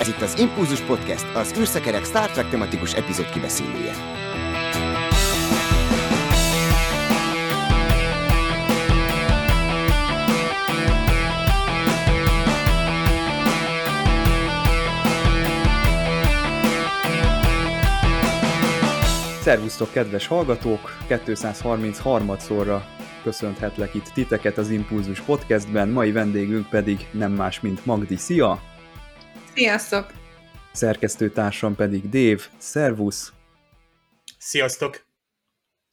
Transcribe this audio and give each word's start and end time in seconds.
Ez 0.00 0.08
itt 0.08 0.20
az 0.20 0.38
Impulzus 0.38 0.80
Podcast, 0.80 1.34
az 1.34 1.54
űrszekerek 1.58 2.04
Star 2.04 2.30
Trek 2.30 2.48
tematikus 2.48 2.94
epizód 2.94 3.30
kibeszélője. 3.30 3.92
Szervusztok, 19.40 19.92
kedves 19.92 20.26
hallgatók! 20.26 20.96
233-szorra 21.08 22.80
köszönhetlek 23.22 23.94
itt 23.94 24.10
titeket 24.14 24.58
az 24.58 24.70
Impulzus 24.70 25.20
Podcastben, 25.20 25.88
mai 25.88 26.12
vendégünk 26.12 26.68
pedig 26.68 27.06
nem 27.10 27.32
más, 27.32 27.60
mint 27.60 27.86
Magdi. 27.86 28.16
Szia! 28.16 28.67
Sziasztok! 29.58 30.12
Szerkesztőtársam 30.72 31.76
pedig 31.76 32.08
Dév. 32.08 32.48
Szervusz! 32.58 33.32
Sziasztok! 34.38 35.06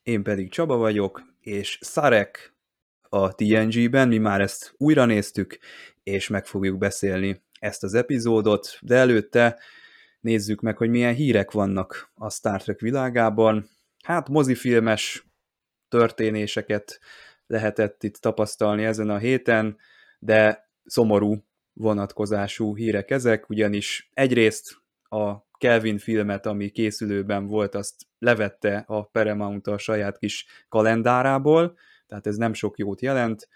Én 0.04 0.24
pedig 0.24 0.52
Csaba 0.52 0.76
vagyok, 0.76 1.22
és 1.40 1.78
Szarek 1.82 2.56
a 3.02 3.36
TNG-ben, 3.36 4.08
mi 4.08 4.18
már 4.18 4.42
ezt 4.42 4.74
újra 4.78 5.06
néztük, 5.06 5.58
és 6.04 6.28
meg 6.28 6.46
fogjuk 6.46 6.78
beszélni 6.78 7.42
ezt 7.60 7.84
az 7.84 7.94
epizódot, 7.94 8.78
de 8.82 8.96
előtte 8.96 9.60
nézzük 10.20 10.62
meg, 10.62 10.78
hogy 10.78 10.90
milyen 10.90 11.14
hírek 11.14 11.52
vannak 11.52 12.12
a 12.16 12.30
Star 12.30 12.62
Trek 12.62 12.80
világában. 12.80 13.70
Hát 14.04 14.30
mozifilmes 14.30 15.28
történéseket 15.88 17.00
lehetett 17.48 18.04
itt 18.04 18.16
tapasztalni 18.16 18.84
ezen 18.84 19.10
a 19.10 19.18
héten, 19.18 19.78
de 20.20 20.70
szomorú 20.84 21.44
vonatkozású 21.76 22.76
hírek 22.76 23.12
ezek, 23.12 23.50
ugyanis 23.50 24.10
egyrészt 24.14 24.78
a 25.04 25.34
Kelvin 25.58 25.98
filmet, 25.98 26.46
ami 26.46 26.70
készülőben 26.70 27.48
volt, 27.48 27.76
azt 27.76 27.96
levette 28.20 28.84
a 28.88 29.04
Paramount 29.04 29.68
a 29.68 29.78
saját 29.78 30.18
kis 30.18 30.46
kalendárából, 30.70 31.78
tehát 32.08 32.28
ez 32.28 32.36
nem 32.36 32.54
sok 32.54 32.78
jót 32.78 33.02
jelent. 33.02 33.50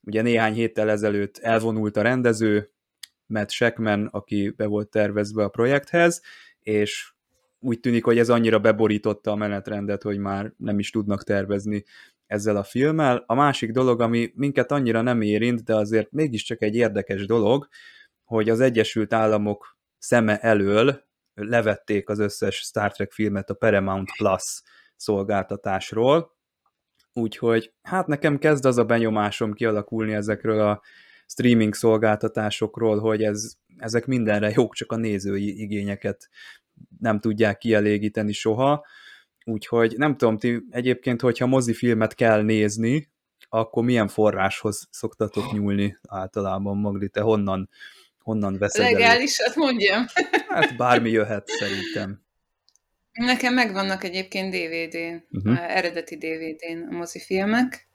Ugye 0.00 0.22
néhány 0.22 0.52
héttel 0.52 0.90
ezelőtt 0.90 1.38
elvonult 1.38 1.96
a 1.96 2.02
rendező, 2.02 2.70
Matt 3.26 3.50
Shackman, 3.50 4.06
aki 4.06 4.50
be 4.56 4.66
volt 4.66 4.88
tervezve 4.88 5.44
a 5.44 5.48
projekthez, 5.48 6.22
és 6.60 7.12
úgy 7.58 7.80
tűnik, 7.80 8.04
hogy 8.04 8.18
ez 8.18 8.28
annyira 8.28 8.58
beborította 8.58 9.30
a 9.30 9.34
menetrendet, 9.34 10.02
hogy 10.02 10.18
már 10.18 10.52
nem 10.56 10.78
is 10.78 10.90
tudnak 10.90 11.22
tervezni 11.22 11.84
ezzel 12.34 12.56
a 12.56 12.62
filmmel. 12.62 13.24
A 13.26 13.34
másik 13.34 13.70
dolog, 13.70 14.00
ami 14.00 14.32
minket 14.34 14.72
annyira 14.72 15.02
nem 15.02 15.20
érint, 15.20 15.64
de 15.64 15.74
azért 15.74 16.10
mégiscsak 16.10 16.62
egy 16.62 16.74
érdekes 16.74 17.26
dolog, 17.26 17.68
hogy 18.24 18.50
az 18.50 18.60
Egyesült 18.60 19.12
Államok 19.12 19.78
szeme 19.98 20.38
elől 20.38 21.02
levették 21.34 22.08
az 22.08 22.18
összes 22.18 22.56
Star 22.56 22.92
Trek 22.92 23.12
filmet 23.12 23.50
a 23.50 23.54
Paramount 23.54 24.10
Plus 24.16 24.62
szolgáltatásról, 24.96 26.36
úgyhogy 27.12 27.72
hát 27.82 28.06
nekem 28.06 28.38
kezd 28.38 28.64
az 28.64 28.78
a 28.78 28.84
benyomásom 28.84 29.52
kialakulni 29.52 30.14
ezekről 30.14 30.60
a 30.60 30.82
streaming 31.26 31.74
szolgáltatásokról, 31.74 32.98
hogy 32.98 33.22
ez, 33.22 33.52
ezek 33.76 34.06
mindenre 34.06 34.52
jók, 34.54 34.74
csak 34.74 34.92
a 34.92 34.96
nézői 34.96 35.60
igényeket 35.60 36.28
nem 36.98 37.20
tudják 37.20 37.58
kielégíteni 37.58 38.32
soha, 38.32 38.86
úgyhogy 39.44 39.94
nem 39.96 40.16
tudom, 40.16 40.38
ti 40.38 40.62
egyébként, 40.70 41.20
hogyha 41.20 41.46
mozifilmet 41.46 42.14
kell 42.14 42.42
nézni, 42.42 43.12
akkor 43.48 43.84
milyen 43.84 44.08
forráshoz 44.08 44.88
szoktatok 44.90 45.52
nyúlni 45.52 45.98
általában, 46.08 46.76
Magdi, 46.76 47.08
te 47.08 47.20
honnan, 47.20 47.68
honnan 48.18 48.58
veszed 48.58 48.92
Legálisat 48.92 49.54
mondjam. 49.54 50.04
Hát 50.48 50.76
bármi 50.76 51.10
jöhet 51.10 51.48
szerintem. 51.48 52.22
Nekem 53.12 53.54
megvannak 53.54 54.04
egyébként 54.04 54.54
DVD-n, 54.54 55.24
uh-huh. 55.30 55.76
eredeti 55.76 56.16
DVD-n 56.16 56.88
a 56.90 56.96
mozifilmek, 56.96 57.88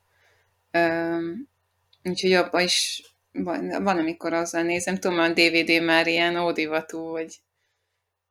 úgyhogy 2.03 2.33
abban 2.33 2.61
is 2.61 3.03
van, 3.31 3.83
van, 3.83 3.97
amikor 3.97 4.33
azzal 4.33 4.61
nézem. 4.61 4.97
Tudom, 4.97 5.19
a 5.19 5.29
DVD 5.29 5.83
már 5.83 6.07
ilyen 6.07 6.37
ódivatú, 6.37 6.99
hogy 6.99 7.39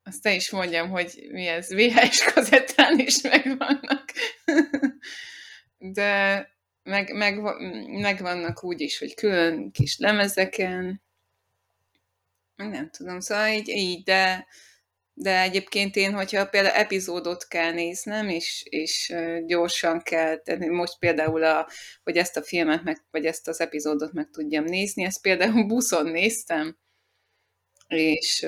azt 0.09 0.23
te 0.23 0.35
is 0.35 0.51
mondjam, 0.51 0.91
hogy 0.91 1.29
mi 1.31 1.47
ez, 1.47 1.75
VHS 1.75 2.33
kazettán 2.33 2.99
is 2.99 3.21
megvannak. 3.21 4.05
De 5.79 6.49
meg, 6.83 7.13
meg, 7.13 7.41
meg 8.01 8.21
vannak 8.21 8.65
úgy 8.65 8.81
is, 8.81 8.99
hogy 8.99 9.15
külön 9.15 9.71
kis 9.71 9.99
lemezeken. 9.99 11.03
Nem 12.57 12.91
tudom, 12.91 13.21
szóval 13.21 13.49
így, 13.49 13.69
így 13.69 14.03
de, 14.03 14.47
de 15.13 15.41
egyébként 15.41 15.97
én, 15.97 16.13
hogyha 16.13 16.49
például 16.49 16.75
epizódot 16.75 17.47
kell 17.49 17.73
néznem, 17.73 18.29
és, 18.29 18.63
és 18.69 19.15
gyorsan 19.47 20.03
kell 20.03 20.43
most 20.59 20.99
például, 20.99 21.45
a, 21.45 21.69
hogy 22.03 22.17
ezt 22.17 22.37
a 22.37 22.43
filmet, 22.43 22.83
meg, 22.83 23.05
vagy 23.11 23.27
ezt 23.27 23.49
az 23.49 23.61
epizódot 23.61 24.13
meg 24.13 24.29
tudjam 24.31 24.65
nézni, 24.65 25.05
ezt 25.05 25.21
például 25.21 25.67
buszon 25.67 26.07
néztem, 26.07 26.79
és, 27.89 28.47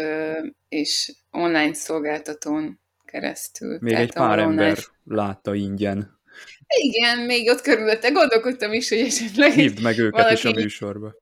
és 0.69 1.13
online 1.31 1.75
szolgáltatón 1.75 2.81
keresztül. 3.05 3.79
Még 3.81 3.93
Tehát 3.93 4.09
egy 4.09 4.15
pár 4.15 4.39
ember 4.39 4.67
online... 4.67 4.81
látta 5.05 5.55
ingyen. 5.55 6.19
Igen, 6.67 7.19
még 7.19 7.49
ott 7.49 7.61
körülötte 7.61 8.11
gondolkodtam 8.11 8.73
is, 8.73 8.89
hogy 8.89 8.99
esetleg... 8.99 9.53
Hívd 9.53 9.83
meg 9.83 9.99
őket 9.99 10.21
valaki... 10.21 10.35
is 10.35 10.45
a 10.45 10.51
műsorba. 10.51 11.15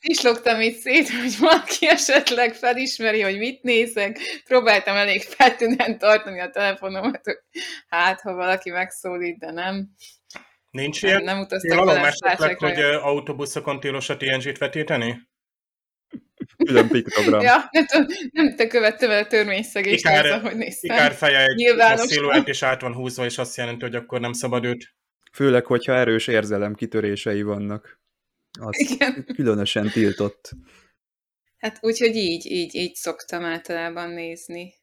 Pislogtam 0.00 0.60
itt 0.60 0.78
szét, 0.78 1.08
hogy 1.08 1.38
valaki 1.38 1.88
esetleg 1.88 2.54
felismeri, 2.54 3.20
hogy 3.20 3.38
mit 3.38 3.62
nézek. 3.62 4.18
Próbáltam 4.44 4.96
elég 4.96 5.22
feltűnően 5.22 5.98
tartani 5.98 6.40
a 6.40 6.50
telefonomat, 6.50 7.20
hogy 7.24 7.38
hát, 7.88 8.20
ha 8.20 8.34
valaki 8.34 8.70
megszólít, 8.70 9.38
de 9.38 9.50
nem. 9.50 9.88
Nincs 10.70 11.02
ilyen? 11.02 11.22
Nem, 11.22 11.40
utaztak 11.40 11.84
vele 11.84 12.56
hogy 12.58 12.80
autóbuszokon 12.80 13.80
tilos 13.80 14.08
a 14.08 14.16
TNG-t 14.16 14.58
vetíteni? 14.58 15.30
Külön 16.64 16.88
piktogram. 16.88 17.40
ja, 17.40 17.68
nem, 17.70 17.86
tudom, 17.86 18.06
nem 18.32 18.56
te 18.56 18.66
követtem 18.66 19.10
el 19.10 19.22
a 19.22 19.26
törvényszegést, 19.26 19.98
Ikár, 19.98 20.24
az, 20.24 20.30
ahogy 20.30 20.56
néztem. 20.56 20.96
Ikár 20.96 21.12
feje 21.12 21.46
egy 21.46 21.98
sziluett 21.98 22.48
és 22.48 22.62
át 22.62 22.80
van 22.80 22.94
húzva, 22.94 23.24
és 23.24 23.38
azt 23.38 23.56
jelenti, 23.56 23.84
hogy 23.84 23.94
akkor 23.94 24.20
nem 24.20 24.32
szabad 24.32 24.64
őt. 24.64 24.94
Főleg, 25.32 25.66
hogyha 25.66 25.92
erős 25.92 26.26
érzelem 26.26 26.74
kitörései 26.74 27.42
vannak. 27.42 28.00
Az 28.60 28.80
Igen. 28.80 29.26
különösen 29.34 29.90
tiltott. 29.90 30.50
Hát 31.58 31.78
úgyhogy 31.80 32.16
így, 32.16 32.46
így, 32.46 32.74
így 32.74 32.94
szoktam 32.94 33.44
általában 33.44 34.10
nézni. 34.10 34.74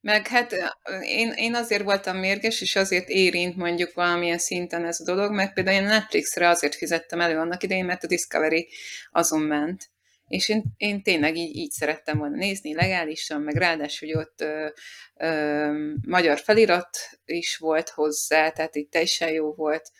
Meg 0.00 0.26
hát 0.26 0.54
én, 1.02 1.32
én 1.32 1.54
azért 1.54 1.82
voltam 1.82 2.16
mérges, 2.16 2.60
és 2.60 2.76
azért 2.76 3.08
érint 3.08 3.56
mondjuk 3.56 3.94
valamilyen 3.94 4.38
szinten 4.38 4.84
ez 4.84 5.00
a 5.00 5.04
dolog, 5.04 5.32
mert 5.32 5.52
például 5.54 5.76
én 5.76 5.86
Netflixre 5.86 6.48
azért 6.48 6.74
fizettem 6.74 7.20
elő 7.20 7.38
annak 7.38 7.62
idején, 7.62 7.84
mert 7.84 8.04
a 8.04 8.06
Discovery 8.06 8.68
azon 9.10 9.40
ment. 9.40 9.90
És 10.28 10.48
én, 10.48 10.64
én 10.76 11.02
tényleg 11.02 11.36
így, 11.36 11.56
így 11.56 11.70
szerettem 11.70 12.18
volna 12.18 12.36
nézni, 12.36 12.74
legálisan, 12.74 13.40
meg 13.40 13.54
ráadásul, 13.54 14.08
hogy 14.08 14.16
ott 14.16 14.40
ö, 14.40 14.68
ö, 15.16 15.94
magyar 16.06 16.38
felirat 16.38 16.98
is 17.24 17.56
volt 17.56 17.88
hozzá, 17.88 18.50
tehát 18.50 18.76
így 18.76 18.88
teljesen 18.88 19.32
jó 19.32 19.52
volt, 19.52 19.90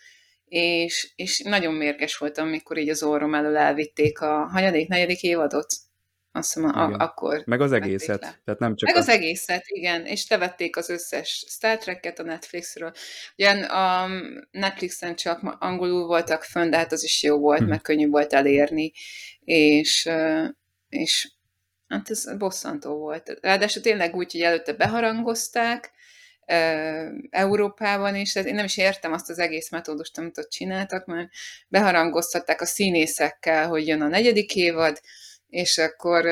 és, 0.45 1.11
és 1.15 1.39
nagyon 1.39 1.73
mérges 1.73 2.17
voltam, 2.17 2.47
amikor 2.47 2.77
így 2.77 2.89
az 2.89 3.03
orrom 3.03 3.33
elől 3.33 3.57
elvitték 3.57 4.19
a 4.19 4.45
hanyadik, 4.45 4.87
negyedik 4.87 5.23
évadot. 5.23 5.67
Azt 6.37 6.53
hiszem, 6.53 6.69
a, 6.69 6.91
akkor. 6.91 7.41
Meg 7.45 7.61
az 7.61 7.71
egészet. 7.71 8.19
Tehát 8.19 8.59
nem 8.59 8.75
csak 8.75 8.89
Meg 8.89 8.97
az... 8.97 9.07
az 9.07 9.13
egészet, 9.15 9.63
igen. 9.67 10.05
És 10.05 10.29
levették 10.29 10.77
az 10.77 10.89
összes 10.89 11.45
Star 11.47 11.77
Trek-et 11.77 12.19
a 12.19 12.23
Netflixről. 12.23 12.91
Ugye 13.37 13.49
a 13.51 14.07
Netflixen 14.51 15.15
csak 15.15 15.55
angolul 15.59 16.05
voltak 16.05 16.43
fönn, 16.43 16.69
de 16.69 16.77
hát 16.77 16.91
az 16.91 17.03
is 17.03 17.23
jó 17.23 17.39
volt, 17.39 17.59
hmm. 17.59 17.67
meg 17.67 17.81
könnyű 17.81 18.07
volt 18.07 18.33
elérni. 18.33 18.91
És, 19.43 20.09
és 20.89 21.31
hát 21.87 22.09
ez 22.09 22.37
bosszantó 22.37 22.97
volt. 22.97 23.37
Ráadásul 23.41 23.81
tényleg 23.81 24.15
úgy, 24.15 24.31
hogy 24.31 24.41
előtte 24.41 24.73
beharangozták, 24.73 25.91
Európában 27.29 28.15
is, 28.15 28.31
tehát 28.31 28.47
én 28.47 28.55
nem 28.55 28.65
is 28.65 28.77
értem 28.77 29.13
azt 29.13 29.29
az 29.29 29.39
egész 29.39 29.71
metódust, 29.71 30.17
amit 30.17 30.37
ott 30.37 30.49
csináltak, 30.49 31.05
mert 31.05 31.29
beharangoztatták 31.67 32.61
a 32.61 32.65
színészekkel, 32.65 33.67
hogy 33.67 33.87
jön 33.87 34.01
a 34.01 34.07
negyedik 34.07 34.55
évad, 34.55 35.01
és 35.47 35.77
akkor 35.77 36.25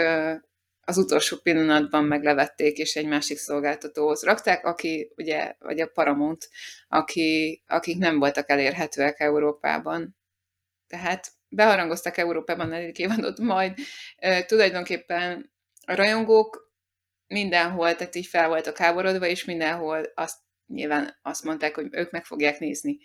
az 0.85 0.97
utolsó 0.97 1.37
pillanatban 1.37 2.03
meglevették, 2.03 2.77
és 2.77 2.95
egy 2.95 3.07
másik 3.07 3.37
szolgáltatóhoz 3.37 4.23
rakták, 4.23 4.65
aki 4.65 5.11
ugye, 5.15 5.55
vagy 5.59 5.79
a 5.79 5.87
Paramount, 5.87 6.49
aki, 6.87 7.63
akik 7.67 7.97
nem 7.97 8.19
voltak 8.19 8.49
elérhetőek 8.49 9.19
Európában. 9.19 10.17
Tehát 10.87 11.31
beharangoztak 11.49 12.17
Európában 12.17 12.67
negyedik 12.67 12.97
évadot, 12.99 13.39
majd 13.39 13.77
e, 14.15 14.45
tulajdonképpen 14.45 15.53
a 15.85 15.95
rajongók 15.95 16.73
mindenhol, 17.27 17.95
tehát 17.95 18.15
így 18.15 18.25
fel 18.25 18.47
voltak 18.47 18.77
háborodva, 18.77 19.25
és 19.25 19.45
mindenhol 19.45 20.11
azt 20.15 20.37
nyilván 20.67 21.19
azt 21.21 21.43
mondták, 21.43 21.75
hogy 21.75 21.87
ők 21.91 22.11
meg 22.11 22.25
fogják 22.25 22.59
nézni 22.59 22.97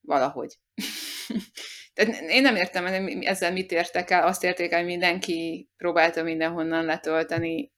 valahogy. 0.00 0.58
Tehát 1.94 2.20
én 2.20 2.42
nem 2.42 2.56
értem, 2.56 2.86
hogy 2.86 3.24
ezzel 3.24 3.52
mit 3.52 3.72
értek 3.72 4.10
el, 4.10 4.26
azt 4.26 4.44
érték 4.44 4.72
el, 4.72 4.78
hogy 4.78 4.88
mindenki 4.88 5.68
próbálta 5.76 6.22
mindenhonnan 6.22 6.84
letölteni 6.84 7.72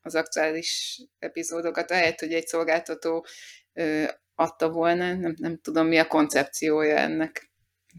az 0.00 0.14
aktuális 0.14 1.00
epizódokat, 1.18 1.90
ahelyett, 1.90 2.20
hogy 2.20 2.32
egy 2.32 2.46
szolgáltató 2.46 3.26
ö, 3.72 4.04
adta 4.34 4.70
volna, 4.70 5.14
nem, 5.14 5.34
nem 5.38 5.58
tudom, 5.62 5.86
mi 5.86 5.98
a 5.98 6.06
koncepciója 6.06 6.96
ennek. 6.96 7.52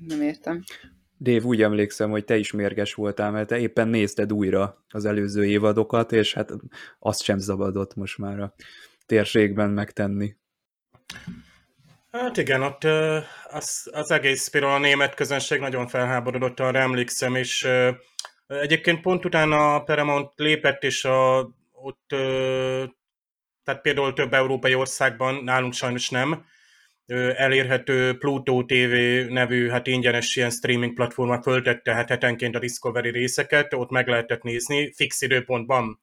Nem 0.07 0.21
értem. 0.21 0.63
Dév, 1.17 1.43
úgy 1.43 1.61
emlékszem, 1.61 2.09
hogy 2.09 2.25
te 2.25 2.37
is 2.37 2.51
mérges 2.51 2.93
voltál, 2.93 3.31
mert 3.31 3.47
te 3.47 3.59
éppen 3.59 3.87
nézted 3.87 4.33
újra 4.33 4.85
az 4.89 5.05
előző 5.05 5.45
évadokat, 5.45 6.11
és 6.11 6.33
hát 6.33 6.51
azt 6.99 7.23
sem 7.23 7.39
szabadott 7.39 7.95
most 7.95 8.17
már 8.17 8.39
a 8.39 8.53
térségben 9.05 9.69
megtenni. 9.69 10.35
Hát 12.21 12.37
igen, 12.37 12.61
ott 12.61 12.83
az, 13.43 13.89
az 13.91 14.11
egész 14.11 14.47
például 14.47 14.73
a 14.73 14.77
német 14.79 15.13
közönség 15.13 15.59
nagyon 15.59 15.87
felháborodott, 15.87 16.59
arra 16.59 16.79
emlékszem, 16.79 17.35
és 17.35 17.67
egyébként 18.47 19.01
pont 19.01 19.25
utána 19.25 19.75
a 19.75 19.83
Paramount 19.83 20.31
lépett, 20.35 20.83
és 20.83 21.05
a, 21.05 21.39
ott 21.71 22.05
tehát 23.63 23.81
például 23.81 24.13
több 24.13 24.33
európai 24.33 24.75
országban, 24.75 25.43
nálunk 25.43 25.73
sajnos 25.73 26.09
nem, 26.09 26.45
elérhető 27.35 28.17
Pluto 28.17 28.63
TV 28.65 28.93
nevű 29.29 29.69
hát 29.69 29.87
ingyenes 29.87 30.35
ilyen 30.35 30.49
streaming 30.49 30.93
platforma 30.93 31.41
föltette 31.41 31.93
hát 31.93 32.09
hetenként 32.09 32.55
a 32.55 32.59
Discovery 32.59 33.09
részeket, 33.09 33.73
ott 33.73 33.89
meg 33.89 34.07
lehetett 34.07 34.41
nézni 34.41 34.93
fix 34.93 35.21
időpontban. 35.21 35.99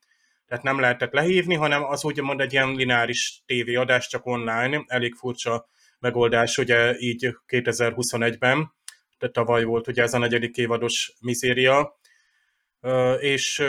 Tehát 0.46 0.64
nem 0.64 0.80
lehetett 0.80 1.12
lehívni, 1.12 1.54
hanem 1.54 1.84
az 1.84 2.04
úgymond 2.04 2.40
egy 2.40 2.52
ilyen 2.52 2.74
lineáris 2.74 3.42
tévéadás, 3.46 4.08
csak 4.08 4.26
online, 4.26 4.84
elég 4.86 5.14
furcsa 5.14 5.70
megoldás, 6.02 6.58
ugye 6.58 6.98
így 6.98 7.36
2021-ben, 7.48 8.72
tehát 9.18 9.34
tavaly 9.34 9.64
volt 9.64 9.88
ugye 9.88 10.02
ez 10.02 10.14
a 10.14 10.18
negyedik 10.18 10.56
évados 10.56 11.12
mizéria, 11.20 11.98
és 13.18 13.64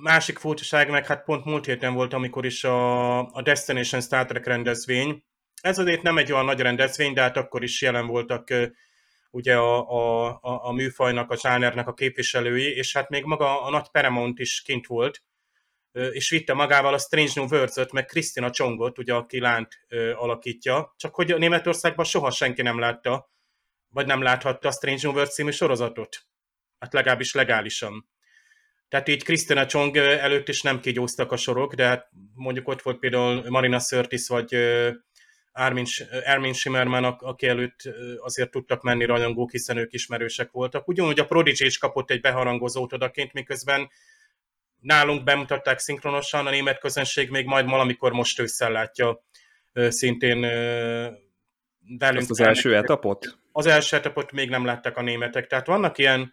másik 0.00 0.38
furcsaság 0.38 0.90
meg 0.90 1.06
hát 1.06 1.24
pont 1.24 1.44
múlt 1.44 1.66
héten 1.66 1.94
volt, 1.94 2.12
amikor 2.12 2.44
is 2.44 2.64
a, 2.64 3.18
a 3.32 3.42
Destination 3.42 4.00
Star 4.00 4.26
Trek 4.26 4.46
rendezvény, 4.46 5.24
ez 5.60 5.78
azért 5.78 6.02
nem 6.02 6.18
egy 6.18 6.32
olyan 6.32 6.44
nagy 6.44 6.60
rendezvény, 6.60 7.12
de 7.12 7.20
hát 7.20 7.36
akkor 7.36 7.62
is 7.62 7.82
jelen 7.82 8.06
voltak 8.06 8.48
ugye 9.30 9.56
a, 9.56 9.90
a, 9.90 10.28
a, 10.28 10.64
a 10.64 10.72
műfajnak, 10.72 11.30
a 11.30 11.36
zsánernek 11.36 11.86
a 11.86 11.94
képviselői, 11.94 12.76
és 12.76 12.92
hát 12.92 13.08
még 13.08 13.24
maga 13.24 13.62
a 13.62 13.70
nagy 13.70 13.88
Paramount 13.90 14.38
is 14.38 14.62
kint 14.62 14.86
volt, 14.86 15.22
és 16.12 16.30
vitte 16.30 16.52
magával 16.52 16.94
a 16.94 16.98
Strange 16.98 17.32
New 17.34 17.44
Worlds-öt, 17.44 17.92
meg 17.92 18.04
Krisztina 18.06 18.50
Csongot, 18.50 18.98
ugye, 18.98 19.14
aki 19.14 19.40
lánt 19.40 19.80
alakítja, 20.14 20.94
csak 20.96 21.14
hogy 21.14 21.32
a 21.32 21.38
Németországban 21.38 22.04
soha 22.04 22.30
senki 22.30 22.62
nem 22.62 22.78
látta, 22.78 23.30
vagy 23.88 24.06
nem 24.06 24.22
láthatta 24.22 24.68
a 24.68 24.72
Strange 24.72 25.00
New 25.02 25.12
Worlds 25.12 25.34
című 25.34 25.50
sorozatot. 25.50 26.26
Hát 26.78 26.92
legalábbis 26.92 27.34
legálisan. 27.34 28.08
Tehát 28.88 29.08
így 29.08 29.24
Krisztina 29.24 29.66
Csong 29.66 29.96
előtt 29.96 30.48
is 30.48 30.62
nem 30.62 30.80
kigyóztak 30.80 31.32
a 31.32 31.36
sorok, 31.36 31.74
de 31.74 31.86
hát 31.86 32.08
mondjuk 32.34 32.68
ott 32.68 32.82
volt 32.82 32.98
például 32.98 33.44
Marina 33.48 33.78
Sörtis, 33.78 34.28
vagy 34.28 34.54
Armin, 35.52 35.84
Armin 36.24 36.52
Shimmerman, 36.52 37.04
aki 37.04 37.46
előtt 37.46 37.80
azért 38.18 38.50
tudtak 38.50 38.82
menni 38.82 39.04
rajongók, 39.04 39.50
hiszen 39.50 39.76
ők 39.76 39.92
ismerősek 39.92 40.50
voltak. 40.50 40.88
Ugyanúgy 40.88 41.20
a 41.20 41.26
Prodigy 41.26 41.64
is 41.64 41.78
kapott 41.78 42.10
egy 42.10 42.20
beharangozót 42.20 42.92
odaként, 42.92 43.32
miközben 43.32 43.90
nálunk 44.80 45.24
bemutatták 45.24 45.78
szinkronosan, 45.78 46.46
a 46.46 46.50
német 46.50 46.78
közönség 46.78 47.30
még 47.30 47.46
majd 47.46 47.68
valamikor 47.68 48.12
most 48.12 48.40
ősszel 48.40 48.70
látja 48.70 49.24
szintén 49.72 50.40
velünk. 51.98 52.20
Ezt 52.20 52.30
az 52.30 52.40
első 52.40 52.76
etapot? 52.76 53.38
Az 53.52 53.66
első 53.66 53.96
etapot 53.96 54.32
még 54.32 54.48
nem 54.48 54.64
látták 54.64 54.96
a 54.96 55.02
németek. 55.02 55.46
Tehát 55.46 55.66
vannak 55.66 55.98
ilyen, 55.98 56.32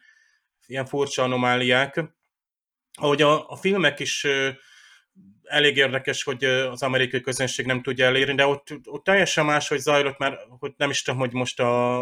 ilyen 0.68 0.86
furcsa 0.86 1.24
anomáliák, 1.24 2.04
ahogy 2.94 3.22
a, 3.22 3.50
a 3.50 3.56
filmek 3.56 4.00
is 4.00 4.28
elég 5.44 5.78
érdekes, 5.78 6.24
hogy 6.24 6.44
az 6.44 6.84
amerikai 6.84 7.22
közönség 7.22 7.66
nem 7.66 7.82
tudja 7.82 8.06
elérni, 8.06 8.36
de 8.36 8.46
ott, 8.46 8.68
ott 8.84 9.04
teljesen 9.04 9.46
más, 9.46 9.68
hogy 9.68 9.80
zajlott, 9.80 10.18
mert 10.18 10.40
hogy 10.60 10.74
nem 10.78 10.90
is 10.90 11.02
tudom, 11.02 11.20
hogy 11.20 11.34
most 11.34 11.60
a, 11.60 12.02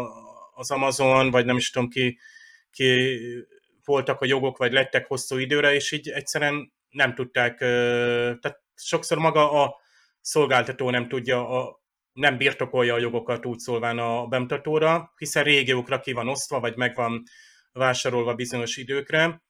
az 0.54 0.70
Amazon, 0.70 1.30
vagy 1.30 1.44
nem 1.44 1.56
is 1.56 1.70
tudom 1.70 1.88
ki, 1.88 2.18
ki 2.70 3.18
voltak 3.84 4.20
a 4.20 4.26
jogok, 4.26 4.56
vagy 4.56 4.72
lettek 4.72 5.06
hosszú 5.06 5.38
időre, 5.38 5.74
és 5.74 5.92
így 5.92 6.08
egyszerűen 6.08 6.72
nem 6.90 7.14
tudták, 7.14 7.58
tehát 7.58 8.60
sokszor 8.74 9.18
maga 9.18 9.62
a 9.62 9.76
szolgáltató 10.20 10.90
nem 10.90 11.08
tudja, 11.08 11.48
a, 11.48 11.80
nem 12.12 12.36
birtokolja 12.36 12.94
a 12.94 12.98
jogokat 12.98 13.46
úgy 13.46 13.58
szólván 13.58 13.98
a 13.98 14.26
bemutatóra, 14.26 15.12
hiszen 15.16 15.44
régiókra 15.44 16.00
ki 16.00 16.12
van 16.12 16.28
osztva, 16.28 16.60
vagy 16.60 16.76
meg 16.76 16.94
van 16.94 17.22
vásárolva 17.72 18.34
bizonyos 18.34 18.76
időkre, 18.76 19.42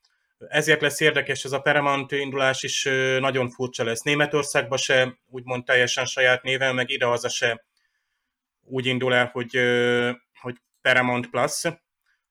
ezért 0.48 0.80
lesz 0.80 1.00
érdekes 1.00 1.44
ez 1.44 1.52
a 1.52 1.60
Paramount 1.60 2.12
indulás 2.12 2.62
is 2.62 2.82
nagyon 3.18 3.50
furcsa 3.50 3.84
lesz. 3.84 4.02
Németországban 4.02 4.78
se 4.78 5.18
úgymond 5.26 5.64
teljesen 5.64 6.04
saját 6.04 6.42
néven, 6.42 6.74
meg 6.74 6.90
idehaza 6.90 7.28
se 7.28 7.64
úgy 8.64 8.86
indul 8.86 9.14
el, 9.14 9.30
hogy, 9.32 9.50
hogy 10.40 10.56
Paramount 10.80 11.30
Plus, 11.30 11.62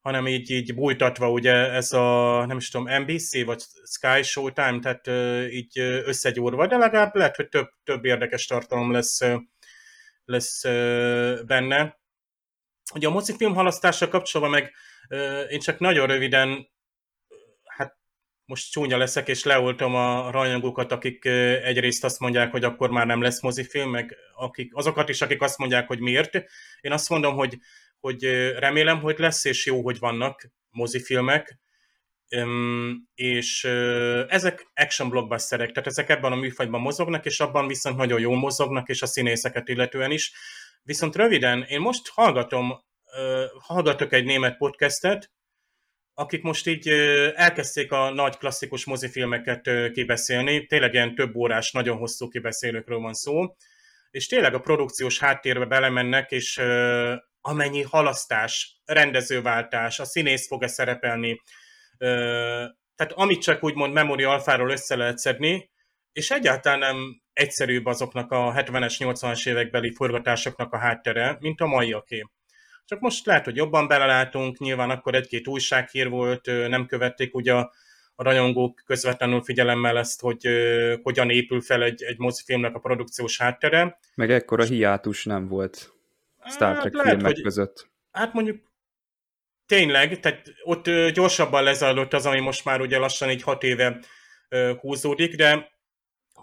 hanem 0.02 0.28
így, 0.28 0.50
így 0.50 0.76
bújtatva 0.76 1.32
ugye 1.32 1.54
ez 1.54 1.94
a, 1.94 2.46
nem 2.46 2.58
is 2.58 2.70
tudom, 2.70 3.02
NBC 3.02 3.46
vagy 3.46 3.64
Sky 3.86 4.24
Showtime, 4.24 4.80
tehát 4.80 5.08
így 5.52 5.80
összegyúrva, 5.80 6.68
de 6.68 6.78
legalább 6.78 7.16
lehet, 7.16 7.36
hogy 7.36 7.50
több, 7.50 7.70
több 7.84 8.06
érdekes 8.06 8.46
tartalom 8.46 8.92
lesz, 8.92 9.20
lesz 10.26 10.64
benne. 11.46 12.00
Ugye 12.94 13.08
a 13.08 13.12
mozifilm 13.12 13.54
halasztással 13.54 14.08
kapcsolatban 14.08 14.60
meg 14.60 14.74
én 15.50 15.60
csak 15.60 15.80
nagyon 15.80 16.08
röviden 16.08 16.70
most 18.46 18.72
csúnya 18.72 18.98
leszek, 18.98 19.28
és 19.28 19.44
leoltom 19.44 19.96
a 19.96 20.32
rajongókat, 20.32 20.92
akik 20.92 21.26
egyrészt 21.64 22.04
azt 22.04 22.20
mondják, 22.20 22.52
hogy 22.52 22.64
akkor 22.64 22.90
már 22.90 23.06
nem 23.06 23.22
lesz 23.22 23.42
mozifilm, 23.42 23.90
meg 23.90 24.16
akik, 24.36 24.76
azokat 24.76 25.10
is, 25.10 25.22
akik 25.22 25.42
azt 25.42 25.58
mondják, 25.58 25.88
hogy 25.88 26.00
miért. 26.00 26.36
Én 26.82 26.92
azt 26.92 27.10
mondom, 27.10 27.36
hogy, 27.36 27.58
hogy 28.02 28.24
remélem, 28.58 29.00
hogy 29.00 29.20
lesz, 29.20 29.46
és 29.46 29.66
jó, 29.66 29.82
hogy 29.82 30.00
vannak 30.00 30.52
mozifilmek, 30.70 31.60
és 33.16 33.64
ezek 34.28 34.68
action 34.76 35.10
blockbusterek, 35.10 35.72
tehát 35.72 35.90
ezek 35.90 36.10
ebben 36.10 36.32
a 36.32 36.36
műfajban 36.36 36.82
mozognak, 36.82 37.26
és 37.26 37.40
abban 37.40 37.68
viszont 37.68 37.98
nagyon 37.98 38.20
jól 38.20 38.38
mozognak, 38.38 38.90
és 38.90 39.02
a 39.02 39.06
színészeket 39.06 39.70
illetően 39.70 40.12
is. 40.12 40.32
Viszont 40.84 41.16
röviden, 41.16 41.64
én 41.64 41.80
most 41.80 42.08
hallgatom, 42.08 42.84
hallgatok 43.60 44.14
egy 44.14 44.26
német 44.26 44.58
podcastet, 44.58 45.32
akik 46.14 46.42
most 46.42 46.68
így 46.68 46.88
elkezdték 47.36 47.92
a 47.92 48.10
nagy 48.10 48.38
klasszikus 48.38 48.86
mozifilmeket 48.86 49.92
kibeszélni, 49.92 50.66
tényleg 50.66 50.94
ilyen 50.94 51.16
több 51.16 51.36
órás, 51.36 51.72
nagyon 51.72 51.98
hosszú 51.98 52.28
kibeszélőkről 52.28 53.00
van 53.00 53.14
szó, 53.14 53.56
és 54.12 54.28
tényleg 54.28 54.54
a 54.54 54.60
produkciós 54.60 55.20
háttérbe 55.20 55.66
belemennek, 55.66 56.32
és 56.32 56.62
amennyi 57.42 57.82
halasztás, 57.82 58.82
rendezőváltás, 58.86 60.00
a 60.00 60.06
színész 60.06 60.48
fog-e 60.48 60.68
szerepelni, 60.68 61.42
tehát 62.96 63.14
amit 63.14 63.42
csak 63.42 63.64
úgymond 63.64 63.94
Memory 63.94 64.24
Alfáról 64.24 64.70
össze 64.70 64.96
lehet 64.96 65.18
szedni, 65.18 65.70
és 66.12 66.32
egyáltalán 66.32 66.80
nem 66.80 67.22
egyszerűbb 67.34 67.86
azoknak 67.86 68.32
a 68.32 68.54
70-es, 68.54 68.96
80-as 69.00 69.48
évekbeli 69.48 69.94
forgatásoknak 69.94 70.74
a 70.74 70.78
háttere, 70.78 71.38
mint 71.40 71.62
a 71.62 71.66
maiaké. 71.66 72.26
Csak 72.86 73.00
most 73.00 73.26
lehet, 73.26 73.46
hogy 73.46 73.56
jobban 73.56 73.88
belelátunk, 73.88 74.58
nyilván 74.58 74.90
akkor 74.90 75.16
egy-két 75.16 75.48
újsághír 75.48 76.10
volt, 76.10 76.46
nem 76.46 76.86
követték 76.86 77.36
ugye 77.36 77.54
a, 77.54 77.72
rajongók 78.16 78.82
közvetlenül 78.86 79.42
figyelemmel 79.42 79.98
ezt, 79.98 80.22
hogy 80.22 80.48
hogyan 81.02 81.30
épül 81.30 81.62
fel 81.62 81.84
egy, 81.84 82.04
egy 82.04 82.18
mozifilmnek 82.18 82.76
a 82.76 82.80
produkciós 82.80 83.38
háttere. 83.38 84.00
Meg 84.16 84.32
ekkora 84.32 84.64
hiátus 84.64 85.26
nem 85.26 85.48
volt 85.48 85.94
Star 86.46 86.78
Trek 86.78 86.96
hát, 86.96 87.08
filmek 87.08 87.26
hogy, 87.26 87.42
között. 87.42 87.90
Hát 88.12 88.34
mondjuk 88.34 88.72
tényleg, 89.66 90.20
tehát 90.20 90.54
ott 90.64 90.90
gyorsabban 90.90 91.64
lezajlott 91.64 92.14
az, 92.14 92.26
ami 92.26 92.40
most 92.40 92.66
már 92.66 92.82
ugye 92.82 92.98
lassan 92.98 93.30
egy 93.30 93.42
hat 93.42 93.64
éve 93.64 94.00
húzódik, 94.80 95.36
de 95.36 95.72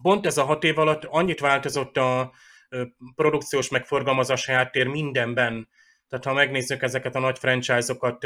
pont 0.03 0.27
ez 0.27 0.39
a 0.39 0.45
hat 0.45 0.65
év 0.65 0.79
alatt 0.79 1.05
annyit 1.05 1.41
változott 1.41 1.97
a 1.97 2.33
produkciós 3.15 3.69
megforgalmazási 3.69 4.53
háttér 4.53 4.87
mindenben, 4.87 5.69
tehát 6.09 6.25
ha 6.25 6.33
megnézzük 6.33 6.83
ezeket 6.83 7.15
a 7.15 7.19
nagy 7.19 7.39
franchise-okat, 7.39 8.19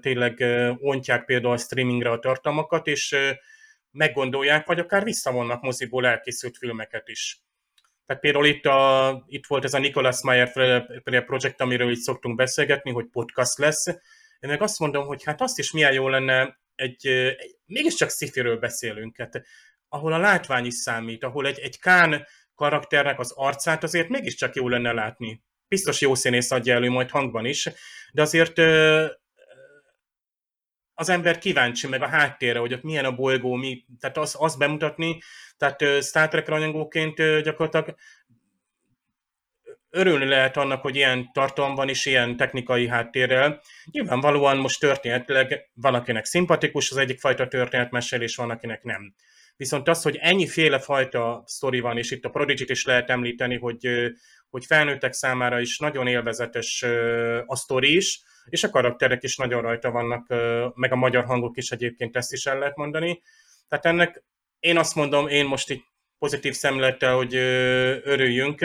tényleg 0.00 0.44
ontják 0.78 1.24
például 1.24 1.52
a 1.52 1.56
streamingre 1.56 2.10
a 2.10 2.18
tartalmakat, 2.18 2.86
és 2.86 3.16
meggondolják, 3.90 4.66
vagy 4.66 4.78
akár 4.78 5.04
visszavonnak 5.04 5.62
moziból 5.62 6.06
elkészült 6.06 6.56
filmeket 6.56 7.08
is. 7.08 7.40
Tehát 8.08 8.22
például 8.22 8.46
itt, 8.46 8.64
a, 8.64 9.24
itt 9.26 9.46
volt 9.46 9.64
ez 9.64 9.74
a 9.74 9.78
Nicholas 9.78 10.22
Meyer 10.22 10.52
projekt, 11.24 11.60
amiről 11.60 11.90
itt 11.90 12.00
szoktunk 12.00 12.36
beszélgetni, 12.36 12.90
hogy 12.90 13.06
podcast 13.12 13.58
lesz. 13.58 13.86
Én 14.40 14.50
meg 14.50 14.62
azt 14.62 14.78
mondom, 14.78 15.06
hogy 15.06 15.24
hát 15.24 15.40
azt 15.40 15.58
is 15.58 15.72
milyen 15.72 15.92
jó 15.92 16.08
lenne, 16.08 16.58
egy, 16.74 17.06
egy 17.06 17.56
mégiscsak 17.66 18.08
szifiről 18.08 18.58
beszélünk, 18.58 19.16
hát, 19.16 19.42
ahol 19.88 20.12
a 20.12 20.18
látvány 20.18 20.64
is 20.64 20.74
számít, 20.74 21.24
ahol 21.24 21.46
egy, 21.46 21.58
egy 21.58 21.78
Kán 21.78 22.26
karakternek 22.54 23.18
az 23.18 23.32
arcát 23.34 23.82
azért 23.82 24.08
mégiscsak 24.08 24.54
jó 24.54 24.68
lenne 24.68 24.92
látni 24.92 25.42
biztos 25.68 26.00
jó 26.00 26.14
színész 26.14 26.50
adja 26.50 26.74
elő 26.74 26.88
majd 26.88 27.10
hangban 27.10 27.44
is, 27.44 27.68
de 28.12 28.22
azért 28.22 28.58
az 30.98 31.08
ember 31.08 31.38
kíváncsi 31.38 31.86
meg 31.86 32.02
a 32.02 32.08
háttérre, 32.08 32.58
hogy 32.58 32.72
ott 32.72 32.82
milyen 32.82 33.04
a 33.04 33.14
bolygó, 33.14 33.54
mi, 33.54 33.84
tehát 34.00 34.16
azt 34.16 34.36
az 34.38 34.56
bemutatni, 34.56 35.18
tehát 35.56 36.02
Star 36.02 36.28
Trek 36.28 36.48
rajongóként 36.48 37.42
gyakorlatilag 37.42 37.94
örülni 39.90 40.24
lehet 40.24 40.56
annak, 40.56 40.82
hogy 40.82 40.96
ilyen 40.96 41.32
tartalom 41.32 41.74
van 41.74 41.88
és 41.88 42.06
ilyen 42.06 42.36
technikai 42.36 42.86
háttérrel. 42.86 43.60
Nyilvánvalóan 43.90 44.56
most 44.56 44.80
történetileg 44.80 45.70
van, 45.74 45.94
akinek 45.94 46.24
szimpatikus 46.24 46.90
az 46.90 46.96
egyik 46.96 47.20
fajta 47.20 47.48
történetmesélés, 47.48 48.36
van, 48.36 48.50
akinek 48.50 48.82
nem. 48.82 49.14
Viszont 49.58 49.88
az, 49.88 50.02
hogy 50.02 50.16
ennyi 50.16 50.46
féle 50.46 50.78
fajta 50.78 51.42
sztori 51.46 51.80
van, 51.80 51.98
és 51.98 52.10
itt 52.10 52.24
a 52.24 52.30
prodigy 52.30 52.70
is 52.70 52.84
lehet 52.84 53.10
említeni, 53.10 53.56
hogy, 53.56 53.88
hogy 54.50 54.64
felnőttek 54.64 55.12
számára 55.12 55.60
is 55.60 55.78
nagyon 55.78 56.06
élvezetes 56.06 56.82
a 57.46 57.56
sztori 57.56 57.96
is, 57.96 58.20
és 58.44 58.64
a 58.64 58.70
karakterek 58.70 59.22
is 59.22 59.36
nagyon 59.36 59.62
rajta 59.62 59.90
vannak, 59.90 60.28
meg 60.74 60.92
a 60.92 60.96
magyar 60.96 61.24
hangok 61.24 61.56
is 61.56 61.70
egyébként 61.70 62.16
ezt 62.16 62.32
is 62.32 62.46
el 62.46 62.58
lehet 62.58 62.76
mondani. 62.76 63.22
Tehát 63.68 63.86
ennek 63.86 64.24
én 64.58 64.78
azt 64.78 64.94
mondom, 64.94 65.28
én 65.28 65.46
most 65.46 65.70
itt 65.70 65.84
pozitív 66.18 66.54
szemlettel, 66.54 67.14
hogy 67.14 67.34
örüljünk, 68.04 68.64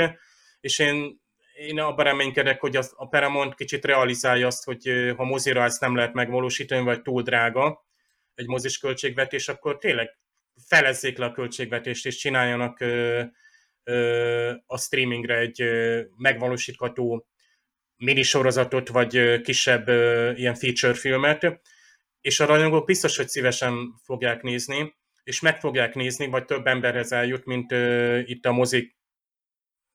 és 0.59 0.79
én, 0.79 1.21
én 1.53 1.79
abban 1.79 2.05
reménykedek, 2.05 2.59
hogy 2.59 2.75
az, 2.75 2.93
a 2.95 3.07
Paramount 3.07 3.55
kicsit 3.55 3.85
realizálja 3.85 4.47
azt, 4.47 4.63
hogy 4.63 5.13
ha 5.15 5.23
mozira 5.23 5.63
ezt 5.63 5.81
nem 5.81 5.95
lehet 5.95 6.13
megvalósítani, 6.13 6.83
vagy 6.83 7.01
túl 7.01 7.21
drága 7.21 7.85
egy 8.35 8.47
mozis 8.47 8.77
költségvetés, 8.77 9.47
akkor 9.47 9.77
tényleg 9.77 10.21
felezzék 10.67 11.17
le 11.17 11.25
a 11.25 11.31
költségvetést, 11.31 12.05
és 12.05 12.15
csináljanak 12.15 12.79
ö, 12.79 13.23
ö, 13.83 14.53
a 14.65 14.77
streamingre 14.77 15.37
egy 15.37 15.61
ö, 15.61 16.01
megvalósítható 16.17 17.27
minisorozatot, 17.95 18.89
vagy 18.89 19.41
kisebb 19.41 19.87
ö, 19.87 20.31
ilyen 20.31 20.55
feature 20.55 20.93
filmet, 20.93 21.61
és 22.21 22.39
a 22.39 22.45
rajongók 22.45 22.85
biztos, 22.85 23.17
hogy 23.17 23.27
szívesen 23.27 23.93
fogják 24.03 24.41
nézni, 24.41 24.95
és 25.23 25.39
meg 25.39 25.59
fogják 25.59 25.95
nézni, 25.95 26.27
vagy 26.27 26.45
több 26.45 26.67
emberhez 26.67 27.11
eljut, 27.11 27.45
mint 27.45 27.71
ö, 27.71 28.19
itt 28.19 28.45
a 28.45 28.51
mozik 28.51 28.97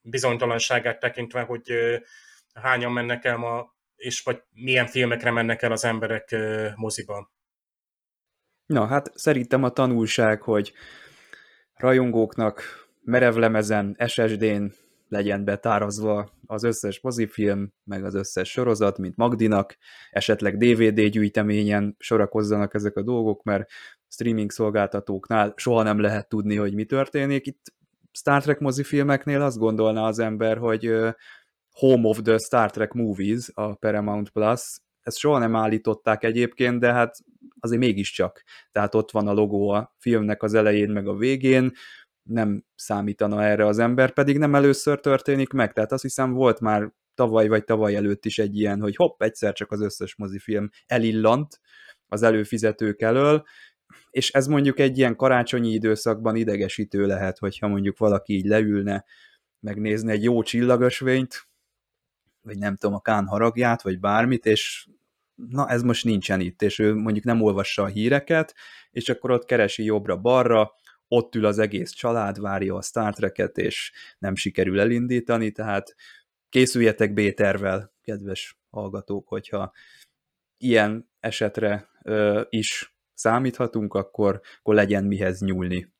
bizonytalanságát 0.01 0.99
tekintve, 0.99 1.41
hogy 1.43 1.71
ö, 1.71 1.97
hányan 2.55 2.93
mennek 2.93 3.25
el 3.25 3.37
ma, 3.37 3.77
és 3.97 4.21
vagy 4.21 4.43
milyen 4.51 4.87
filmekre 4.87 5.31
mennek 5.31 5.63
el 5.63 5.73
az 5.73 5.85
emberek 5.85 6.31
ö, 6.31 6.69
moziban. 6.75 7.31
Na, 8.69 8.87
hát 8.87 9.11
szerintem 9.15 9.63
a 9.63 9.71
tanulság, 9.71 10.43
hogy 10.43 10.73
rajongóknak 11.75 12.63
merevlemezen, 13.03 13.97
SSD-n 14.07 14.65
legyen 15.09 15.45
betárazva 15.45 16.31
az 16.47 16.63
összes 16.63 17.01
mozifilm, 17.01 17.73
meg 17.85 18.05
az 18.05 18.15
összes 18.15 18.51
sorozat, 18.51 18.99
mint 18.99 19.17
Magdinak, 19.17 19.77
esetleg 20.11 20.57
DVD 20.57 21.01
gyűjteményen 21.01 21.97
sorakozzanak 21.99 22.75
ezek 22.75 22.97
a 22.97 23.03
dolgok, 23.03 23.43
mert 23.43 23.71
streaming 24.09 24.51
szolgáltatóknál 24.51 25.53
soha 25.57 25.83
nem 25.83 26.01
lehet 26.01 26.29
tudni, 26.29 26.57
hogy 26.57 26.75
mi 26.75 26.85
történik. 26.85 27.47
Itt 27.47 27.73
Star 28.13 28.43
Trek 28.43 28.59
mozifilmeknél 28.59 29.43
azt 29.43 29.59
gondolná 29.59 30.03
az 30.03 30.19
ember, 30.19 30.59
hogy 30.59 30.95
Home 31.71 32.09
of 32.09 32.23
the 32.23 32.39
Star 32.39 32.71
Trek 32.71 32.93
Movies, 32.93 33.51
a 33.55 33.75
Paramount 33.75 34.31
Plus, 34.31 34.79
ezt 35.03 35.19
soha 35.19 35.39
nem 35.39 35.57
állították 35.57 36.25
egyébként, 36.25 36.81
de 36.81 36.93
hát 36.93 37.17
azért 37.61 37.81
mégiscsak. 37.81 38.43
Tehát 38.71 38.95
ott 38.95 39.11
van 39.11 39.29
a 39.29 39.33
logó 39.33 39.69
a 39.69 39.95
filmnek 39.99 40.43
az 40.43 40.55
elején, 40.55 40.91
meg 40.91 41.09
a 41.09 41.17
végén, 41.17 41.73
nem 42.23 42.65
számítana 42.75 43.45
erre 43.45 43.67
az 43.67 43.79
ember, 43.79 44.13
pedig 44.13 44.39
nem 44.39 44.55
először 44.55 45.01
történik 45.01 45.53
meg, 45.53 45.73
tehát 45.73 45.93
azt 45.93 46.03
hiszem 46.03 46.33
volt 46.33 46.61
már 46.61 46.93
tavaly 47.15 47.49
vagy 47.49 47.65
tavaly 47.65 47.97
előtt 47.97 48.25
is 48.25 48.39
egy 48.39 48.57
ilyen, 48.57 48.81
hogy 48.81 48.97
hopp, 48.97 49.23
egyszer 49.23 49.53
csak 49.53 49.73
az 49.73 49.81
összes 49.81 50.17
mozifilm 50.17 50.71
elillant 50.87 51.61
az 52.07 52.23
előfizetők 52.23 53.01
elől, 53.01 53.45
és 54.11 54.31
ez 54.31 54.47
mondjuk 54.47 54.79
egy 54.79 54.99
ilyen 54.99 55.17
karácsonyi 55.17 55.73
időszakban 55.73 56.37
idegesítő 56.37 57.07
lehet, 57.07 57.39
hogyha 57.39 57.69
mondjuk 57.69 57.99
valaki 57.99 58.33
így 58.35 58.47
leülne, 58.47 59.05
megnézni 59.61 60.13
egy 60.13 60.23
jó 60.23 60.43
csillagösvényt, 60.43 61.49
vagy 62.41 62.59
nem 62.59 62.77
tudom, 62.77 62.97
a 62.97 63.01
Kán 63.01 63.27
haragját, 63.27 63.83
vagy 63.83 64.01
bármit, 64.01 64.47
és 64.47 64.89
na 65.47 65.69
ez 65.69 65.83
most 65.83 66.05
nincsen 66.05 66.41
itt, 66.41 66.63
és 66.63 66.79
ő 66.79 66.95
mondjuk 66.95 67.25
nem 67.25 67.43
olvassa 67.43 67.83
a 67.83 67.87
híreket, 67.87 68.55
és 68.91 69.09
akkor 69.09 69.31
ott 69.31 69.45
keresi 69.45 69.85
jobbra-balra, 69.85 70.75
ott 71.09 71.35
ül 71.35 71.45
az 71.45 71.59
egész 71.59 71.91
család, 71.91 72.41
várja 72.41 72.75
a 72.75 72.83
Star 72.83 73.15
Trek-et, 73.15 73.59
és 73.59 73.93
nem 74.19 74.35
sikerül 74.35 74.81
elindítani, 74.81 75.53
tehát 75.53 75.95
készüljetek 76.49 77.13
B-tervel, 77.13 77.93
kedves 78.03 78.59
hallgatók, 78.71 79.29
hogyha 79.29 79.73
ilyen 80.57 81.11
esetre 81.21 81.89
ö, 82.03 82.43
is 82.49 82.97
számíthatunk, 83.15 83.95
akkor, 83.95 84.41
akkor 84.59 84.75
legyen 84.75 85.05
mihez 85.05 85.41
nyúlni. 85.41 85.93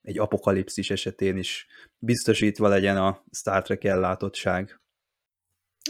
Egy 0.00 0.18
apokalipszis 0.18 0.90
esetén 0.90 1.36
is 1.36 1.66
biztosítva 1.98 2.68
legyen 2.68 2.96
a 2.96 3.24
Star 3.30 3.62
Trek 3.62 3.84
ellátottság. 3.84 4.80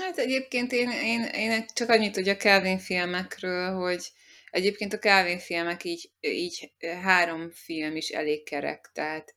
Hát 0.01 0.19
egyébként 0.19 0.73
én, 0.73 0.91
én, 0.91 1.23
én 1.23 1.65
csak 1.75 1.89
annyit 1.89 2.13
tudja 2.13 2.37
Kelvin 2.37 2.79
filmekről, 2.79 3.73
hogy 3.75 4.13
egyébként 4.51 4.93
a 4.93 4.99
Kelvin 4.99 5.39
filmek 5.39 5.85
így, 5.85 6.11
így 6.21 6.73
három 7.03 7.51
film 7.51 7.97
is 7.97 8.09
elég 8.09 8.45
kerek, 8.45 8.91
tehát 8.93 9.35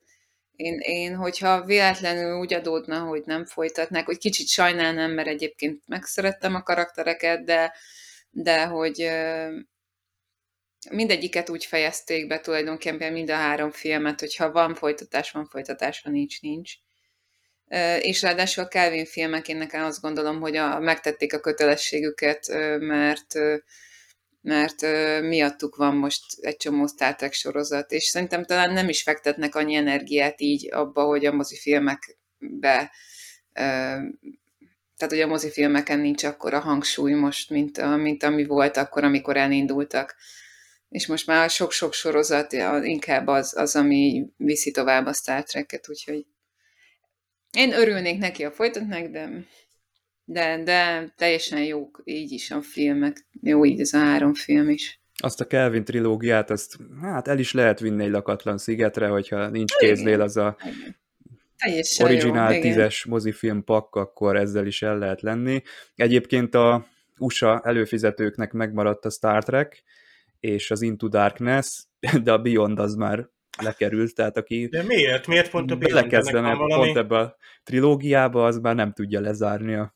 én, 0.56 0.80
én, 0.80 1.16
hogyha 1.16 1.64
véletlenül 1.64 2.40
úgy 2.40 2.54
adódna, 2.54 3.00
hogy 3.00 3.24
nem 3.26 3.46
folytatnák, 3.46 4.06
hogy 4.06 4.18
kicsit 4.18 4.48
sajnálnám, 4.48 5.12
mert 5.12 5.28
egyébként 5.28 5.84
megszerettem 5.88 6.56
a 6.56 6.64
karaktereket, 6.64 7.44
de, 7.44 7.74
de 8.30 8.66
hogy 8.66 9.10
mindegyiket 10.92 11.50
úgy 11.50 11.66
fejezték 11.66 12.28
be 12.28 12.40
tulajdonképpen 12.40 13.14
mind 13.14 13.30
a 13.30 13.36
három 13.36 13.72
filmet, 13.72 14.20
hogyha 14.20 14.52
van 14.52 14.76
folytatás, 14.76 15.32
van 15.32 15.46
folytatás, 15.46 16.02
ha 16.02 16.10
nincs, 16.10 16.42
nincs 16.42 16.74
és 18.00 18.22
ráadásul 18.22 18.64
a 18.64 18.68
Calvin 18.68 19.06
filmek, 19.06 19.48
én 19.48 19.58
nekem 19.58 19.86
azt 19.86 20.02
gondolom, 20.02 20.40
hogy 20.40 20.56
a, 20.56 20.80
megtették 20.80 21.34
a 21.34 21.40
kötelességüket, 21.40 22.48
mert 22.80 23.34
mert 24.42 24.82
miattuk 25.22 25.76
van 25.76 25.96
most 25.96 26.24
egy 26.42 26.58
csomó 26.58 26.88
Star 26.88 27.16
Trek 27.16 27.34
sorozat, 27.34 27.92
és 27.92 28.04
szerintem 28.04 28.44
talán 28.44 28.74
nem 28.74 28.90
is 28.90 29.02
fektetnek 29.02 29.56
annyi 29.56 29.76
energiát 29.76 30.42
így 30.42 30.74
abba, 30.74 31.04
hogy 31.04 31.26
a 31.26 31.32
mozifilmekbe 31.32 32.92
tehát 35.00 35.14
hogy 35.14 35.22
a 35.22 35.28
mozifilmeken 35.28 36.00
nincs 36.00 36.24
akkor 36.24 36.54
a 36.54 36.60
hangsúly 36.60 37.14
most, 37.14 37.50
mint, 37.50 37.98
mint 37.98 38.24
ami 38.24 38.46
volt 38.46 38.78
akkor, 38.78 39.04
amikor 39.04 39.38
elindultak. 39.38 40.16
És 40.90 41.08
most 41.08 41.28
már 41.28 41.50
sok-sok 41.50 41.94
sorozat 41.94 42.54
inkább 42.82 43.28
az, 43.28 43.58
az, 43.58 43.76
ami 43.76 44.26
viszi 44.38 44.72
tovább 44.72 45.06
a 45.06 45.14
Star 45.14 45.44
Trek-et, 45.44 45.90
úgyhogy 45.90 46.26
én 47.58 47.74
örülnék 47.74 48.20
neki, 48.20 48.44
a 48.44 48.52
folytatnak, 48.52 49.08
de, 49.08 49.30
de, 50.26 50.64
de 50.64 51.12
teljesen 51.16 51.64
jók 51.64 52.02
így 52.04 52.32
is 52.32 52.52
a 52.52 52.62
filmek. 52.62 53.26
Jó 53.42 53.66
így 53.66 53.80
ez 53.80 53.94
a 53.94 53.98
három 53.98 54.34
film 54.34 54.70
is. 54.70 55.02
Azt 55.22 55.42
a 55.42 55.46
Kelvin 55.46 55.84
trilógiát, 55.84 56.50
azt 56.50 56.78
hát 57.02 57.28
el 57.28 57.40
is 57.40 57.52
lehet 57.52 57.80
vinni 57.80 58.04
egy 58.04 58.12
lakatlan 58.12 58.58
szigetre, 58.58 59.08
hogyha 59.08 59.50
nincs 59.50 59.76
kéznél 59.76 60.22
az 60.22 60.38
a 60.38 60.58
Teljesen 61.58 62.06
originál 62.06 62.54
jó, 62.54 62.62
tízes 62.62 63.00
igen. 63.00 63.14
mozifilm 63.14 63.64
pak, 63.64 63.96
akkor 63.96 64.36
ezzel 64.36 64.66
is 64.66 64.82
el 64.82 64.98
lehet 64.98 65.22
lenni. 65.22 65.62
Egyébként 65.96 66.56
a 66.56 66.86
USA 67.18 67.62
előfizetőknek 67.64 68.52
megmaradt 68.52 69.06
a 69.06 69.10
Star 69.10 69.44
Trek, 69.44 69.84
és 70.40 70.72
az 70.72 70.82
Into 70.82 71.08
Darkness, 71.08 71.84
de 72.24 72.32
a 72.32 72.38
Beyond 72.38 72.80
az 72.80 72.96
már 72.96 73.30
lekerült, 73.62 74.16
tehát 74.16 74.38
aki 74.38 74.68
De 74.68 74.84
miért? 74.84 75.28
Miért 75.28 75.50
pont 75.50 75.72
a 75.72 75.76
belekezdene 75.76 76.54
valami... 76.54 76.84
pont 76.84 76.98
ebbe 76.98 77.18
a 77.18 77.38
trilógiába, 77.64 78.46
az 78.46 78.58
már 78.58 78.76
nem 78.76 78.94
tudja 78.94 79.20
lezárni 79.20 79.76
a, 79.76 79.96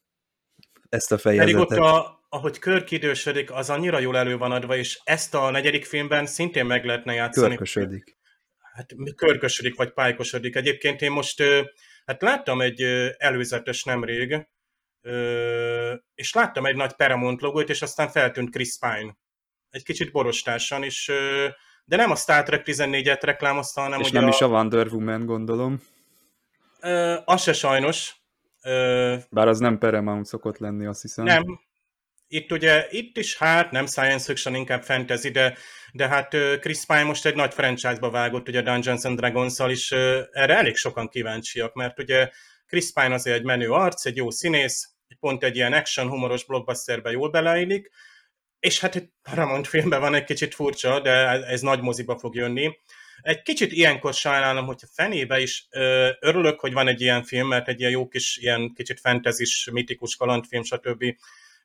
ezt 0.90 1.12
a 1.12 1.18
fejezetet. 1.18 1.68
Pedig 1.68 1.82
ott, 1.82 1.86
a, 1.86 2.26
ahogy 2.30 2.60
Körk 2.60 2.92
idősödik, 2.92 3.52
az 3.52 3.70
annyira 3.70 4.00
jól 4.00 4.18
elő 4.18 4.38
van 4.38 4.52
adva, 4.52 4.76
és 4.76 5.00
ezt 5.04 5.34
a 5.36 5.50
negyedik 5.50 5.86
filmben 5.86 6.26
szintén 6.26 6.66
meg 6.66 6.86
lehetne 6.86 7.14
játszani. 7.14 7.48
Körkösödik. 7.48 8.18
Hát 8.74 8.96
körkösödik, 9.16 9.76
vagy 9.76 9.92
pálykosodik. 9.94 10.56
Egyébként 10.56 11.02
én 11.02 11.12
most 11.12 11.44
hát 12.06 12.22
láttam 12.22 12.62
egy 12.62 12.82
előzetes 13.18 13.84
nemrég, 13.84 14.48
és 16.16 16.34
láttam 16.34 16.66
egy 16.66 16.76
nagy 16.76 16.94
Paramount 16.94 17.42
logót, 17.42 17.70
és 17.70 17.82
aztán 17.82 18.10
feltűnt 18.10 18.50
Chris 18.50 18.78
Pine. 18.80 19.18
Egy 19.70 19.84
kicsit 19.84 20.12
borostásan, 20.12 20.84
és 20.84 21.12
de 21.86 21.96
nem 21.96 22.12
a 22.12 22.16
Star 22.16 22.44
Trek 22.44 22.64
14-et 22.66 23.22
reklámozta, 23.22 23.82
hanem 23.82 24.00
És 24.00 24.12
nem 24.12 24.26
a... 24.26 24.28
is 24.28 24.42
a 24.42 24.48
Wonder 24.48 24.88
Woman, 24.88 25.26
gondolom. 25.26 25.82
Ö, 26.82 27.16
az 27.26 27.42
se 27.42 27.54
sajnos. 27.54 28.16
Ö, 28.62 29.16
Bár 29.30 29.48
az 29.48 29.60
nem 29.60 29.78
Paramount 29.78 30.26
szokott 30.26 30.58
lenni, 30.58 30.86
azt 30.86 31.02
hiszem. 31.02 31.26
Nem. 31.26 31.60
Itt 32.28 32.52
ugye, 32.52 32.88
itt 32.90 33.18
is 33.18 33.38
hát 33.38 33.72
nem 33.72 33.86
science 33.86 34.26
fiction, 34.26 34.56
inkább 34.56 34.84
fantasy, 34.84 35.30
de, 35.30 35.58
de 35.92 36.08
hát 36.08 36.36
Chris 36.60 36.86
Pine 36.86 37.04
most 37.04 37.26
egy 37.26 37.36
nagy 37.36 37.54
franchise-ba 37.54 38.10
vágott, 38.10 38.48
ugye 38.48 38.62
Dungeons 38.62 39.04
and 39.06 39.18
Dragons-szal 39.20 39.72
is 39.72 39.92
erre 40.32 40.56
elég 40.56 40.76
sokan 40.76 41.08
kíváncsiak, 41.10 41.74
mert 41.74 42.00
ugye 42.00 42.30
Chris 42.68 42.92
Pine 42.92 43.14
azért 43.14 43.38
egy 43.38 43.44
menő 43.44 43.70
arc, 43.70 44.06
egy 44.06 44.16
jó 44.16 44.30
színész, 44.30 44.94
pont 45.20 45.44
egy 45.44 45.56
ilyen 45.56 45.74
action, 45.74 46.10
humoros 46.10 46.46
blockbusterbe 46.46 47.12
jól 47.12 47.30
beleillik, 47.30 47.92
és 48.64 48.80
hát 48.80 48.96
egy 48.96 49.10
Paramount 49.22 49.68
filmben 49.68 50.00
van 50.00 50.14
egy 50.14 50.24
kicsit 50.24 50.56
furcsa, 50.56 51.00
de 51.00 51.12
ez 51.46 51.62
nagy 51.62 51.82
moziba 51.82 52.18
fog 52.20 52.36
jönni. 52.36 52.78
Egy 53.22 53.42
kicsit 53.42 53.72
ilyenkor 53.72 54.14
sajnálom, 54.14 54.66
hogyha 54.66 54.88
fenébe 54.94 55.40
is 55.40 55.68
ö, 55.70 56.10
örülök, 56.20 56.60
hogy 56.60 56.74
van 56.74 56.88
egy 56.88 57.02
ilyen 57.02 57.24
film, 57.24 57.48
mert 57.48 57.68
egy 57.68 57.80
ilyen 57.80 57.92
jó 57.92 58.08
kis, 58.08 58.38
ilyen 58.38 58.74
kicsit 58.74 59.00
fentezis, 59.00 59.70
mitikus 59.72 60.16
kalandfilm, 60.16 60.64
stb. 60.64 61.04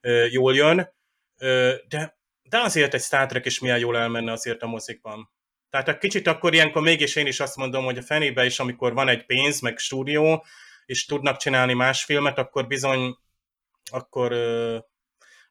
Ö, 0.01 0.27
jól 0.31 0.55
jön, 0.55 0.95
ö, 1.39 1.75
de, 1.89 2.19
de 2.43 2.59
azért 2.59 2.95
egy 2.95 3.03
Star 3.03 3.27
Trek 3.27 3.47
is 3.47 3.59
milyen 3.59 3.79
jól 3.79 3.99
elmenne 3.99 4.33
azért 4.33 4.63
a 4.63 4.67
mozikban. 4.67 5.31
Tehát 5.71 5.89
egy 5.89 5.99
kicsit 5.99 6.27
akkor 6.27 6.55
ilyenkor 6.55 6.83
mégis 6.83 7.17
én 7.17 7.27
is 7.27 7.41
azt 7.41 7.57
mondom, 7.57 7.85
hogy 7.85 7.99
a 7.99 8.03
fenébe 8.03 8.45
is, 8.45 8.59
amikor 8.59 8.95
van 8.95 9.09
egy 9.09 9.27
pénz, 9.27 9.61
meg 9.61 9.79
stúdió, 9.79 10.45
és 10.87 11.05
tudnak 11.05 11.37
csinálni 11.37 11.73
más 11.73 12.05
filmet, 12.05 12.39
akkor 12.39 12.67
bizony, 12.67 13.17
akkor 13.91 14.33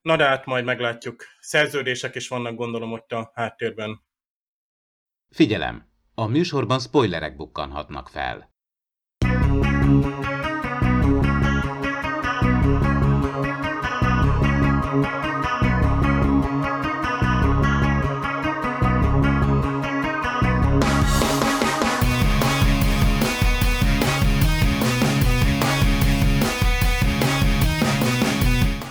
na 0.01 0.16
de 0.16 0.25
hát 0.25 0.46
majd 0.46 0.66
meglátjuk. 0.66 1.24
Szerződések 1.39 2.16
is 2.16 2.27
vannak 2.27 2.56
gondolom 2.56 2.92
ott 2.92 3.12
a 3.12 3.32
háttérben. 3.34 4.06
Figyelem! 5.30 5.89
A 6.13 6.25
műsorban 6.25 6.80
spoilerek 6.80 7.36
bukkanhatnak 7.36 8.10
fel. 8.10 8.56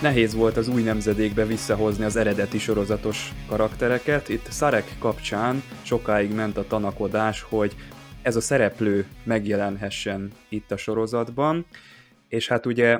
Nehéz 0.01 0.35
volt 0.35 0.57
az 0.57 0.67
új 0.67 0.81
nemzedékbe 0.81 1.45
visszahozni 1.45 2.03
az 2.03 2.15
eredeti 2.15 2.57
sorozatos 2.57 3.31
karaktereket. 3.47 4.29
Itt 4.29 4.51
Szarek 4.51 4.95
kapcsán 4.99 5.63
sokáig 5.83 6.33
ment 6.33 6.57
a 6.57 6.67
tanakodás, 6.67 7.41
hogy 7.41 7.75
ez 8.21 8.35
a 8.35 8.41
szereplő 8.41 9.05
megjelenhessen 9.23 10.31
itt 10.49 10.71
a 10.71 10.77
sorozatban, 10.77 11.65
és 12.27 12.47
hát 12.47 12.65
ugye 12.65 12.99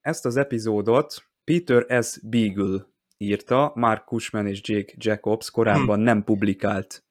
ezt 0.00 0.24
az 0.24 0.36
epizódot 0.36 1.22
Peter 1.44 2.04
S. 2.04 2.18
Beagle 2.22 2.86
írta, 3.16 3.72
Mark 3.74 4.06
Cushman 4.06 4.46
és 4.46 4.60
Jake 4.62 4.92
Jacobs 4.96 5.50
korábban 5.50 5.98
hm. 5.98 6.04
nem 6.04 6.24
publikált 6.24 7.04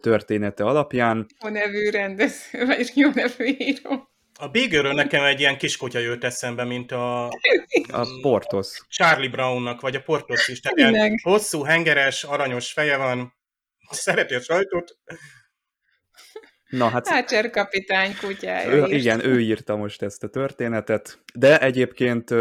története 0.00 0.64
alapján. 0.64 1.26
Jó 1.44 1.50
nevű 1.50 1.90
rendező, 1.90 2.66
vagy 2.66 2.92
jó 2.94 3.10
nevű 3.14 3.44
író. 3.58 4.09
A 4.40 4.48
Biggerről 4.48 4.92
nekem 4.92 5.24
egy 5.24 5.40
ilyen 5.40 5.58
kiskutya 5.58 5.98
jött 5.98 6.24
eszembe, 6.24 6.64
mint 6.64 6.92
a... 6.92 7.26
A 7.88 8.06
Portos. 8.20 8.80
Charlie 8.88 9.28
Brownnak, 9.28 9.80
vagy 9.80 9.94
a 9.94 10.02
Portos 10.02 10.48
is. 10.48 10.60
Tehát 10.60 10.92
ilyen 10.92 11.18
hosszú, 11.22 11.62
hengeres, 11.62 12.24
aranyos 12.24 12.72
feje 12.72 12.96
van, 12.96 13.34
szereti 13.90 14.34
a 14.34 14.40
sajtot. 14.40 14.98
Na, 16.68 16.88
hát... 16.88 17.04
Thatcher 17.04 17.50
kapitány 17.50 18.16
kutyája. 18.20 18.70
Ő, 18.70 18.86
igen, 18.86 19.24
ő 19.24 19.40
írta 19.40 19.76
most 19.76 20.02
ezt 20.02 20.22
a 20.24 20.28
történetet, 20.28 21.22
de 21.34 21.60
egyébként 21.60 22.34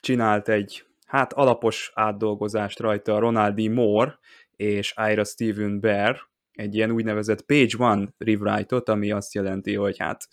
csinált 0.00 0.48
egy 0.48 0.84
hát 1.06 1.32
alapos 1.32 1.90
átdolgozást 1.94 2.78
rajta 2.78 3.14
a 3.14 3.18
Ronald 3.18 3.54
D. 3.54 3.70
Moore 3.70 4.18
és 4.56 4.94
Ira 5.10 5.24
Steven 5.24 5.80
Bear, 5.80 6.20
egy 6.52 6.74
ilyen 6.74 6.90
úgynevezett 6.90 7.42
page 7.42 7.74
one 7.78 8.08
rewrite-ot, 8.18 8.88
ami 8.88 9.10
azt 9.10 9.34
jelenti, 9.34 9.74
hogy 9.74 9.98
hát 9.98 10.28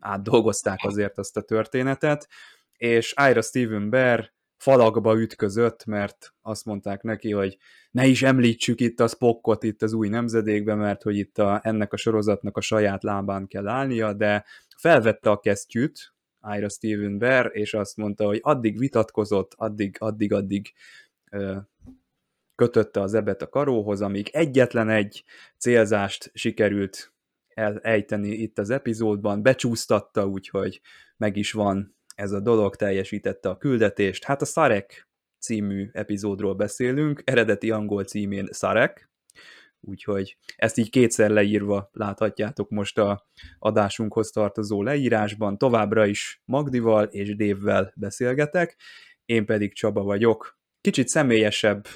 átdolgozták 0.00 0.78
azért 0.82 1.18
azt 1.18 1.36
a 1.36 1.42
történetet, 1.42 2.28
és 2.72 3.14
Ira 3.28 3.42
Steven 3.42 3.90
Bear 3.90 4.32
falakba 4.56 5.20
ütközött, 5.20 5.84
mert 5.84 6.34
azt 6.42 6.64
mondták 6.64 7.02
neki, 7.02 7.32
hogy 7.32 7.58
ne 7.90 8.06
is 8.06 8.22
említsük 8.22 8.80
itt 8.80 9.00
a 9.00 9.08
Spockot 9.08 9.62
itt 9.62 9.82
az 9.82 9.92
új 9.92 10.08
nemzedékben, 10.08 10.78
mert 10.78 11.02
hogy 11.02 11.16
itt 11.16 11.38
a, 11.38 11.60
ennek 11.62 11.92
a 11.92 11.96
sorozatnak 11.96 12.56
a 12.56 12.60
saját 12.60 13.02
lábán 13.02 13.46
kell 13.46 13.68
állnia, 13.68 14.12
de 14.12 14.44
felvette 14.76 15.30
a 15.30 15.40
kesztyűt 15.40 16.14
Ira 16.56 16.68
Steven 16.68 17.18
Bear, 17.18 17.50
és 17.52 17.74
azt 17.74 17.96
mondta, 17.96 18.24
hogy 18.24 18.38
addig 18.42 18.78
vitatkozott, 18.78 19.54
addig, 19.56 19.96
addig, 19.98 20.32
addig 20.32 20.72
ö, 21.30 21.56
kötötte 22.54 23.00
az 23.00 23.14
ebet 23.14 23.42
a 23.42 23.48
karóhoz, 23.48 24.00
amíg 24.00 24.28
egyetlen 24.32 24.88
egy 24.88 25.24
célzást 25.58 26.30
sikerült 26.34 27.12
elejteni 27.60 28.28
itt 28.28 28.58
az 28.58 28.70
epizódban, 28.70 29.42
becsúsztatta, 29.42 30.26
úgyhogy 30.26 30.80
meg 31.16 31.36
is 31.36 31.52
van 31.52 31.96
ez 32.14 32.32
a 32.32 32.40
dolog, 32.40 32.76
teljesítette 32.76 33.48
a 33.48 33.56
küldetést. 33.56 34.24
Hát 34.24 34.42
a 34.42 34.44
Szarek 34.44 35.08
című 35.38 35.88
epizódról 35.92 36.54
beszélünk, 36.54 37.22
eredeti 37.24 37.70
angol 37.70 38.04
címén 38.04 38.48
Szarek, 38.50 39.10
úgyhogy 39.80 40.36
ezt 40.56 40.78
így 40.78 40.90
kétszer 40.90 41.30
leírva 41.30 41.90
láthatjátok 41.92 42.70
most 42.70 42.98
a 42.98 43.28
adásunkhoz 43.58 44.30
tartozó 44.30 44.82
leírásban. 44.82 45.58
Továbbra 45.58 46.06
is 46.06 46.42
Magdival 46.44 47.04
és 47.04 47.36
Dévvel 47.36 47.92
beszélgetek, 47.96 48.76
én 49.24 49.46
pedig 49.46 49.74
Csaba 49.74 50.02
vagyok. 50.02 50.58
Kicsit 50.80 51.08
személyesebb 51.08 51.86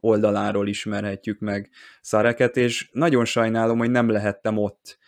oldaláról 0.00 0.68
ismerhetjük 0.68 1.38
meg 1.38 1.70
Szareket, 2.00 2.56
és 2.56 2.88
nagyon 2.92 3.24
sajnálom, 3.24 3.78
hogy 3.78 3.90
nem 3.90 4.10
lehettem 4.10 4.56
ott, 4.56 4.98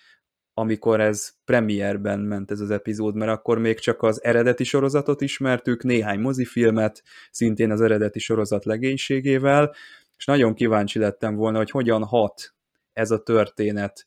amikor 0.54 1.00
ez 1.00 1.32
premierben 1.44 2.20
ment 2.20 2.50
ez 2.50 2.60
az 2.60 2.70
epizód, 2.70 3.14
mert 3.14 3.30
akkor 3.30 3.58
még 3.58 3.78
csak 3.78 4.02
az 4.02 4.24
eredeti 4.24 4.64
sorozatot 4.64 5.20
ismertük, 5.20 5.82
néhány 5.82 6.20
mozifilmet, 6.20 7.02
szintén 7.30 7.70
az 7.70 7.80
eredeti 7.80 8.18
sorozat 8.18 8.64
legénységével, 8.64 9.74
és 10.16 10.24
nagyon 10.24 10.54
kíváncsi 10.54 10.98
lettem 10.98 11.34
volna, 11.34 11.56
hogy 11.56 11.70
hogyan 11.70 12.04
hat 12.04 12.54
ez 12.92 13.10
a 13.10 13.22
történet, 13.22 14.06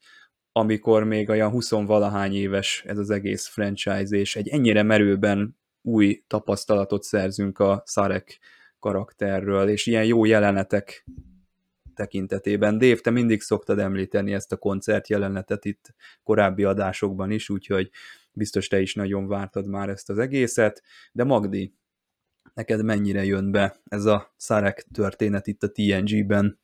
amikor 0.51 1.03
még 1.03 1.29
olyan 1.29 1.51
20-valahány 1.53 2.33
éves 2.33 2.83
ez 2.87 2.97
az 2.97 3.09
egész 3.09 3.47
franchise, 3.47 4.17
és 4.17 4.35
egy 4.35 4.47
ennyire 4.47 4.83
merőben 4.83 5.57
új 5.81 6.23
tapasztalatot 6.27 7.03
szerzünk 7.03 7.59
a 7.59 7.81
Szarek 7.85 8.39
karakterről, 8.85 9.69
és 9.69 9.85
ilyen 9.85 10.05
jó 10.05 10.25
jelenetek 10.25 11.05
tekintetében. 11.95 12.77
Dév, 12.77 13.01
te 13.01 13.09
mindig 13.09 13.41
szoktad 13.41 13.79
említeni 13.79 14.33
ezt 14.33 14.51
a 14.51 14.57
koncert 14.57 15.07
jelenetet 15.07 15.65
itt 15.65 15.93
korábbi 16.23 16.63
adásokban 16.63 17.31
is, 17.31 17.49
úgyhogy 17.49 17.89
biztos 18.33 18.67
te 18.67 18.81
is 18.81 18.93
nagyon 18.93 19.27
vártad 19.27 19.67
már 19.67 19.89
ezt 19.89 20.09
az 20.09 20.17
egészet, 20.17 20.83
de 21.11 21.23
Magdi, 21.23 21.73
neked 22.53 22.83
mennyire 22.83 23.23
jön 23.23 23.51
be 23.51 23.81
ez 23.85 24.05
a 24.05 24.33
Szarek 24.37 24.85
történet 24.93 25.47
itt 25.47 25.63
a 25.63 25.71
TNG-ben? 25.71 26.59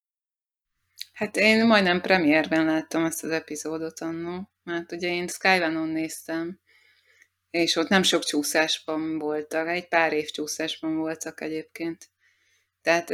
Hát 1.14 1.38
én 1.38 1.66
majdnem 1.66 2.02
premierben 2.02 2.66
láttam 2.66 3.06
ezt 3.06 3.24
az 3.24 3.30
epizódot 3.30 4.00
annó, 4.00 4.52
mert 4.64 4.92
ugye 4.92 5.08
én 5.08 5.28
Skyvanon 5.28 5.88
néztem, 5.88 6.60
és 7.52 7.76
ott 7.76 7.88
nem 7.88 8.04
sok 8.04 8.24
csúszásban 8.24 9.20
voltak, 9.20 9.68
egy 9.68 9.88
pár 9.88 10.14
év 10.14 10.30
csúszásban 10.30 10.96
voltak 10.96 11.42
egyébként. 11.42 12.10
Tehát, 12.82 13.10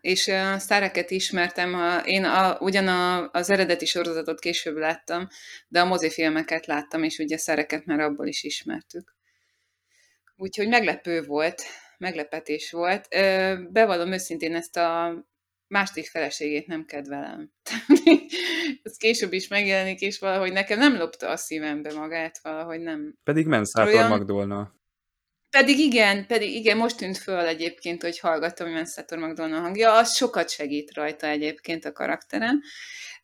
és 0.00 0.28
a 0.28 0.58
sztáreket 0.58 1.10
ismertem, 1.10 1.74
a, 1.74 1.98
én 1.98 2.24
a, 2.24 2.58
ugyan 2.60 2.88
a, 2.88 3.30
az 3.30 3.50
eredeti 3.50 3.84
sorozatot 3.84 4.40
később 4.40 4.76
láttam, 4.76 5.28
de 5.68 5.80
a 5.80 5.84
mozifilmeket 5.84 6.66
láttam, 6.66 7.02
és 7.02 7.18
ugye 7.18 7.36
szereket 7.36 7.84
már 7.84 8.00
abból 8.00 8.26
is 8.26 8.42
ismertük. 8.42 9.14
Úgyhogy 10.36 10.68
meglepő 10.68 11.22
volt, 11.22 11.62
meglepetés 11.98 12.70
volt. 12.70 13.08
Bevallom 13.72 14.12
őszintén 14.12 14.54
ezt 14.54 14.76
a 14.76 15.14
második 15.68 16.06
feleségét 16.06 16.66
nem 16.66 16.84
kedvelem. 16.84 17.52
Ez 18.82 18.96
később 18.96 19.32
is 19.32 19.48
megjelenik, 19.48 20.00
és 20.00 20.18
valahogy 20.18 20.52
nekem 20.52 20.78
nem 20.78 20.96
lopta 20.96 21.28
a 21.28 21.36
szívembe 21.36 21.92
magát, 21.92 22.38
valahogy 22.42 22.80
nem. 22.80 23.18
Pedig 23.24 23.46
Menszátor 23.46 23.92
Olyan... 23.92 24.08
Magdolna. 24.08 24.74
Pedig 25.50 25.78
igen, 25.78 26.26
pedig 26.26 26.54
igen, 26.54 26.76
most 26.76 26.96
tűnt 26.96 27.18
föl 27.18 27.46
egyébként, 27.46 28.02
hogy 28.02 28.18
hallgattam 28.18 28.70
Menszátor 28.70 29.18
Magdolna 29.18 29.60
hangja, 29.60 29.96
az 29.96 30.16
sokat 30.16 30.50
segít 30.50 30.94
rajta 30.94 31.26
egyébként 31.26 31.84
a 31.84 31.92
karakteren, 31.92 32.62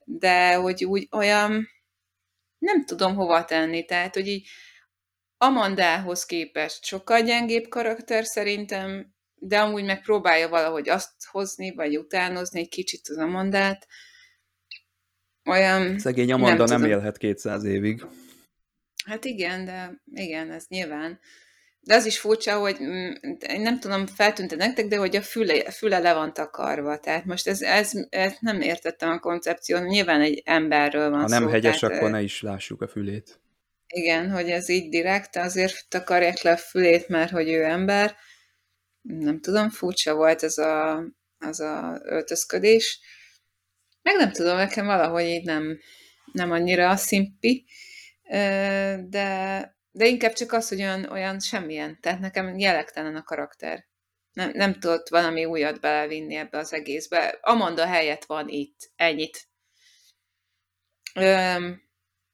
de 0.05 0.55
hogy 0.55 0.85
úgy 0.85 1.09
olyan, 1.11 1.69
nem 2.59 2.85
tudom 2.85 3.15
hova 3.15 3.45
tenni, 3.45 3.85
tehát 3.85 4.15
hogy 4.15 4.27
így 4.27 4.49
Amandához 5.37 6.25
képest 6.25 6.85
sokkal 6.85 7.21
gyengébb 7.21 7.69
karakter 7.69 8.25
szerintem, 8.25 9.15
de 9.45 9.59
amúgy 9.59 9.85
megpróbálja 9.85 10.49
valahogy 10.49 10.89
azt 10.89 11.13
hozni, 11.31 11.75
vagy 11.75 11.99
utánozni 11.99 12.61
egy 12.61 12.69
kicsit 12.69 13.09
az 13.09 13.17
Amandát. 13.17 13.87
Olyan... 15.45 15.99
Szegény 15.99 16.33
Amanda 16.33 16.65
nem, 16.65 16.81
nem 16.81 16.91
élhet 16.91 17.19
200 17.19 17.65
évig. 17.65 18.05
Hát 19.05 19.25
igen, 19.25 19.65
de 19.65 20.03
igen, 20.15 20.51
ez 20.51 20.65
nyilván. 20.69 21.21
De 21.81 21.95
az 21.95 22.07
is 22.07 22.19
furcsa, 22.19 22.59
hogy 22.59 22.77
mm, 22.83 23.11
én 23.49 23.61
nem 23.61 23.81
tudom, 23.81 24.07
feltűnte 24.07 24.57
nektek, 24.57 24.87
de 24.87 24.97
hogy 24.97 25.17
a 25.17 25.23
füle, 25.23 25.71
füle 25.71 25.99
le 25.99 26.15
van 26.15 26.33
takarva. 26.33 26.99
Tehát 26.99 27.25
most 27.25 27.49
ez, 27.49 27.63
ez, 27.63 27.93
ez 28.09 28.35
nem 28.41 28.61
értettem 28.61 29.11
a 29.11 29.19
koncepciót. 29.19 29.87
Nyilván 29.87 30.21
egy 30.21 30.43
emberről 30.45 31.11
van 31.11 31.21
Ha 31.21 31.29
nem 31.29 31.43
szó, 31.43 31.49
hegyes, 31.49 31.79
tehát, 31.79 31.97
akkor 31.97 32.11
ne 32.11 32.23
is 32.23 32.43
lássuk 32.43 32.83
a 32.83 32.89
fülét. 32.89 33.41
Igen, 33.87 34.31
hogy 34.31 34.51
ez 34.51 34.69
így 34.69 34.89
direkt, 34.89 35.37
azért 35.37 35.89
takarják 35.89 36.43
le 36.43 36.51
a 36.51 36.57
fülét, 36.57 37.09
mert 37.09 37.31
hogy 37.31 37.49
ő 37.49 37.65
ember. 37.65 38.17
Nem 39.03 39.41
tudom, 39.41 39.71
furcsa 39.71 40.15
volt 40.15 40.43
ez 40.43 40.59
a, 40.59 41.05
az 41.39 41.61
a 41.61 42.01
öltözködés. 42.03 43.01
Meg 44.03 44.17
nem 44.17 44.33
tudom, 44.33 44.57
nekem 44.57 44.87
valahogy 44.87 45.25
így 45.25 45.45
nem, 45.45 45.79
nem 46.33 46.51
annyira 46.51 46.89
a 46.89 46.97
szimpi, 46.97 47.67
de, 49.09 49.77
de 49.91 50.07
inkább 50.07 50.33
csak 50.33 50.53
az, 50.53 50.69
hogy 50.69 50.81
olyan, 50.81 51.05
olyan 51.05 51.41
semmilyen. 51.41 51.99
Tehát 52.01 52.21
nekem 52.21 52.59
jelektelen 52.59 53.17
a 53.17 53.23
karakter. 53.23 53.85
Nem, 54.33 54.51
nem 54.55 54.73
tudott 54.73 55.09
valami 55.09 55.45
újat 55.45 55.81
belevinni 55.81 56.35
ebbe 56.35 56.59
az 56.59 56.73
egészbe. 56.73 57.39
Amanda 57.41 57.87
helyett 57.87 58.25
van 58.25 58.49
itt. 58.49 58.93
Ennyit. 58.97 59.49
Öm, 61.15 61.83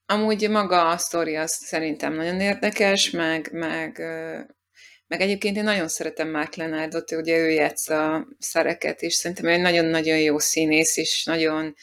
amúgy 0.07 0.50
maga 0.50 0.88
a 0.88 0.98
sztori 0.98 1.37
az 1.37 1.52
szerintem 1.52 2.12
nagyon 2.12 2.40
érdekes, 2.40 3.11
meg, 3.11 3.52
meg, 3.52 3.98
meg 5.09 5.21
egyébként 5.21 5.57
én 5.57 5.64
nagyon 5.64 5.88
szeretem 5.88 6.31
Mark 6.31 6.55
Lenardot, 6.55 7.11
ugye 7.11 7.38
ő 7.38 7.51
játsza 7.51 8.29
szereket, 8.38 9.03
és 9.03 9.14
szerintem 9.14 9.47
egy 9.47 9.61
nagyon-nagyon 9.61 10.18
jó 10.18 10.38
színész, 10.38 10.97
és 10.97 11.25
nagyon 11.25 11.75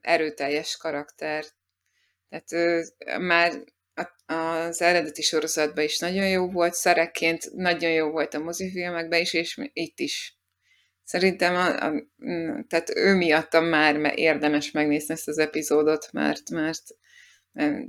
erőteljes 0.00 0.76
karakter. 0.76 1.44
Tehát 2.28 2.52
ő, 2.52 2.84
már 3.18 3.52
az 4.26 4.82
eredeti 4.82 5.22
sorozatban 5.22 5.84
is 5.84 5.98
nagyon 5.98 6.28
jó 6.28 6.50
volt, 6.50 6.74
szerekként 6.74 7.54
nagyon 7.54 7.90
jó 7.90 8.10
volt 8.10 8.34
a 8.34 8.38
mozifilmekben 8.38 9.20
is, 9.20 9.32
és 9.32 9.58
itt 9.72 9.98
is. 9.98 10.38
Szerintem 11.04 11.54
a, 11.54 11.86
a, 11.86 11.92
tehát 12.68 12.90
ő 12.94 13.14
miattam 13.14 13.64
már 13.64 14.12
érdemes 14.18 14.70
megnézni 14.70 15.14
ezt 15.14 15.28
az 15.28 15.38
epizódot, 15.38 16.12
mert, 16.12 16.50
mert 16.50 16.82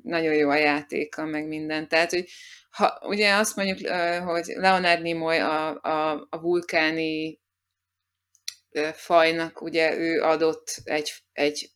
nagyon 0.04 0.34
jó 0.34 0.50
a 0.50 0.56
játéka, 0.56 1.26
meg 1.26 1.48
minden. 1.48 1.88
Tehát, 1.88 2.12
hogy 2.12 2.30
ha, 2.71 3.01
ugye 3.05 3.34
azt 3.34 3.55
mondjuk, 3.55 3.89
hogy 4.23 4.45
Leonard 4.45 5.01
Nimoy 5.01 5.38
a, 5.38 5.81
a, 5.81 6.27
a 6.29 6.39
vulkáni 6.39 7.39
fajnak, 8.93 9.62
ugye 9.62 9.97
ő 9.97 10.21
adott 10.21 10.81
egy, 10.84 11.13
egy 11.31 11.71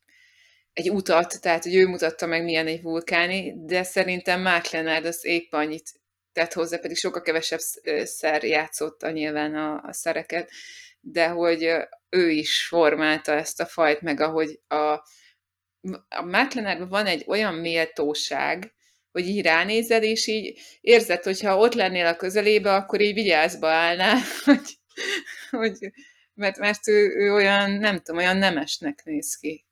egy 0.75 0.91
utat, 0.91 1.41
tehát 1.41 1.63
hogy 1.63 1.75
ő 1.75 1.88
mutatta 1.88 2.25
meg, 2.25 2.43
milyen 2.43 2.67
egy 2.67 2.81
vulkáni, 2.81 3.53
de 3.65 3.84
szerintem 3.84 4.41
Mark 4.41 4.69
Leonard 4.69 5.05
az 5.05 5.25
épp 5.25 5.53
annyit 5.53 5.89
tett 6.31 6.53
hozzá, 6.53 6.77
pedig 6.77 6.97
sokkal 6.97 7.21
kevesebb 7.21 7.60
szer 8.03 8.43
játszotta 8.43 9.10
nyilván 9.10 9.55
a, 9.55 9.81
a 9.84 9.93
szereket, 9.93 10.51
de 10.99 11.27
hogy 11.27 11.71
ő 12.10 12.29
is 12.29 12.67
formálta 12.67 13.31
ezt 13.31 13.62
a 13.62 13.65
fajt, 13.65 14.01
meg 14.01 14.19
ahogy 14.19 14.60
a, 14.67 14.75
a 16.10 16.21
Mark 16.25 16.53
Leonardban 16.53 16.89
van 16.89 17.05
egy 17.05 17.23
olyan 17.27 17.53
méltóság, 17.53 18.73
hogy 19.15 19.28
így 19.28 19.41
ránézel, 19.41 20.04
és 20.04 20.28
így 20.28 20.60
érzed, 20.82 21.23
hogyha 21.23 21.58
ott 21.58 21.73
lennél 21.73 22.06
a 22.06 22.15
közelébe, 22.15 22.73
akkor 22.73 23.01
így 23.01 23.13
vigyázba 23.13 23.69
állnál, 23.69 24.19
hogy, 24.45 24.78
hogy 25.49 25.91
mert, 26.34 26.58
mert 26.58 26.88
ő, 26.88 27.15
ő 27.15 27.34
olyan, 27.34 27.71
nem 27.71 27.97
tudom, 27.97 28.17
olyan 28.17 28.38
nemesnek 28.38 29.04
néz 29.04 29.36
ki. 29.36 29.65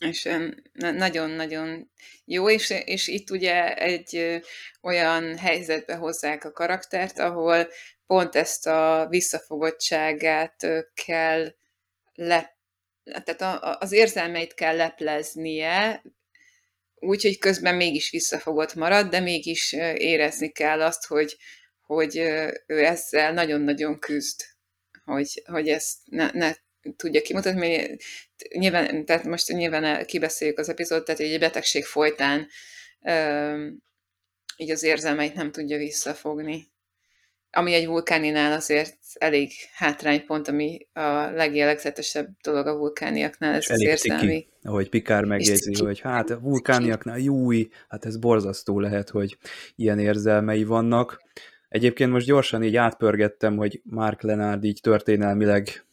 És 0.00 0.28
nagyon-nagyon 0.72 1.90
jó, 2.24 2.50
és, 2.50 2.70
és 2.84 3.08
itt 3.08 3.30
ugye 3.30 3.74
egy 3.74 4.40
olyan 4.80 5.38
helyzetbe 5.38 5.94
hozzák 5.94 6.44
a 6.44 6.52
karaktert, 6.52 7.18
ahol 7.18 7.68
pont 8.06 8.34
ezt 8.34 8.66
a 8.66 9.06
visszafogottságát 9.10 10.66
kell 11.06 11.54
le, 12.14 12.56
tehát 13.24 13.78
az 13.82 13.92
érzelmeit 13.92 14.54
kell 14.54 14.76
lepleznie, 14.76 16.02
úgyhogy 17.02 17.38
közben 17.38 17.74
mégis 17.74 18.10
visszafogott 18.10 18.74
marad, 18.74 19.08
de 19.08 19.20
mégis 19.20 19.72
érezni 19.94 20.52
kell 20.52 20.82
azt, 20.82 21.06
hogy, 21.06 21.36
hogy 21.80 22.16
ő 22.66 22.84
ezzel 22.84 23.32
nagyon-nagyon 23.32 23.98
küzd, 23.98 24.40
hogy, 25.04 25.42
hogy 25.44 25.68
ezt 25.68 25.98
ne, 26.04 26.30
ne 26.32 26.52
tudja 26.96 27.22
kimutatni, 27.22 27.96
nyilván, 28.54 29.04
tehát 29.04 29.24
most 29.24 29.48
nyilván 29.48 30.06
kibeszéljük 30.06 30.58
az 30.58 30.68
epizódot, 30.68 31.04
tehát 31.04 31.20
egy 31.20 31.38
betegség 31.38 31.84
folytán 31.84 32.48
így 34.56 34.70
az 34.70 34.82
érzelmeit 34.82 35.34
nem 35.34 35.52
tudja 35.52 35.78
visszafogni. 35.78 36.71
Ami 37.54 37.74
egy 37.74 37.86
vulkáninál 37.86 38.52
azért 38.52 38.96
elég 39.14 39.50
hátránypont, 39.74 40.48
ami 40.48 40.86
a 40.92 41.30
legjellegzetesebb 41.34 42.28
dolog 42.42 42.66
a 42.66 42.76
vulkániaknál, 42.76 43.54
ez 43.54 43.70
az 43.70 43.80
érzelmi. 43.80 44.26
Tiki, 44.26 44.48
ahogy 44.62 44.88
Pikár 44.88 45.24
megjegyzi, 45.24 45.84
hogy 45.84 46.00
hát 46.00 46.30
a 46.30 46.40
vulkániaknál 46.40 47.18
júj, 47.18 47.68
hát 47.88 48.04
ez 48.04 48.16
borzasztó 48.16 48.80
lehet, 48.80 49.10
hogy 49.10 49.38
ilyen 49.76 49.98
érzelmei 49.98 50.64
vannak. 50.64 51.22
Egyébként 51.68 52.10
most 52.10 52.26
gyorsan 52.26 52.62
így 52.62 52.76
átpörgettem, 52.76 53.56
hogy 53.56 53.80
Mark 53.84 54.22
Lenard 54.22 54.64
így 54.64 54.80
történelmileg 54.82 55.84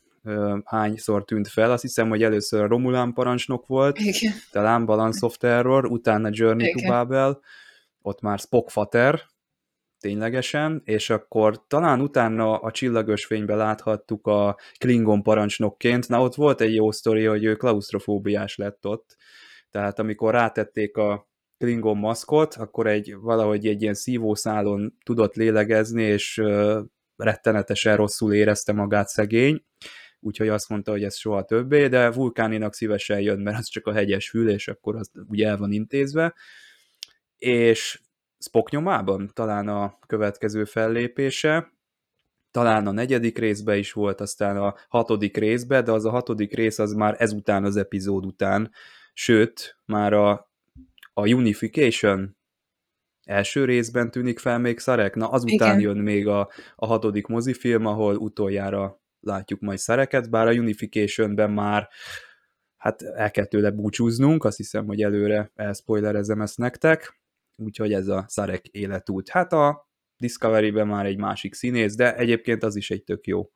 hányszor 0.64 1.26
tűnt 1.26 1.48
fel. 1.48 1.72
Azt 1.72 1.82
hiszem, 1.82 2.10
hogy 2.10 2.24
először 2.24 2.68
Romulán 2.68 3.14
parancsnok 3.14 3.68
volt, 3.68 4.00
Igen. 4.00 4.34
talán 4.52 4.86
Balance 4.86 5.26
of 5.26 5.38
Terror, 5.38 5.86
utána 5.86 6.30
Journey 6.32 6.68
Igen. 6.68 6.84
to 6.84 6.94
Babel, 6.94 7.40
ott 8.02 8.22
már 8.22 8.40
Spock 8.40 8.70
Fater, 8.70 9.22
ténylegesen, 10.00 10.82
és 10.86 11.10
akkor 11.10 11.68
talán 11.68 12.02
utána 12.02 12.58
a 12.58 12.72
csillagos 12.72 13.26
fényben 13.26 13.58
láthattuk 13.58 14.28
a 14.28 14.58
Klingon 14.78 15.24
parancsnokként, 15.24 16.08
na 16.08 16.22
ott 16.22 16.36
volt 16.36 16.62
egy 16.62 16.76
jó 16.76 16.92
sztori, 16.92 17.26
hogy 17.26 17.44
ő 17.44 17.56
klaustrofóbiás 17.56 18.56
lett 18.56 18.86
ott, 18.86 19.16
tehát 19.72 20.00
amikor 20.00 20.34
rátették 20.34 20.98
a 20.98 21.30
Klingon 21.58 21.98
maszkot, 21.98 22.54
akkor 22.54 22.88
egy 22.88 23.16
valahogy 23.16 23.68
egy 23.68 23.82
ilyen 23.82 23.94
szívószálon 23.94 24.98
tudott 25.04 25.36
lélegezni, 25.36 26.04
és 26.04 26.38
uh, 26.38 26.80
rettenetesen 27.16 27.96
rosszul 27.96 28.34
érezte 28.34 28.74
magát 28.74 29.08
szegény, 29.08 29.64
úgyhogy 30.20 30.48
azt 30.48 30.70
mondta, 30.70 30.92
hogy 30.92 31.04
ez 31.04 31.18
soha 31.18 31.44
többé, 31.44 31.88
de 31.88 32.12
vulkáninak 32.12 32.74
szívesen 32.74 33.20
jön, 33.20 33.40
mert 33.40 33.58
az 33.58 33.68
csak 33.68 33.88
a 33.88 33.94
hegyes 33.94 34.30
fül, 34.30 34.50
és 34.50 34.68
akkor 34.68 34.96
az 34.96 35.12
ugye 35.28 35.48
el 35.48 35.58
van 35.58 35.72
intézve. 35.72 36.34
És 37.38 38.02
Spock 38.40 38.72
nyomában 38.72 39.32
talán 39.34 39.68
a 39.68 39.98
következő 40.08 40.64
fellépése, 40.64 41.72
talán 42.52 42.88
a 42.88 42.92
negyedik 42.92 43.38
részbe 43.38 43.78
is 43.78 43.94
volt, 43.94 44.22
aztán 44.22 44.58
a 44.58 44.76
hatodik 44.88 45.38
részbe, 45.38 45.82
de 45.82 45.92
az 45.92 46.06
a 46.06 46.10
hatodik 46.10 46.54
rész 46.54 46.80
az 46.80 46.94
már 46.94 47.16
ezután 47.18 47.64
az 47.64 47.76
epizód 47.76 48.26
után, 48.26 48.72
sőt, 49.14 49.78
már 49.86 50.14
a, 50.14 50.52
a 51.14 51.28
Unification 51.28 52.38
első 53.24 53.66
részben 53.66 54.12
tűnik 54.12 54.40
fel 54.40 54.60
még 54.60 54.80
Szarek, 54.80 55.16
na 55.16 55.30
azután 55.30 55.80
Igen. 55.80 55.80
jön 55.80 55.98
még 55.98 56.28
a, 56.28 56.50
a 56.76 56.86
hatodik 56.86 57.28
mozifilm, 57.28 57.86
ahol 57.86 58.16
utoljára 58.16 59.02
látjuk 59.20 59.60
majd 59.60 59.78
szereket, 59.78 60.30
bár 60.30 60.48
a 60.48 60.52
Unification-ben 60.52 61.52
már 61.52 61.90
hát 62.78 63.02
el 63.02 63.32
kell 63.32 63.46
tőle 63.46 63.72
búcsúznunk, 63.72 64.44
azt 64.44 64.58
hiszem, 64.58 64.86
hogy 64.86 65.02
előre 65.02 65.52
elspoilerezem 65.56 66.42
ezt 66.42 66.58
nektek, 66.58 67.20
úgyhogy 67.60 67.94
ez 67.94 68.08
a 68.08 68.26
Szarek 68.28 68.68
életút. 68.68 69.30
Hát 69.30 69.54
a 69.54 69.88
Discovery-ben 70.18 70.88
már 70.88 71.06
egy 71.06 71.18
másik 71.18 71.54
színész, 71.54 71.96
de 71.96 72.16
egyébként 72.16 72.64
az 72.64 72.76
is 72.76 72.92
egy 72.92 73.04
tök 73.04 73.28
jó 73.28 73.50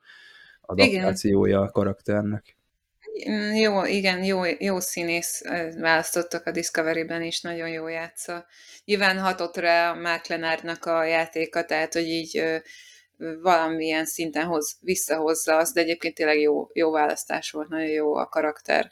adaptációja 0.61 1.57
igen. 1.57 1.67
a 1.67 1.71
karakternek. 1.71 2.57
Jó, 3.55 3.85
igen, 3.85 4.23
jó, 4.23 4.41
jó 4.59 4.79
színész 4.79 5.41
választottak 5.79 6.45
a 6.45 6.51
Discovery-ben 6.51 7.21
is, 7.21 7.41
nagyon 7.41 7.69
jó 7.69 7.87
játsza. 7.87 8.45
Nyilván 8.85 9.19
hatott 9.19 9.57
rá 9.57 9.93
Mark 9.93 10.27
Lenardnak 10.27 10.85
a 10.85 11.03
játéka, 11.03 11.65
tehát 11.65 11.93
hogy 11.93 12.07
így 12.07 12.61
valamilyen 13.41 14.05
szinten 14.05 14.45
hoz, 14.45 14.77
visszahozza 14.81 15.57
azt, 15.57 15.73
de 15.73 15.81
egyébként 15.81 16.15
tényleg 16.15 16.39
jó, 16.39 16.69
jó 16.73 16.91
választás 16.91 17.51
volt, 17.51 17.69
nagyon 17.69 17.89
jó 17.89 18.15
a 18.15 18.27
karakter. 18.27 18.91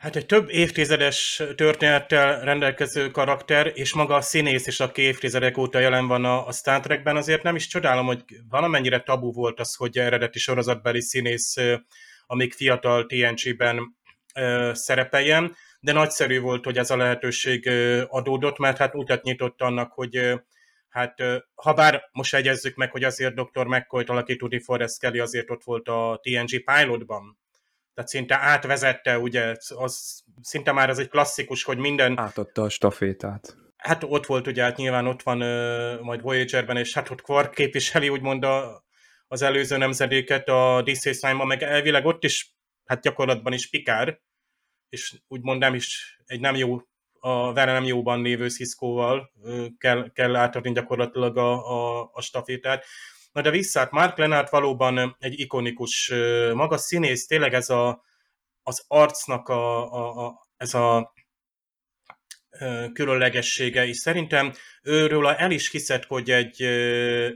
Hát 0.00 0.16
egy 0.16 0.26
több 0.26 0.50
évtizedes 0.50 1.42
történettel 1.56 2.40
rendelkező 2.40 3.10
karakter, 3.10 3.72
és 3.74 3.94
maga 3.94 4.14
a 4.14 4.20
színész 4.20 4.66
is, 4.66 4.80
aki 4.80 5.02
évtizedek 5.02 5.56
óta 5.56 5.78
jelen 5.78 6.06
van 6.06 6.24
a, 6.24 6.46
a 6.46 6.52
Star 6.52 6.80
Trekben, 6.80 7.16
azért 7.16 7.42
nem 7.42 7.56
is 7.56 7.66
csodálom, 7.66 8.06
hogy 8.06 8.24
valamennyire 8.48 9.00
tabu 9.00 9.32
volt 9.32 9.60
az, 9.60 9.74
hogy 9.74 9.98
eredeti 9.98 10.38
sorozatbeli 10.38 11.00
színész, 11.00 11.56
amíg 12.26 12.52
fiatal 12.52 13.06
TNG-ben 13.06 13.96
szerepeljen, 14.72 15.56
de 15.80 15.92
nagyszerű 15.92 16.40
volt, 16.40 16.64
hogy 16.64 16.78
ez 16.78 16.90
a 16.90 16.96
lehetőség 16.96 17.70
adódott, 18.08 18.58
mert 18.58 18.78
hát 18.78 18.94
utat 18.94 19.22
nyitott 19.22 19.60
annak, 19.60 19.92
hogy 19.92 20.40
hát 20.88 21.14
ha 21.54 21.74
bár 21.74 22.08
most 22.12 22.34
egyezzük 22.34 22.76
meg, 22.76 22.90
hogy 22.90 23.04
azért 23.04 23.34
Dr. 23.34 23.66
McCoy-t 23.66 24.10
alakító 24.10 24.48
Forrest 24.64 25.00
Kelly 25.00 25.18
azért 25.18 25.50
ott 25.50 25.64
volt 25.64 25.88
a 25.88 26.20
TNG 26.22 26.64
pilotban, 26.64 27.38
tehát 27.94 28.10
szinte 28.10 28.36
átvezette, 28.36 29.18
ugye, 29.18 29.54
az 29.68 30.22
szinte 30.42 30.72
már 30.72 30.90
az 30.90 30.98
egy 30.98 31.08
klasszikus, 31.08 31.62
hogy 31.62 31.78
minden... 31.78 32.18
Átadta 32.18 32.62
a 32.62 32.68
stafétát. 32.68 33.56
Hát 33.76 34.04
ott 34.04 34.26
volt 34.26 34.46
ugye, 34.46 34.62
hát 34.62 34.76
nyilván 34.76 35.06
ott 35.06 35.22
van 35.22 35.42
uh, 35.42 36.00
majd 36.00 36.20
Voyager-ben, 36.20 36.76
és 36.76 36.94
hát 36.94 37.10
ott 37.10 37.20
Quark 37.20 37.54
képviseli 37.54 38.08
úgymond 38.08 38.44
a, 38.44 38.84
az 39.28 39.42
előző 39.42 39.76
nemzedéket 39.76 40.48
a 40.48 40.82
DC 40.82 41.02
Sign-ban, 41.02 41.46
meg 41.46 41.62
elvileg 41.62 42.04
ott 42.04 42.24
is, 42.24 42.54
hát 42.84 43.02
gyakorlatban 43.02 43.52
is 43.52 43.70
Pikár, 43.70 44.20
és 44.88 45.14
úgymond 45.28 45.58
nem 45.60 45.74
is 45.74 46.18
egy 46.26 46.40
nem 46.40 46.56
jó 46.56 46.80
a 47.20 47.52
vele 47.52 47.72
nem 47.72 47.84
jóban 47.84 48.22
lévő 48.22 48.48
Cisco-val 48.48 49.32
kell, 49.78 50.10
kell 50.12 50.36
átadni 50.36 50.72
gyakorlatilag 50.72 51.36
a, 51.36 51.52
a, 51.52 52.10
a 52.12 52.20
stafétát. 52.20 52.84
Na 53.32 53.40
de 53.40 53.50
vissza, 53.50 53.78
hát 53.78 53.90
Mark 53.90 54.18
Lenart 54.18 54.50
valóban 54.50 55.16
egy 55.18 55.40
ikonikus 55.40 56.12
maga 56.54 56.76
színész, 56.76 57.26
tényleg 57.26 57.54
ez 57.54 57.70
a, 57.70 58.02
az 58.62 58.84
arcnak 58.88 59.48
a, 59.48 59.92
a, 59.92 60.26
a, 60.26 60.48
ez 60.56 60.74
a 60.74 61.12
különlegessége, 62.92 63.86
és 63.86 63.96
szerintem 63.96 64.52
őről 64.82 65.26
el 65.26 65.50
is 65.50 65.70
hiszed, 65.70 66.04
hogy 66.04 66.30
egy, 66.30 66.62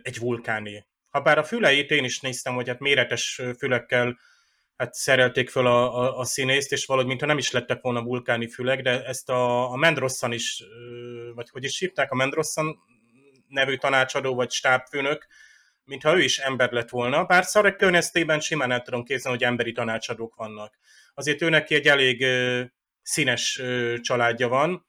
egy 0.03 0.19
vulkáni. 0.19 0.87
Habár 1.11 1.39
a 1.39 1.45
füleit 1.45 1.91
én 1.91 2.05
is 2.05 2.21
néztem, 2.21 2.55
hogy 2.55 2.69
hát 2.69 2.79
méretes 2.79 3.43
fülekkel 3.59 4.19
hát 4.77 4.95
szerelték 4.95 5.51
föl 5.51 5.67
a, 5.67 5.99
a, 5.99 6.19
a 6.19 6.25
színészt, 6.25 6.73
és 6.73 6.87
valahogy 6.87 7.09
mintha 7.09 7.27
nem 7.27 7.39
is 7.39 7.51
lettek 7.51 7.81
volna 7.81 8.03
vulkáni 8.03 8.49
fülek, 8.49 8.83
de 8.83 9.05
ezt 9.05 9.31
a, 9.31 9.71
a 9.71 9.77
Mendrossan 9.77 10.33
is, 10.33 10.63
vagy 11.35 11.51
hogy 11.51 11.65
is 11.65 11.79
hívták, 11.79 12.11
a 12.11 12.15
Mendrossan 12.15 12.79
nevű 13.49 13.77
tanácsadó, 13.77 14.35
vagy 14.35 14.51
stábfőnök, 14.51 15.27
mintha 15.85 16.17
ő 16.17 16.23
is 16.23 16.39
ember 16.39 16.73
lett 16.73 16.89
volna, 16.89 17.25
bár 17.25 17.45
Szarek 17.45 17.77
környezetében 17.77 18.41
simán 18.41 18.73
el 18.73 18.83
tudom 18.83 19.05
képzelni, 19.05 19.39
hogy 19.39 19.47
emberi 19.47 19.73
tanácsadók 19.73 20.35
vannak. 20.35 20.79
Azért 21.15 21.43
ő 21.43 21.49
neki 21.49 21.75
egy 21.75 21.87
elég 21.87 22.27
színes 23.03 23.63
családja 24.01 24.49
van. 24.49 24.87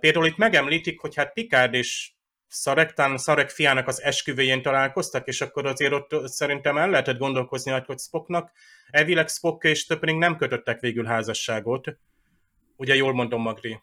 Például 0.00 0.26
itt 0.26 0.36
megemlítik, 0.36 1.00
hogy 1.00 1.14
hát 1.14 1.32
Picard 1.32 1.74
és 1.74 2.10
Szarektán, 2.52 3.18
Szarek 3.18 3.50
fiának 3.50 3.86
az 3.88 4.02
esküvőjén 4.02 4.62
találkoztak, 4.62 5.26
és 5.26 5.40
akkor 5.40 5.66
azért 5.66 5.92
ott 5.92 6.28
szerintem 6.28 6.78
el 6.78 6.90
lehetett 6.90 7.18
gondolkozni, 7.18 7.70
hogy 7.70 7.98
Spocknak 7.98 8.50
elvileg 8.90 9.28
Spock 9.28 9.64
és 9.64 9.86
Töpring 9.86 10.18
nem 10.18 10.36
kötöttek 10.36 10.80
végül 10.80 11.04
házasságot. 11.04 11.96
Ugye 12.76 12.94
jól 12.94 13.12
mondom, 13.12 13.42
Magri? 13.42 13.80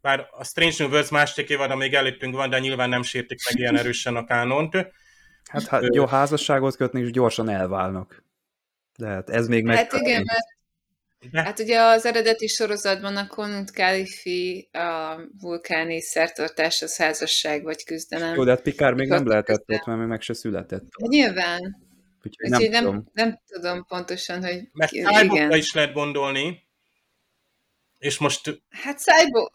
Bár 0.00 0.28
a 0.30 0.44
Strange 0.44 0.74
New 0.78 0.88
Worlds 0.88 1.10
második 1.10 1.50
évad, 1.50 1.76
még 1.76 1.94
előttünk 1.94 2.34
van, 2.34 2.50
de 2.50 2.58
nyilván 2.58 2.88
nem 2.88 3.02
sértik 3.02 3.38
meg 3.44 3.58
ilyen 3.58 3.78
erősen 3.78 4.16
a 4.16 4.24
kánont. 4.24 4.76
Hát, 5.50 5.66
hát 5.66 5.94
jó, 5.94 6.06
házasságot 6.06 6.76
kötni, 6.76 7.00
és 7.00 7.10
gyorsan 7.10 7.48
elválnak. 7.48 8.22
De 8.96 9.06
hát 9.06 9.30
ez 9.30 9.48
még 9.48 9.64
meg... 9.64 9.76
Hát 9.76 9.92
igen, 9.92 10.22
mert 10.24 10.54
de? 11.30 11.42
Hát 11.42 11.58
ugye 11.58 11.80
az 11.80 12.06
eredeti 12.06 12.46
sorozatban 12.46 13.16
a 13.16 13.26
Konut 13.26 13.72
Kalifi 13.72 14.68
a 14.72 15.20
vulkáni 15.40 16.00
szertartás, 16.00 16.82
a 16.82 16.86
házasság 16.96 17.62
vagy 17.62 17.84
küzdelem. 17.84 18.34
Jó, 18.34 18.44
de 18.44 18.50
hát 18.50 18.62
Pikár 18.62 18.94
még 18.94 19.08
nem 19.08 19.26
lehetett 19.26 19.70
ott, 19.70 19.86
mert 19.86 19.98
még 19.98 20.08
meg 20.08 20.20
se 20.20 20.34
született. 20.34 20.82
De 20.98 21.06
nyilván. 21.06 21.82
Úgyhogy 22.22 22.50
nem, 22.50 22.70
nem, 22.70 22.84
tudom. 22.84 23.10
nem 23.12 23.40
tudom 23.46 23.84
pontosan, 23.88 24.44
hogy... 24.44 24.68
Mert 24.72 24.92
igen. 24.92 25.52
is 25.52 25.74
lehet 25.74 25.92
gondolni, 25.92 26.62
és 27.98 28.18
most... 28.18 28.62
Hát 28.70 28.98
Cyborg, 28.98 29.52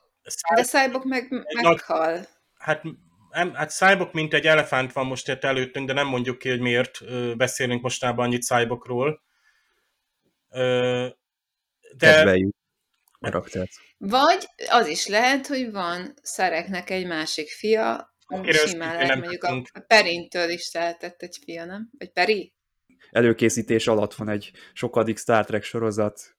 de 0.55 0.63
Cyborg 0.63 1.05
meg, 1.05 1.45
meghal. 1.61 2.27
Hát 2.57 2.83
hát 3.31 3.71
Cyborg 3.71 4.13
mint 4.13 4.33
egy 4.33 4.45
elefánt 4.45 4.93
van 4.93 5.05
most 5.05 5.29
itt 5.29 5.43
előttünk, 5.43 5.87
de 5.87 5.93
nem 5.93 6.07
mondjuk 6.07 6.37
ki, 6.37 6.49
hogy 6.49 6.59
miért 6.59 6.99
beszélünk 7.37 7.81
mostában 7.81 8.25
annyit 8.25 8.43
Cyborgról 8.43 9.21
de... 10.49 11.15
kedveljük 11.97 12.55
karaktert. 13.19 13.71
Vagy 13.97 14.47
az 14.69 14.87
is 14.87 15.07
lehet, 15.07 15.47
hogy 15.47 15.71
van 15.71 16.13
Szereknek 16.21 16.89
egy 16.89 17.07
másik 17.07 17.49
fia, 17.49 18.13
simán 18.51 18.95
lehet 18.95 19.19
mondjuk 19.19 19.43
a, 19.43 19.63
a 19.73 19.79
Perintől 19.87 20.49
is 20.49 20.71
lehetett 20.73 21.21
egy 21.21 21.37
fia, 21.43 21.65
nem? 21.65 21.89
Vagy 21.97 22.11
Peri? 22.11 22.53
Előkészítés 23.11 23.87
alatt 23.87 24.13
van 24.13 24.29
egy 24.29 24.51
sokadik 24.73 25.17
Star 25.17 25.45
Trek 25.45 25.63
sorozat, 25.63 26.37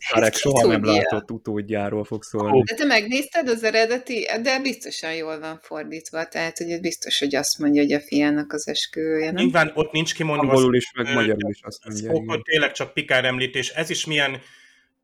Hát 0.00 0.36
soha 0.36 0.60
tudja. 0.60 0.78
nem 0.78 0.84
látott 0.84 1.30
utódjáról 1.30 2.04
fog 2.04 2.22
szólni. 2.22 2.62
De 2.62 2.74
te 2.74 2.84
megnézted 2.84 3.48
az 3.48 3.62
eredeti, 3.62 4.28
de 4.42 4.60
biztosan 4.60 5.14
jól 5.14 5.40
van 5.40 5.58
fordítva, 5.62 6.24
tehát 6.24 6.58
hogy 6.58 6.80
biztos, 6.80 7.18
hogy 7.18 7.34
azt 7.34 7.58
mondja, 7.58 7.82
hogy 7.82 7.92
a 7.92 8.00
fiának 8.00 8.52
az 8.52 8.68
esküvője, 8.68 9.30
nem? 9.30 9.42
Nyilván 9.44 9.72
ott 9.74 9.92
nincs 9.92 10.14
kimondva. 10.14 10.46
Angolul 10.46 10.76
is, 10.76 10.92
meg 10.96 11.14
magyarul 11.14 11.50
is 11.50 11.60
azt 11.62 11.84
mondja. 11.84 12.34
Ott 12.34 12.42
tényleg 12.42 12.72
csak 12.72 12.92
Pikár 12.92 13.24
említés. 13.24 13.68
Ez 13.68 13.90
is 13.90 14.06
milyen 14.06 14.40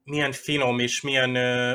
milyen 0.05 0.33
finom, 0.33 0.79
és 0.79 1.00
milyen, 1.00 1.31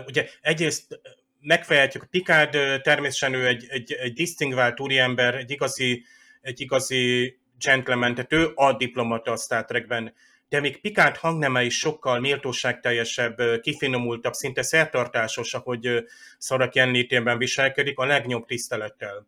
ugye 0.08 0.30
egyrészt 0.42 1.00
megfejeltjük, 1.42 2.04
a 2.04 2.08
Picard 2.10 2.52
természetesen 2.82 3.34
ő 3.34 3.48
egy, 3.48 3.66
egy, 3.70 3.92
egy 3.94 4.14
disztingvált 4.14 4.80
úriember, 4.80 5.36
egy 5.36 5.52
igazi, 5.52 6.04
egy 6.42 6.62
igazi 6.62 7.38
gentleman, 7.60 8.16
tehát 8.16 8.34
ő 8.34 8.52
a 8.56 8.74
diplomata 8.78 9.32
a 9.32 9.38
Star 9.38 9.66
Trekben, 9.66 10.14
de 10.50 10.60
még 10.60 10.82
Picard 10.82 11.18
hangneme 11.18 11.64
is 11.64 11.78
sokkal 11.78 12.20
méltóságteljesebb, 12.20 13.42
kifinomultabb, 13.62 14.34
szinte 14.34 14.62
szertartásos, 14.62 15.54
ahogy 15.54 16.04
Szarek 16.38 16.76
jelenlétében 16.76 17.38
viselkedik, 17.38 17.98
a 17.98 18.06
legnyobb 18.06 18.46
tisztelettel. 18.46 19.28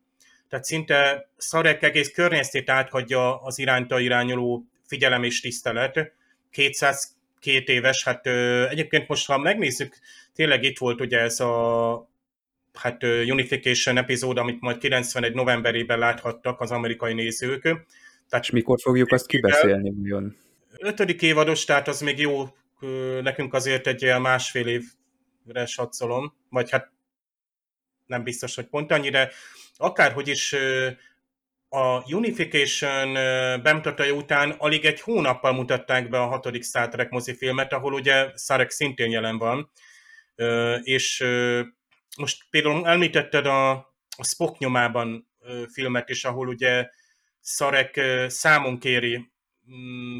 Tehát 0.49 0.65
szinte 0.65 1.29
Szarek 1.37 1.83
egész 1.83 2.11
környezetét 2.11 2.69
áthagyja 2.69 3.41
az 3.41 3.59
iránta 3.59 3.99
irányuló 3.99 4.65
figyelem 4.87 5.23
és 5.23 5.41
tisztelet. 5.41 6.13
200 6.51 7.15
két 7.39 7.67
éves, 7.67 8.03
hát 8.03 8.27
egyébként 8.69 9.07
most, 9.07 9.27
ha 9.27 9.37
megnézzük, 9.37 9.97
tényleg 10.33 10.63
itt 10.63 10.77
volt 10.77 11.01
ugye 11.01 11.19
ez 11.19 11.39
a 11.39 12.09
hát 12.73 13.03
Unification 13.03 13.97
epizód, 13.97 14.37
amit 14.37 14.61
majd 14.61 14.77
91 14.77 15.33
novemberében 15.33 15.99
láthattak 15.99 16.61
az 16.61 16.71
amerikai 16.71 17.13
nézők. 17.13 17.61
Tehát 18.29 18.45
És 18.45 18.49
mikor 18.49 18.79
fogjuk 18.81 19.11
azt 19.11 19.27
kibeszélni? 19.27 19.89
Ugyan? 19.89 20.37
Ötödik 20.79 21.21
évados, 21.21 21.65
tehát 21.65 21.87
az 21.87 22.01
még 22.01 22.19
jó, 22.19 22.55
nekünk 23.21 23.53
azért 23.53 23.87
egy 23.87 24.01
ilyen 24.01 24.21
másfél 24.21 24.67
évre 24.67 25.65
satszolom, 25.65 26.33
vagy 26.49 26.69
hát 26.69 26.91
nem 28.05 28.23
biztos, 28.23 28.55
hogy 28.55 28.65
pont 28.65 28.91
annyira. 28.91 29.27
Akárhogy 29.75 30.27
is 30.27 30.55
a 31.69 32.13
Unification 32.13 33.13
bemutatója 33.61 34.13
után 34.13 34.51
alig 34.51 34.85
egy 34.85 35.01
hónappal 35.01 35.53
mutatták 35.53 36.09
be 36.09 36.19
a 36.21 36.27
hatodik 36.27 36.63
Star 36.63 36.89
Trek 36.89 37.09
mozifilmet, 37.09 37.73
ahol 37.73 37.93
ugye 37.93 38.31
Sarek 38.35 38.69
szintén 38.69 39.11
jelen 39.11 39.37
van, 39.37 39.71
és 40.81 41.25
most 42.17 42.43
például 42.49 42.87
említetted 42.87 43.45
a, 43.45 43.71
a 44.17 44.23
Spock 44.23 44.57
nyomában 44.57 45.27
filmet 45.71 46.09
is, 46.09 46.25
ahol 46.25 46.47
ugye 46.47 46.89
Szarek 47.41 48.01
számon 48.27 48.79
kéri 48.79 49.31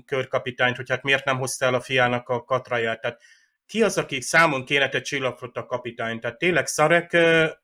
körkapitányt, 0.05 0.75
hogy 0.75 0.89
hát 0.89 1.03
miért 1.03 1.25
nem 1.25 1.37
hozta 1.37 1.65
el 1.65 1.73
a 1.73 1.81
fiának 1.81 2.29
a 2.29 2.43
katraját. 2.43 3.01
Tehát 3.01 3.21
ki 3.65 3.83
az, 3.83 3.97
aki 3.97 4.21
számon 4.21 4.65
kérhet 4.65 4.95
egy 4.95 5.23
a 5.53 5.65
kapitány? 5.65 6.19
Tehát 6.19 6.37
tényleg 6.37 6.67
Szarek, 6.67 7.13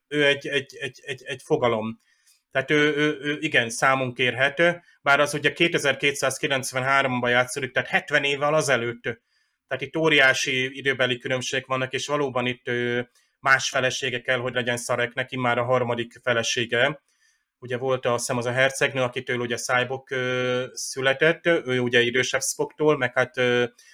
ő 0.08 0.26
egy, 0.26 0.46
egy, 0.46 0.76
egy, 0.80 1.00
egy, 1.04 1.22
egy 1.24 1.42
fogalom. 1.42 2.00
Tehát 2.50 2.70
ő, 2.70 2.96
ő, 2.96 3.18
ő 3.20 3.38
igen, 3.40 3.70
számunk 3.70 4.14
kérhető, 4.14 4.82
bár 5.02 5.20
az 5.20 5.34
ugye 5.34 5.52
2293-ban 5.54 7.28
játszódik, 7.28 7.72
tehát 7.72 7.88
70 7.88 8.24
évvel 8.24 8.54
azelőtt. 8.54 9.02
Tehát 9.66 9.82
itt 9.82 9.96
óriási 9.96 10.76
időbeli 10.78 11.18
különbségek 11.18 11.66
vannak, 11.66 11.92
és 11.92 12.06
valóban 12.06 12.46
itt 12.46 12.70
más 13.40 13.68
felesége 13.68 14.20
kell, 14.20 14.38
hogy 14.38 14.54
legyen 14.54 14.76
Szarek, 14.76 15.14
neki 15.14 15.36
már 15.36 15.58
a 15.58 15.64
harmadik 15.64 16.12
felesége. 16.22 17.03
Ugye 17.64 17.76
volt 17.76 18.06
azt 18.06 18.18
hiszem 18.18 18.36
az 18.36 18.46
a 18.46 18.52
hercegnő, 18.52 19.02
akitől 19.02 19.38
ugye 19.38 19.56
Cyborg 19.56 20.08
született, 20.72 21.46
ő 21.46 21.78
ugye 21.80 22.00
idősebb 22.00 22.40
Spocktól, 22.42 22.96
meg 22.96 23.12
hát 23.14 23.36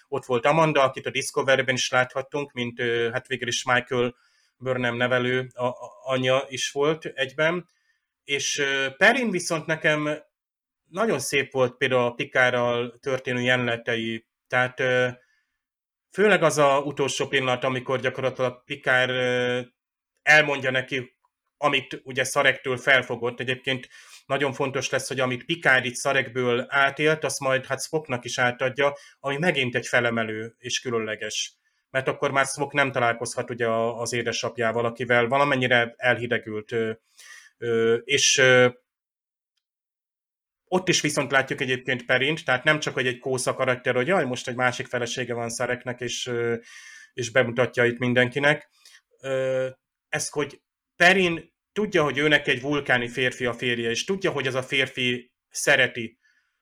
ott 0.09 0.25
volt 0.25 0.47
Amanda, 0.47 0.83
akit 0.83 1.07
a 1.07 1.11
Discovery-ben 1.11 1.75
is 1.75 1.91
láthattunk, 1.91 2.53
mint 2.53 2.83
hát 3.13 3.27
végül 3.27 3.49
is 3.49 3.65
Michael 3.65 4.15
Burnham 4.57 4.97
nevelő 4.97 5.51
a, 5.55 5.65
a, 5.65 5.75
anyja 6.03 6.45
is 6.49 6.71
volt 6.71 7.05
egyben. 7.05 7.69
És 8.25 8.63
Perin 8.97 9.31
viszont 9.31 9.67
nekem 9.67 10.23
nagyon 10.89 11.19
szép 11.19 11.53
volt 11.53 11.77
például 11.77 12.05
a 12.05 12.15
Pikárral 12.15 12.99
történő 13.01 13.41
jelenetei, 13.41 14.27
tehát 14.49 14.83
főleg 16.13 16.43
az 16.43 16.59
a 16.59 16.81
utolsó 16.85 17.27
pillanat, 17.27 17.65
amikor 17.65 18.01
gyakorlatilag 18.01 18.65
Pikár 18.65 19.11
elmondja 20.23 20.71
neki, 20.71 21.19
amit 21.63 22.01
ugye 22.05 22.25
Szarektől 22.25 22.77
felfogott. 22.77 23.41
Egyébként 23.41 23.89
nagyon 24.27 24.53
fontos 24.53 24.91
lesz, 24.91 25.09
hogy 25.09 25.21
amit 25.21 25.45
Pikár 25.45 25.85
itt 25.85 25.95
Szarekből 25.95 26.67
átélt, 26.69 27.25
azt 27.25 27.41
majd 27.41 27.67
hát 27.67 27.83
Spocknak 27.83 28.25
is 28.25 28.39
átadja, 28.39 28.97
ami 29.21 29.37
megint 29.37 29.75
egy 29.75 29.87
felemelő 29.87 30.55
és 30.59 30.81
különleges. 30.81 31.53
Mert 31.91 32.09
akkor 32.09 32.31
már 32.31 32.47
Spock 32.47 32.73
nem 32.73 32.93
találkozhat 32.93 33.51
ugye 33.51 33.69
az 33.69 34.13
édesapjával, 34.13 34.85
akivel 34.85 35.27
valamennyire 35.27 35.95
elhidegült 35.97 36.75
és 38.05 38.43
ott 40.65 40.89
is 40.89 41.01
viszont 41.01 41.31
látjuk 41.31 41.61
egyébként 41.61 42.05
Perint, 42.05 42.45
tehát 42.45 42.65
nem 42.65 42.81
csak, 42.81 42.95
hogy 42.95 43.07
egy 43.07 43.19
kósza 43.19 43.55
karakter, 43.55 43.95
hogy 43.95 44.07
jaj, 44.07 44.25
most 44.25 44.49
egy 44.49 44.55
másik 44.55 44.87
felesége 44.87 45.35
van 45.35 45.49
Szereknek, 45.49 46.01
és, 46.01 46.31
és 47.13 47.31
bemutatja 47.31 47.85
itt 47.85 47.99
mindenkinek. 47.99 48.71
Ez, 50.09 50.29
hogy 50.29 50.61
Perin 51.01 51.53
tudja, 51.73 52.03
hogy 52.03 52.19
őnek 52.19 52.47
egy 52.47 52.61
vulkáni 52.61 53.09
férfi 53.09 53.47
a 53.47 53.53
férje, 53.53 53.91
és 53.91 54.05
tudja, 54.05 54.31
hogy 54.31 54.47
ez 54.47 54.55
a 54.55 54.63
férfi 54.63 55.33
szereti 55.51 56.19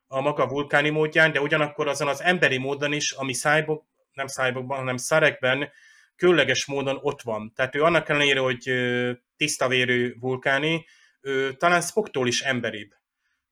a 0.07 0.20
maga 0.20 0.46
vulkáni 0.46 0.90
módján, 0.90 1.33
de 1.33 1.40
ugyanakkor 1.40 1.88
azon 1.88 2.09
az 2.09 2.22
emberi 2.22 2.59
módon 2.59 2.92
is, 2.92 3.11
ami 3.11 3.33
Cyborg, 3.33 3.83
nem 4.12 4.27
Cyborgban, 4.27 4.79
hanem 4.79 4.96
Szarekben 4.96 5.70
különleges 6.16 6.66
módon 6.66 6.98
ott 7.01 7.22
van. 7.22 7.53
Tehát 7.55 7.74
ő 7.74 7.83
annak 7.83 8.09
ellenére, 8.09 8.40
hogy 8.40 8.72
tisztavérű 9.37 10.14
vulkáni, 10.18 10.87
ő 11.20 11.53
talán 11.53 11.81
Spocktól 11.81 12.27
is 12.27 12.40
emberibb. 12.40 12.90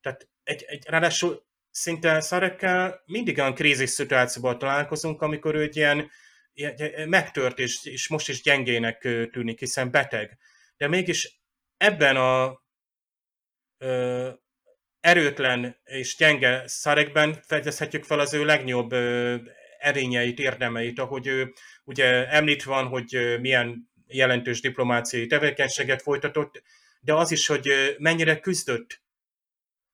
Tehát 0.01 0.29
egy, 0.43 0.63
egy, 0.67 0.83
ráadásul 0.87 1.45
szinte 1.69 2.19
Szarekkel 2.19 3.01
mindig 3.05 3.37
olyan 3.37 3.53
krízis 3.53 3.89
szituációban 3.89 4.57
találkozunk, 4.57 5.21
amikor 5.21 5.55
ő 5.55 5.61
egy 5.61 5.75
ilyen, 5.75 6.11
ilyen 6.53 7.09
megtört, 7.09 7.59
és, 7.59 7.85
és 7.85 8.07
most 8.07 8.29
is 8.29 8.41
gyengének 8.41 8.99
tűnik, 9.31 9.59
hiszen 9.59 9.91
beteg. 9.91 10.37
De 10.77 10.87
mégis 10.87 11.39
ebben 11.77 12.15
a 12.15 12.61
ö, 13.77 14.29
erőtlen 14.99 15.77
és 15.83 16.15
gyenge 16.15 16.67
Szarekben 16.67 17.33
fedezhetjük 17.33 18.03
fel 18.03 18.19
az 18.19 18.33
ő 18.33 18.45
legnyobb 18.45 18.91
ö, 18.91 19.35
erényeit, 19.79 20.39
érdemeit, 20.39 20.99
ahogy 20.99 21.27
ő 21.27 21.53
ugye 21.83 22.27
említ 22.27 22.63
van, 22.63 22.87
hogy 22.87 23.37
milyen 23.39 23.89
jelentős 24.07 24.61
diplomáciai 24.61 25.27
tevékenységet 25.27 26.01
folytatott, 26.01 26.61
de 26.99 27.13
az 27.13 27.31
is, 27.31 27.47
hogy 27.47 27.95
mennyire 27.97 28.39
küzdött 28.39 29.01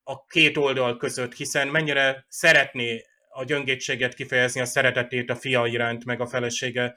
a 0.02 0.26
két 0.26 0.56
oldal 0.56 0.96
között, 0.96 1.34
hiszen 1.34 1.68
mennyire 1.68 2.24
szeretné 2.28 3.04
a 3.28 3.44
gyöngétséget 3.44 4.14
kifejezni, 4.14 4.60
a 4.60 4.64
szeretetét 4.64 5.30
a 5.30 5.36
fia 5.36 5.66
iránt, 5.66 6.04
meg 6.04 6.20
a 6.20 6.26
felesége 6.26 6.96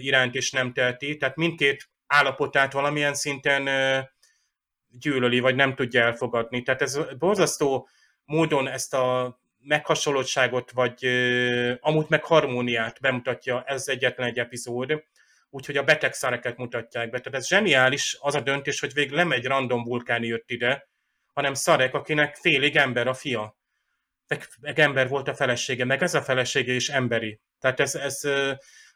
iránt 0.00 0.34
is 0.34 0.50
nem 0.50 0.72
teheti. 0.72 1.16
Tehát 1.16 1.36
mindkét 1.36 1.90
állapotát 2.08 2.72
valamilyen 2.72 3.14
szinten 3.14 3.68
gyűlöli, 4.88 5.40
vagy 5.40 5.54
nem 5.54 5.74
tudja 5.74 6.02
elfogadni. 6.02 6.62
Tehát 6.62 6.82
ez 6.82 6.98
borzasztó 7.18 7.88
módon 8.24 8.68
ezt 8.68 8.94
a 8.94 9.38
meghasonlottságot, 9.58 10.70
vagy 10.70 11.04
amúgy 11.80 12.06
meg 12.08 12.24
harmóniát 12.24 13.00
bemutatja 13.00 13.62
ez 13.66 13.88
egyetlen 13.88 14.28
egy 14.28 14.38
epizód, 14.38 15.04
úgyhogy 15.50 15.76
a 15.76 15.82
beteg 15.82 16.12
szareket 16.12 16.56
mutatják 16.56 17.10
be. 17.10 17.20
Tehát 17.20 17.38
ez 17.38 17.48
zseniális 17.48 18.16
az 18.20 18.34
a 18.34 18.40
döntés, 18.40 18.80
hogy 18.80 18.92
végül 18.92 19.16
nem 19.16 19.32
egy 19.32 19.44
random 19.46 19.84
vulkán 19.84 20.24
jött 20.24 20.50
ide, 20.50 20.88
hanem 21.32 21.54
Szarek, 21.54 21.94
akinek 21.94 22.36
félig 22.36 22.76
ember 22.76 23.06
a 23.06 23.14
fia. 23.14 23.56
Meg 24.60 24.78
ember 24.78 25.08
volt 25.08 25.28
a 25.28 25.34
felesége, 25.34 25.84
meg 25.84 26.02
ez 26.02 26.14
a 26.14 26.22
felesége 26.22 26.72
is 26.72 26.88
emberi. 26.88 27.40
Tehát 27.58 27.80
ez, 27.80 27.94
ez 27.94 28.20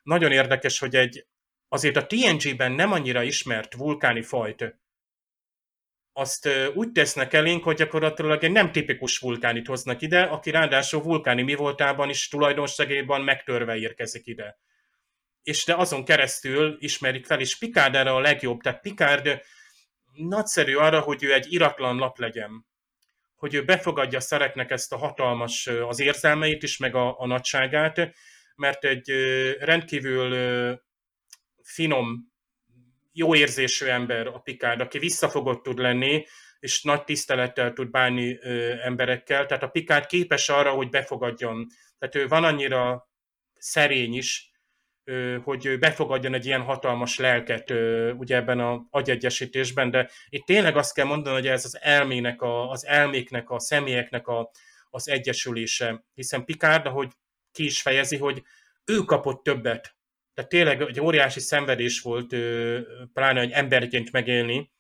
nagyon 0.03 0.33
érdekes, 0.33 0.79
hogy 0.79 0.97
egy 0.97 1.27
azért 1.73 1.97
a 1.97 2.07
TNG-ben 2.07 2.73
nem 2.73 2.93
annyira 2.93 3.23
ismert 3.23 3.75
vulkáni 3.75 4.23
fajt, 4.23 4.77
azt 6.13 6.49
úgy 6.75 6.93
tesznek 6.93 7.33
elénk, 7.33 7.65
hogy 7.65 7.77
gyakorlatilag 7.77 8.45
egy 8.45 8.51
nem 8.51 8.73
tipikus 8.73 9.19
vulkánit 9.19 9.67
hoznak 9.67 10.03
ide, 10.03 10.23
aki 10.23 10.51
ráadásul 10.51 11.03
vulkáni 11.03 11.43
mi 11.43 11.55
voltában 11.55 12.09
is 12.09 12.29
tulajdonságében 12.29 13.21
megtörve 13.21 13.77
érkezik 13.77 14.27
ide. 14.27 14.59
És 15.43 15.65
de 15.65 15.75
azon 15.75 16.05
keresztül 16.05 16.77
ismerik 16.79 17.27
fel, 17.27 17.41
és 17.41 17.59
Picard 17.59 17.95
erre 17.95 18.11
a 18.11 18.21
legjobb. 18.21 18.61
Tehát 18.61 18.81
Picard 18.81 19.41
nagyszerű 20.13 20.75
arra, 20.75 21.01
hogy 21.01 21.23
ő 21.23 21.33
egy 21.33 21.53
iratlan 21.53 21.97
lap 21.97 22.19
legyen. 22.19 22.67
Hogy 23.37 23.55
ő 23.55 23.65
befogadja 23.65 24.21
szereknek 24.21 24.71
ezt 24.71 24.93
a 24.93 24.97
hatalmas 24.97 25.67
az 25.67 26.01
érzelmeit 26.01 26.63
is, 26.63 26.77
meg 26.77 26.95
a, 26.95 27.21
a 27.21 27.27
nagyságát, 27.27 28.15
mert 28.57 28.85
egy 28.85 29.11
rendkívül 29.59 30.31
finom, 31.73 32.33
jó 33.13 33.35
érzésű 33.35 33.87
ember 33.87 34.27
a 34.27 34.39
Picard, 34.39 34.81
aki 34.81 34.99
visszafogott 34.99 35.63
tud 35.63 35.79
lenni, 35.79 36.25
és 36.59 36.83
nagy 36.83 37.05
tisztelettel 37.05 37.73
tud 37.73 37.91
bánni 37.91 38.39
ö, 38.41 38.75
emberekkel. 38.83 39.47
Tehát 39.47 39.63
a 39.63 39.69
Picard 39.69 40.07
képes 40.07 40.49
arra, 40.49 40.71
hogy 40.71 40.89
befogadjon. 40.89 41.67
Tehát 41.99 42.15
ő 42.15 42.29
van 42.29 42.45
annyira 42.45 43.11
szerény 43.59 44.15
is, 44.15 44.53
hogy 45.45 45.79
befogadjon 45.79 46.35
egy 46.35 46.47
ilyen 46.47 46.63
hatalmas 46.63 47.19
lelket 47.19 47.71
ugye 48.17 48.37
ebben 48.37 48.61
az 48.61 48.79
agyegyesítésben, 48.91 49.91
de 49.91 50.11
itt 50.29 50.45
tényleg 50.45 50.77
azt 50.77 50.95
kell 50.95 51.07
mondani, 51.07 51.35
hogy 51.35 51.47
ez 51.47 51.65
az 51.65 51.79
elmének, 51.81 52.43
a, 52.43 52.71
az 52.71 52.87
elméknek, 52.87 53.51
a 53.51 53.61
személyeknek 53.61 54.27
a, 54.27 54.51
az 54.91 55.09
egyesülése, 55.09 56.05
hiszen 56.15 56.45
Picard, 56.45 56.87
ahogy 56.87 57.13
ki 57.53 57.65
is 57.65 57.83
fejezi, 57.83 58.17
hogy 58.17 58.43
ő 58.85 58.99
kapott 58.99 59.43
többet. 59.43 59.97
Tehát 60.35 60.51
tényleg 60.51 60.81
egy 60.81 61.01
óriási 61.01 61.41
szenvedés 61.41 62.01
volt, 62.01 62.37
pláne 63.13 63.41
egy 63.41 63.51
emberként 63.51 64.13
megélni, 64.13 64.73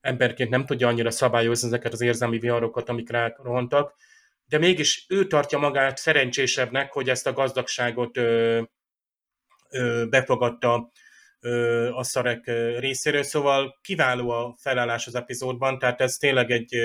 emberként 0.00 0.50
nem 0.50 0.66
tudja 0.66 0.88
annyira 0.88 1.10
szabályozni 1.10 1.66
ezeket 1.66 1.92
az 1.92 2.00
érzelmi 2.00 2.38
viharokat, 2.38 2.88
amik 2.88 3.10
rohantak, 3.36 3.94
de 4.46 4.58
mégis 4.58 5.06
ő 5.08 5.26
tartja 5.26 5.58
magát 5.58 5.96
szerencsésebbnek, 5.96 6.92
hogy 6.92 7.08
ezt 7.08 7.26
a 7.26 7.32
gazdagságot 7.32 8.20
befogadta 10.08 10.92
a 11.92 12.02
szarek 12.02 12.44
részéről, 12.78 13.22
szóval 13.22 13.78
kiváló 13.82 14.30
a 14.30 14.56
felállás 14.60 15.06
az 15.06 15.14
epizódban, 15.14 15.78
tehát 15.78 16.00
ez 16.00 16.16
tényleg 16.16 16.50
egy 16.50 16.76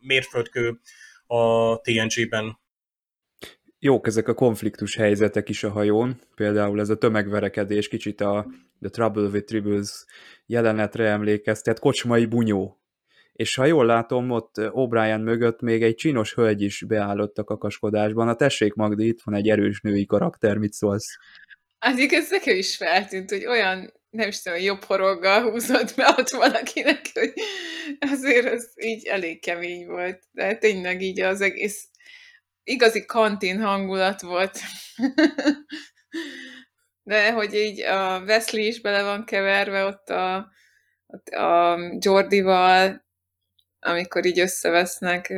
mérföldkő 0.00 0.80
a 1.26 1.76
TNG-ben. 1.80 2.59
Jók 3.82 4.06
ezek 4.06 4.28
a 4.28 4.34
konfliktus 4.34 4.96
helyzetek 4.96 5.48
is 5.48 5.64
a 5.64 5.70
hajón, 5.70 6.20
például 6.34 6.80
ez 6.80 6.88
a 6.88 6.96
tömegverekedés 6.96 7.88
kicsit 7.88 8.20
a 8.20 8.46
The 8.80 8.90
Trouble 8.90 9.22
with 9.22 9.46
Tribbles 9.46 10.04
jelenetre 10.46 11.08
emlékeztet, 11.08 11.78
kocsmai 11.78 12.26
bunyó. 12.26 12.80
És 13.32 13.54
ha 13.54 13.64
jól 13.64 13.86
látom, 13.86 14.30
ott 14.30 14.54
O'Brien 14.56 15.22
mögött 15.22 15.60
még 15.60 15.82
egy 15.82 15.94
csinos 15.94 16.34
hölgy 16.34 16.62
is 16.62 16.84
beállott 16.86 17.38
a 17.38 17.44
kakaskodásban. 17.44 18.28
A 18.28 18.34
tessék 18.34 18.74
Magdi, 18.74 19.06
itt 19.06 19.22
van 19.24 19.34
egy 19.34 19.48
erős 19.48 19.80
női 19.80 20.06
karakter, 20.06 20.56
mit 20.56 20.72
szólsz? 20.72 21.16
Addig 21.78 22.12
ez 22.12 22.30
nekem 22.30 22.56
is 22.56 22.76
feltűnt, 22.76 23.30
hogy 23.30 23.46
olyan, 23.46 23.92
nem 24.10 24.28
is 24.28 24.42
tudom, 24.42 24.58
jobb 24.58 24.82
horoggal 24.82 25.50
húzott 25.50 25.94
be 25.96 26.14
ott 26.18 26.30
valakinek, 26.30 27.10
hogy 27.14 27.32
azért 28.00 28.46
ez 28.46 28.72
így 28.76 29.06
elég 29.06 29.40
kemény 29.40 29.86
volt. 29.86 30.22
De 30.32 30.56
tényleg 30.56 31.02
így 31.02 31.20
az 31.20 31.40
egész 31.40 31.89
igazi 32.70 33.04
kantin 33.04 33.60
hangulat 33.60 34.20
volt. 34.20 34.58
De 37.02 37.32
hogy 37.32 37.54
így 37.54 37.80
a 37.80 38.20
Wesley 38.20 38.64
is 38.64 38.80
bele 38.80 39.02
van 39.02 39.24
keverve 39.24 39.84
ott 39.84 40.08
a, 40.08 40.36
a 41.30 41.78
Jordival, 41.98 43.06
amikor 43.78 44.24
így 44.24 44.40
összevesznek, 44.40 45.28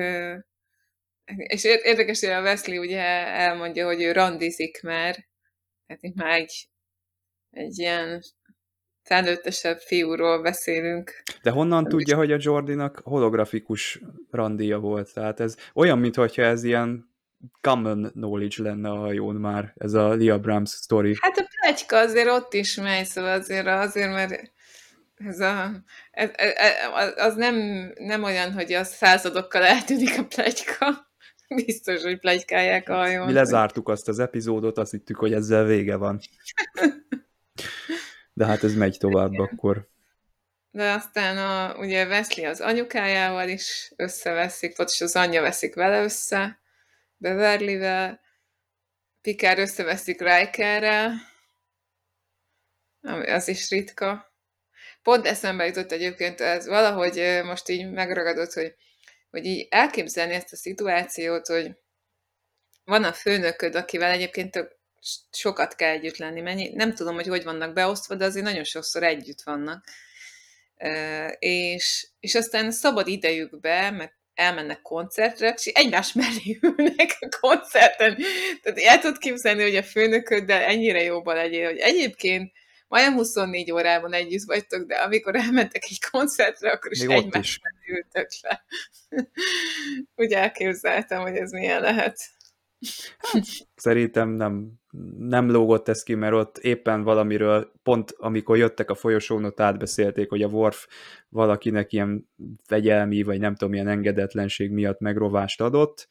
és 1.25 1.65
érdekes, 1.65 2.21
hogy 2.21 2.29
a 2.29 2.41
Wesley 2.41 2.81
ugye 2.81 3.03
elmondja, 3.27 3.87
hogy 3.87 4.03
ő 4.03 4.13
randizik 4.13 4.83
már, 4.83 5.15
tehát 5.87 6.03
itt 6.03 6.15
már 6.15 6.39
egy, 6.39 6.69
egy 7.51 7.79
ilyen 7.79 8.21
felnőttesebb 9.03 9.79
fiúról 9.79 10.43
beszélünk. 10.43 11.23
De 11.43 11.51
honnan 11.51 11.85
tudja, 11.85 12.17
hogy 12.17 12.33
a 12.33 12.39
Jordinak 12.41 13.01
holografikus 13.05 14.01
randia 14.31 14.79
volt? 14.79 15.15
Tehát 15.15 15.41
ez 15.41 15.57
olyan, 15.75 15.99
mintha 15.99 16.29
ez 16.35 16.65
ilyen 16.65 17.12
common 17.61 18.11
knowledge 18.13 18.63
lenne 18.63 18.91
a 18.91 18.97
hajón 18.97 19.35
már, 19.35 19.73
ez 19.77 19.93
a 19.93 20.13
Lia 20.13 20.39
Brahms 20.39 20.71
story. 20.71 21.17
Hát 21.21 21.39
a 21.39 21.49
plegyka 21.61 21.99
azért 21.99 22.29
ott 22.29 22.55
is 22.55 22.75
megy, 22.75 23.05
szóval 23.05 23.33
azért, 23.33 23.67
azért 23.67 24.11
mert 24.11 24.53
ez 25.17 25.41
a, 25.41 25.71
ez, 26.11 26.31
ez, 26.35 27.13
az 27.17 27.35
nem, 27.35 27.57
nem 27.95 28.23
olyan, 28.23 28.53
hogy 28.53 28.73
a 28.73 28.85
századokkal 28.85 29.63
eltűnik 29.63 30.19
a 30.19 30.25
plegyka. 30.25 31.11
Biztos, 31.67 32.03
hogy 32.03 32.19
plegykálják 32.19 32.89
a 32.89 32.95
hajón. 32.95 33.27
Mi 33.27 33.33
lezártuk 33.33 33.89
azt 33.89 34.09
az 34.09 34.19
epizódot, 34.19 34.79
azt 34.79 34.91
hittük, 34.91 35.17
hogy 35.17 35.33
ezzel 35.33 35.65
vége 35.65 35.97
van. 35.97 36.21
De 38.33 38.47
hát 38.47 38.65
ez 38.65 38.75
megy 38.75 38.97
tovább 38.99 39.33
Igen. 39.33 39.49
akkor. 39.53 39.91
De 40.71 40.91
aztán 40.91 41.39
a, 41.39 41.79
ugye 41.79 42.07
Wesley 42.07 42.49
az 42.49 42.61
anyukájával 42.61 43.49
is 43.49 43.93
összeveszik, 43.97 44.77
vagy 44.77 44.93
az 44.99 45.17
anyja 45.17 45.43
veszik 45.43 45.75
vele 45.75 46.03
össze, 46.03 46.61
Beverlyvel, 47.23 48.21
Picard 49.21 49.59
összeveszik 49.59 50.21
Rikerrel, 50.21 51.13
ami 53.01 53.31
az 53.31 53.49
is 53.49 53.71
ritka. 53.71 54.33
Pont 55.03 55.27
eszembe 55.27 55.67
jutott 55.67 55.93
egyébként 55.93 56.41
ez 56.41 56.67
valahogy 56.67 57.41
most 57.45 57.69
így 57.69 57.91
megragadott, 57.91 58.53
hogy 58.53 58.75
hogy 59.31 59.45
így 59.45 59.67
elképzelni 59.71 60.35
ezt 60.35 60.53
a 60.53 60.57
szituációt, 60.57 61.47
hogy 61.47 61.77
van 62.85 63.05
a 63.05 63.13
főnököd, 63.13 63.75
akivel 63.75 64.11
egyébként 64.11 64.51
tök 64.51 64.77
sokat 65.31 65.75
kell 65.75 65.91
együtt 65.91 66.17
lenni, 66.17 66.41
mennyi, 66.41 66.69
nem 66.75 66.95
tudom, 66.95 67.15
hogy 67.15 67.27
hogy 67.27 67.45
vannak 67.45 67.73
beosztva, 67.73 68.15
de 68.15 68.25
azért 68.25 68.45
nagyon 68.45 68.65
sokszor 68.65 69.03
együtt 69.03 69.43
vannak. 69.43 69.85
És, 71.39 72.09
és 72.21 72.35
aztán 72.35 72.71
szabad 72.71 73.07
idejükbe, 73.07 73.91
mert 73.91 74.22
elmennek 74.43 74.83
koncertre, 74.83 75.55
és 75.57 75.67
egymás 75.67 76.13
mellé 76.13 76.59
ülnek 76.77 77.17
a 77.21 77.29
koncerten. 77.41 78.17
Tehát 78.63 78.79
el 78.79 78.99
tudod 78.99 79.19
képzelni, 79.19 79.63
hogy 79.63 79.77
a 79.77 79.83
főnököddel 79.83 80.63
ennyire 80.63 81.03
jóban 81.03 81.35
legyél, 81.35 81.67
hogy 81.67 81.79
egyébként 81.79 82.53
majdnem 82.89 83.15
24 83.15 83.73
órában 83.73 84.13
együtt 84.13 84.45
vagytok, 84.47 84.87
de 84.87 84.95
amikor 84.95 85.37
elmentek 85.37 85.83
egy 85.85 86.01
koncertre, 86.11 86.71
akkor 86.71 86.93
is 86.93 87.01
egymásra 87.01 87.71
ültök 87.89 88.29
le. 88.41 88.65
Úgy 90.23 90.33
elképzeltem, 90.33 91.21
hogy 91.21 91.37
ez 91.37 91.51
milyen 91.51 91.81
lehet. 91.81 92.19
Szerintem 93.75 94.29
nem, 94.29 94.82
nem 95.19 95.51
lógott 95.51 95.89
ez 95.89 96.03
ki, 96.03 96.15
mert 96.15 96.35
ott 96.35 96.59
éppen 96.59 97.03
valamiről, 97.03 97.73
pont 97.83 98.15
amikor 98.17 98.57
jöttek 98.57 98.91
a 98.91 98.95
folyosón, 98.95 99.45
ott 99.45 99.61
átbeszélték, 99.61 100.29
hogy 100.29 100.43
a 100.43 100.49
Worf 100.49 100.87
valakinek 101.29 101.93
ilyen 101.93 102.29
fegyelmi, 102.65 103.23
vagy 103.23 103.41
nem 103.41 103.55
tudom, 103.55 103.75
ilyen 103.75 103.89
engedetlenség 103.89 104.71
miatt 104.71 105.01
megrovást 105.01 105.61
adott, 105.61 106.09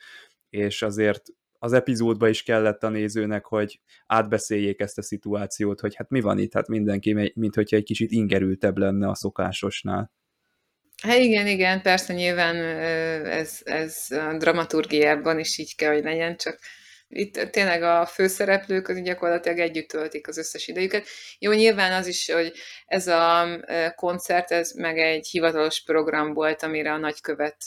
és 0.49 0.81
azért 0.81 1.23
az 1.59 1.73
epizódba 1.73 2.27
is 2.27 2.43
kellett 2.43 2.83
a 2.83 2.89
nézőnek, 2.89 3.45
hogy 3.45 3.79
átbeszéljék 4.07 4.79
ezt 4.79 4.97
a 4.97 5.01
szituációt, 5.01 5.79
hogy 5.79 5.95
hát 5.95 6.09
mi 6.09 6.21
van 6.21 6.37
itt, 6.37 6.53
hát 6.53 6.67
mindenki, 6.67 7.31
mint 7.35 7.55
hogyha 7.55 7.75
egy 7.75 7.83
kicsit 7.83 8.11
ingerültebb 8.11 8.77
lenne 8.77 9.07
a 9.07 9.15
szokásosnál. 9.15 10.11
Hát 11.01 11.17
igen, 11.17 11.47
igen, 11.47 11.81
persze 11.81 12.13
nyilván 12.13 12.55
ez, 13.25 13.59
ez 13.63 14.05
a 14.09 14.37
dramaturgiában 14.37 15.39
is 15.39 15.57
így 15.57 15.75
kell, 15.75 15.93
hogy 15.93 16.03
legyen, 16.03 16.37
csak 16.37 16.59
itt 17.13 17.33
tényleg 17.33 17.83
a 17.83 18.05
főszereplők 18.05 18.87
az 18.87 19.01
gyakorlatilag 19.01 19.59
együtt 19.59 19.87
töltik 19.87 20.27
az 20.27 20.37
összes 20.37 20.67
idejüket. 20.67 21.07
Jó, 21.39 21.51
nyilván 21.51 21.93
az 21.93 22.07
is, 22.07 22.31
hogy 22.31 22.53
ez 22.85 23.07
a 23.07 23.45
koncert, 23.95 24.51
ez 24.51 24.71
meg 24.71 24.97
egy 24.97 25.27
hivatalos 25.27 25.83
program 25.83 26.33
volt, 26.33 26.63
amire 26.63 26.91
a 26.91 26.97
nagykövet 26.97 27.57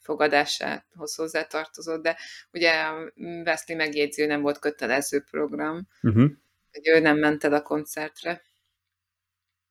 fogadásához 0.00 1.14
hozzátartozott, 1.14 2.02
de 2.02 2.16
ugye 2.52 2.72
a 2.72 3.12
Wesley 3.16 3.76
megjegyző 3.76 4.26
nem 4.26 4.40
volt 4.40 4.58
kötelező 4.58 5.20
program, 5.30 5.88
uh-huh. 6.02 6.30
hogy 6.70 6.88
ő 6.88 6.98
nem 6.98 7.18
ment 7.18 7.44
el 7.44 7.52
a 7.52 7.62
koncertre. 7.62 8.42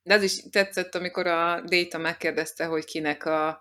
De 0.02 0.14
az 0.14 0.22
is 0.22 0.42
tetszett, 0.50 0.94
amikor 0.94 1.26
a 1.26 1.60
Data 1.60 1.98
megkérdezte, 1.98 2.64
hogy 2.64 2.84
kinek 2.84 3.24
a 3.24 3.60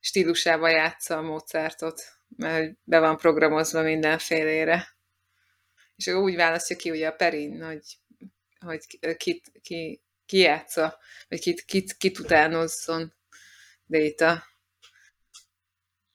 stílusába 0.00 0.68
játsza 0.68 1.16
a 1.16 1.22
Mozartot, 1.22 2.02
mert 2.36 2.76
be 2.84 2.98
van 2.98 3.16
programozva 3.16 3.82
mindenfélére. 3.82 4.95
És 5.96 6.06
ő 6.06 6.14
úgy 6.14 6.36
választja 6.36 6.76
ki 6.76 6.90
ugye 6.90 7.08
a 7.08 7.12
Perin, 7.12 7.62
hogy, 7.64 7.98
hogy 8.58 9.16
kit, 9.16 9.52
ki, 9.62 10.02
ki 10.26 10.38
játsza, 10.38 10.98
vagy 11.28 11.40
kit, 11.40 11.64
kit, 11.64 11.96
kit 11.96 12.18
utánozzon 12.18 13.14
Data. 13.86 14.44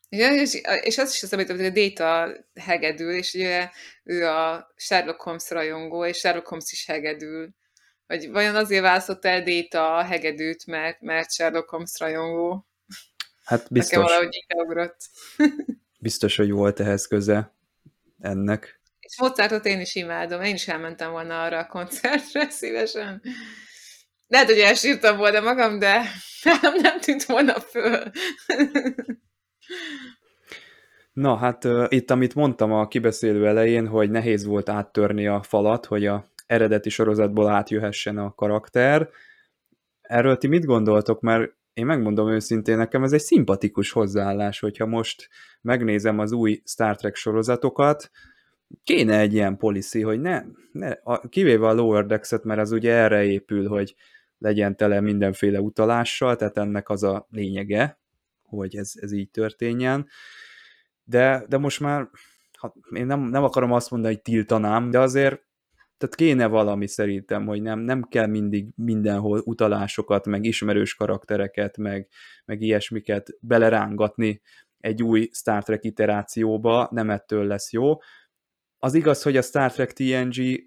És, 0.10 0.54
és 0.82 0.98
az 0.98 1.14
is 1.14 1.24
az, 1.24 1.34
amit 1.34 1.50
a 1.50 1.70
Data 1.70 2.38
hegedül, 2.54 3.12
és 3.12 3.34
ugye 3.34 3.70
ő 4.04 4.28
a 4.28 4.74
Sherlock 4.76 5.22
Holmes 5.22 5.50
rajongó, 5.50 6.06
és 6.06 6.18
Sherlock 6.18 6.48
Holmes 6.48 6.72
is 6.72 6.86
hegedül. 6.86 7.50
Vagy 8.08 8.30
vajon 8.30 8.56
azért 8.56 8.82
választott 8.82 9.26
el 9.26 9.44
Data 9.44 9.96
a 9.96 10.04
hegedűt, 10.04 10.66
mert, 10.66 11.02
mert 11.02 11.32
Sherlock 11.32 11.70
Holmes 11.70 11.92
rajongó? 11.98 12.68
Hát 13.44 13.72
biztos. 13.72 13.92
Nekem 13.92 14.04
valahogy 14.04 14.36
így 14.36 14.92
biztos, 16.00 16.36
hogy 16.36 16.52
volt 16.52 16.80
ehhez 16.80 17.08
köze 17.08 17.56
ennek. 18.20 18.81
És 19.12 19.20
Mozartot 19.20 19.66
én 19.66 19.80
is 19.80 19.95
imádom, 19.95 20.41
én 20.41 20.53
is 20.53 20.68
elmentem 20.68 21.12
volna 21.12 21.43
arra 21.43 21.57
a 21.57 21.68
koncertre 21.68 22.49
szívesen. 22.59 23.22
Lehet, 24.28 24.47
hogy 24.47 24.59
elsírtam 24.59 25.18
volna 25.18 25.39
magam, 25.39 25.80
de 25.80 26.01
nem, 26.62 26.76
nem 26.82 26.99
tűnt 26.99 27.24
volna 27.24 27.59
föl. 27.59 28.12
Na 31.14 31.36
hát 31.36 31.66
uh, 31.66 31.86
itt, 31.89 32.12
amit 32.12 32.36
mondtam 32.36 32.72
a 32.72 32.88
kibeszélő 32.88 33.47
elején, 33.47 33.88
hogy 33.88 34.09
nehéz 34.09 34.45
volt 34.45 34.70
áttörni 34.70 35.28
a 35.28 35.41
falat, 35.43 35.86
hogy 35.86 36.05
a 36.05 36.26
eredeti 36.45 36.89
sorozatból 36.89 37.49
átjöhessen 37.49 38.18
a 38.18 38.34
karakter. 38.34 39.09
Erről 40.01 40.38
ti 40.38 40.47
mit 40.47 40.66
gondoltok? 40.66 41.22
Mert 41.22 41.51
én 41.74 41.86
megmondom 41.86 42.30
őszintén, 42.30 42.78
nekem 42.78 43.03
ez 43.03 43.12
egy 43.12 43.22
szimpatikus 43.22 43.91
hozzáállás, 43.91 44.59
hogyha 44.59 44.86
most 44.86 45.30
megnézem 45.62 46.20
az 46.20 46.32
új 46.32 46.62
Star 46.66 46.95
Trek 46.95 47.16
sorozatokat, 47.16 48.12
kéne 48.84 49.20
egy 49.20 49.34
ilyen 49.34 49.58
policy, 49.58 50.02
hogy 50.02 50.22
ne, 50.22 50.44
ne 50.72 50.90
a, 51.04 51.28
kivéve 51.30 51.68
a 51.68 51.74
Lower 51.74 52.06
Decks-et, 52.06 52.44
mert 52.44 52.60
az 52.60 52.72
ugye 52.72 52.94
erre 52.94 53.24
épül, 53.24 53.68
hogy 53.68 53.96
legyen 54.38 54.78
tele 54.78 55.02
mindenféle 55.02 55.62
utalással, 55.62 56.36
tehát 56.36 56.58
ennek 56.58 56.90
az 56.90 57.04
a 57.04 57.28
lényege, 57.30 58.00
hogy 58.44 58.76
ez, 58.76 58.92
ez 58.96 59.12
így 59.12 59.30
történjen. 59.30 60.08
De, 61.04 61.46
de 61.48 61.58
most 61.58 61.80
már, 61.80 62.10
hát 62.60 62.74
én 62.94 63.06
nem, 63.06 63.20
nem 63.20 63.44
akarom 63.44 63.72
azt 63.72 63.92
mondani, 63.92 64.14
hogy 64.14 64.24
tiltanám, 64.24 64.90
de 64.90 65.00
azért 65.00 65.50
tehát 65.98 66.16
kéne 66.16 66.48
valami 66.48 66.88
szerintem, 66.88 67.46
hogy 67.46 67.62
nem, 67.62 67.80
nem 67.80 68.02
kell 68.02 68.28
mindig 68.28 68.68
mindenhol 68.76 69.42
utalásokat, 69.46 70.26
meg 70.26 70.46
ismerős 70.46 70.96
karaktereket, 70.96 71.78
meg, 71.78 72.08
meg 72.46 72.62
ilyesmiket 72.62 73.30
belerángatni 73.40 74.42
egy 74.80 75.04
új 75.04 75.30
Star 75.32 75.64
Trek 75.64 75.84
iterációba, 75.84 76.88
nem 76.92 77.10
ettől 77.10 77.46
lesz 77.46 77.72
jó. 77.72 77.98
Az 78.84 78.94
igaz, 78.94 79.22
hogy 79.22 79.38
a 79.38 79.42
Star 79.42 79.72
Trek 79.72 79.94
TNG 79.94 80.64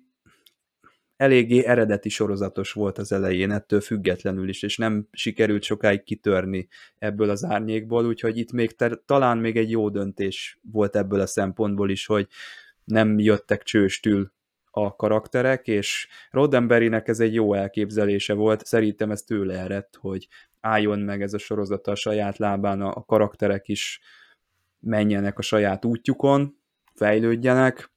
eléggé 1.17 1.65
eredeti 1.65 2.09
sorozatos 2.09 2.73
volt 2.73 2.99
az 2.99 3.13
elején, 3.13 3.51
ettől 3.51 3.81
függetlenül 3.81 4.49
is, 4.49 4.63
és 4.63 4.77
nem 4.77 5.09
sikerült 5.13 5.63
sokáig 5.63 6.03
kitörni 6.03 6.69
ebből 6.99 7.31
az 7.31 7.45
árnyékból, 7.45 8.07
úgyhogy 8.07 8.39
itt 8.39 8.53
még 8.53 8.77
te, 8.77 9.01
talán 9.07 9.39
még 9.39 9.57
egy 9.57 9.71
jó 9.71 9.89
döntés 9.89 10.59
volt 10.73 10.97
ebből 10.97 11.21
a 11.21 11.27
szempontból 11.27 11.91
is, 11.91 12.07
hogy 12.07 12.27
nem 12.85 13.19
jöttek 13.19 13.63
csőstül 13.63 14.33
a 14.71 14.97
karakterek, 14.97 15.67
és 15.67 16.09
Roddenberrynek 16.31 17.09
ez 17.09 17.21
egy 17.21 17.35
jó 17.35 17.55
elképzelése 17.55 18.35
volt, 18.35 18.67
szerintem 18.67 19.11
ez 19.11 19.23
tőle 19.23 19.59
eredt, 19.59 19.97
hogy 20.01 20.29
álljon 20.61 20.99
meg 20.99 21.23
ez 21.23 21.35
a 21.35 21.39
sorozata 21.39 21.91
a 21.91 21.97
saját 21.97 22.39
lábán, 22.39 22.81
a 22.81 23.05
karakterek 23.05 23.69
is 23.69 24.01
menjenek 24.81 25.39
a 25.39 25.43
saját 25.43 25.85
útjukon, 25.85 26.57
fejlődjenek, 26.95 27.93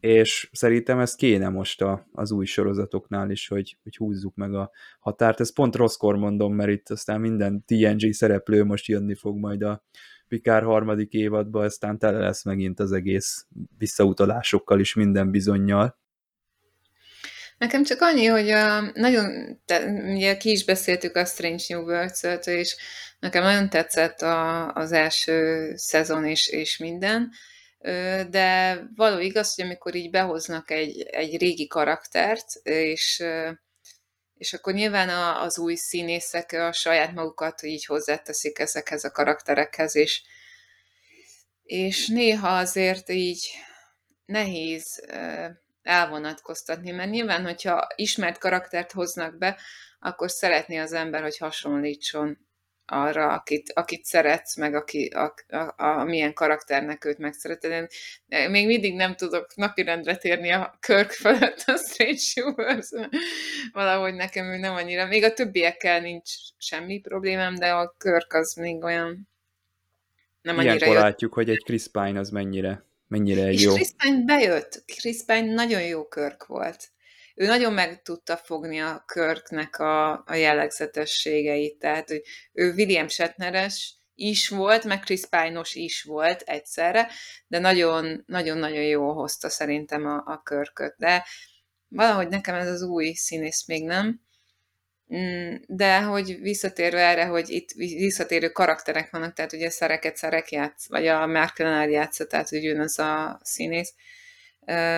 és 0.00 0.48
szerintem 0.52 0.98
ez 0.98 1.14
kéne 1.14 1.48
most 1.48 1.82
a, 1.82 2.06
az 2.12 2.30
új 2.30 2.44
sorozatoknál 2.44 3.30
is, 3.30 3.48
hogy, 3.48 3.76
hogy 3.82 3.96
húzzuk 3.96 4.34
meg 4.34 4.54
a 4.54 4.70
határt. 4.98 5.40
Ez 5.40 5.52
pont 5.52 5.76
rosszkor 5.76 6.16
mondom, 6.16 6.54
mert 6.54 6.70
itt 6.70 6.88
aztán 6.88 7.20
minden 7.20 7.64
TNG 7.66 8.12
szereplő 8.12 8.64
most 8.64 8.86
jönni 8.86 9.14
fog 9.14 9.36
majd 9.36 9.62
a 9.62 9.84
Pikár 10.28 10.62
harmadik 10.62 11.12
évadba, 11.12 11.64
aztán 11.64 11.98
tele 11.98 12.18
lesz 12.18 12.44
megint 12.44 12.80
az 12.80 12.92
egész 12.92 13.46
visszautalásokkal 13.78 14.80
is 14.80 14.94
minden 14.94 15.30
bizonyal. 15.30 15.98
Nekem 17.58 17.84
csak 17.84 18.00
annyi, 18.00 18.24
hogy 18.24 18.50
a, 18.50 18.80
nagyon, 18.94 19.58
te, 19.64 19.84
ugye 20.14 20.36
ki 20.36 20.50
is 20.50 20.64
beszéltük 20.64 21.16
a 21.16 21.24
Strange 21.24 21.62
New 21.68 21.82
worlds 21.82 22.46
és 22.46 22.76
nekem 23.20 23.42
nagyon 23.42 23.68
tetszett 23.68 24.20
a, 24.20 24.72
az 24.72 24.92
első 24.92 25.72
szezon 25.76 26.24
és, 26.24 26.48
és 26.48 26.78
minden, 26.78 27.30
de 28.30 28.82
való 28.94 29.18
igaz, 29.18 29.54
hogy 29.54 29.64
amikor 29.64 29.94
így 29.94 30.10
behoznak 30.10 30.70
egy, 30.70 31.02
egy 31.02 31.36
régi 31.36 31.66
karaktert, 31.66 32.46
és, 32.62 33.24
és 34.34 34.52
akkor 34.52 34.72
nyilván 34.72 35.08
az 35.36 35.58
új 35.58 35.74
színészek 35.74 36.52
a 36.52 36.72
saját 36.72 37.12
magukat 37.12 37.62
így 37.62 37.84
hozzáteszik 37.84 38.58
ezekhez 38.58 39.04
a 39.04 39.10
karakterekhez, 39.10 39.96
és, 39.96 40.22
és 41.62 42.06
néha 42.06 42.56
azért 42.56 43.10
így 43.10 43.50
nehéz 44.24 45.04
elvonatkoztatni, 45.82 46.90
mert 46.90 47.10
nyilván, 47.10 47.42
hogyha 47.42 47.86
ismert 47.94 48.38
karaktert 48.38 48.92
hoznak 48.92 49.38
be, 49.38 49.58
akkor 50.00 50.30
szeretné 50.30 50.78
az 50.78 50.92
ember, 50.92 51.22
hogy 51.22 51.38
hasonlítson 51.38 52.47
arra, 52.90 53.32
akit, 53.32 53.72
akit 53.74 54.04
szeretsz, 54.04 54.56
meg 54.56 54.74
aki, 54.74 55.06
a, 55.06 55.34
a, 55.48 55.74
a, 55.76 56.04
milyen 56.04 56.34
karakternek 56.34 57.04
őt 57.04 57.18
megszereted. 57.18 57.90
Én 58.28 58.50
még 58.50 58.66
mindig 58.66 58.94
nem 58.94 59.14
tudok 59.14 59.56
napirendre 59.56 60.16
térni 60.16 60.50
a 60.50 60.78
Kirk 60.80 61.10
felett 61.10 61.62
a 61.66 61.76
Strange 61.76 62.20
Universe. 62.44 63.08
Valahogy 63.72 64.14
nekem 64.14 64.44
ő 64.44 64.56
nem 64.56 64.74
annyira. 64.74 65.06
Még 65.06 65.24
a 65.24 65.32
többiekkel 65.32 66.00
nincs 66.00 66.30
semmi 66.58 67.00
problémám, 67.00 67.54
de 67.54 67.72
a 67.72 67.94
Kirk 67.98 68.32
az 68.32 68.54
még 68.54 68.82
olyan 68.82 69.28
nem 70.42 70.58
annyira 70.58 70.74
Ilyenkor 70.74 70.94
jött. 70.94 71.02
látjuk, 71.02 71.34
hogy 71.34 71.50
egy 71.50 71.62
Chris 71.64 71.88
Pine 71.88 72.18
az 72.18 72.30
mennyire, 72.30 72.84
mennyire 73.08 73.50
És 73.50 73.62
jó. 73.62 73.72
Chris 73.74 73.90
Pine 73.96 74.24
bejött. 74.24 74.82
Chris 74.86 75.24
Pine 75.26 75.54
nagyon 75.54 75.82
jó 75.82 76.08
Kirk 76.08 76.46
volt 76.46 76.88
ő 77.38 77.46
nagyon 77.46 77.72
meg 77.72 78.02
tudta 78.02 78.36
fogni 78.36 78.80
a 78.80 79.02
Körknek 79.06 79.78
a, 79.78 80.12
a 80.26 80.34
jellegzetességeit, 80.34 81.78
tehát 81.78 82.08
hogy 82.08 82.22
ő 82.52 82.72
William 82.72 83.08
Shatneres 83.08 83.94
is 84.14 84.48
volt, 84.48 84.84
meg 84.84 85.00
Chris 85.00 85.26
pine 85.26 85.60
is 85.72 86.02
volt 86.02 86.40
egyszerre, 86.40 87.10
de 87.46 87.58
nagyon-nagyon 87.58 88.82
jó 88.82 89.12
hozta 89.12 89.48
szerintem 89.48 90.06
a, 90.06 90.22
a 90.26 90.40
körköt. 90.42 90.94
De 90.96 91.24
valahogy 91.88 92.28
nekem 92.28 92.54
ez 92.54 92.68
az 92.68 92.82
új 92.82 93.12
színész 93.12 93.66
még 93.66 93.84
nem. 93.84 94.20
Mm, 95.14 95.54
de 95.66 96.00
hogy 96.00 96.40
visszatérve 96.40 97.00
erre, 97.00 97.24
hogy 97.24 97.50
itt 97.50 97.70
visszatérő 97.76 98.48
karakterek 98.48 99.10
vannak, 99.10 99.32
tehát 99.32 99.52
ugye 99.52 99.70
szereket 99.70 100.16
szerek 100.16 100.50
játsz, 100.50 100.88
vagy 100.88 101.06
a 101.06 101.26
Mark 101.26 101.58
Leonard 101.58 101.90
játsza, 101.90 102.26
tehát 102.26 102.48
hogy 102.48 102.62
jön 102.62 102.80
az 102.80 102.98
a 102.98 103.40
színész, 103.42 103.94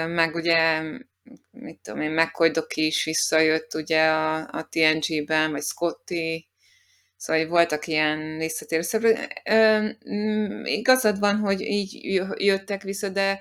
meg 0.06 0.34
ugye 0.34 0.82
mit 1.50 1.78
tudom 1.82 2.00
én, 2.00 2.10
McCoy 2.10 2.50
Doki 2.50 2.86
is 2.86 3.04
visszajött 3.04 3.74
ugye 3.74 4.08
a, 4.08 4.36
a 4.36 4.68
TNG-ben, 4.70 5.50
vagy 5.50 5.62
Scotty, 5.62 6.48
szóval 7.16 7.46
voltak 7.46 7.86
ilyen 7.86 8.38
visszatérő 8.38 8.82
szereplők. 8.82 9.42
Igazad 10.64 11.18
van, 11.18 11.36
hogy 11.36 11.60
így 11.60 12.20
jöttek 12.36 12.82
vissza, 12.82 13.08
de 13.08 13.40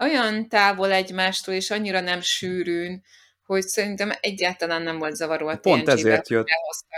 olyan 0.00 0.48
távol 0.48 0.92
egymástól, 0.92 1.54
és 1.54 1.70
annyira 1.70 2.00
nem 2.00 2.20
sűrűn, 2.20 3.02
hogy 3.50 3.62
szerintem 3.62 4.12
egyáltalán 4.20 4.82
nem 4.82 4.98
volt 4.98 5.14
zavaró 5.14 5.46
a 5.46 5.56
Pont 5.56 5.88
ezért 5.88 6.28
jött, 6.28 6.48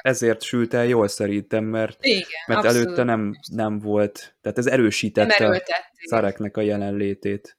ezért 0.03 0.43
sült 0.43 0.75
el 0.75 0.87
jól 0.87 1.09
szerintem, 1.09 1.65
mert, 1.65 2.05
Igen, 2.05 2.27
mert 2.47 2.65
előtte 2.65 3.03
nem, 3.03 3.35
nem 3.53 3.79
volt, 3.79 4.35
tehát 4.41 4.59
ez 4.59 4.67
erősítette 4.67 5.63
Szareknek 6.09 6.57
a 6.57 6.61
jelenlétét. 6.61 7.59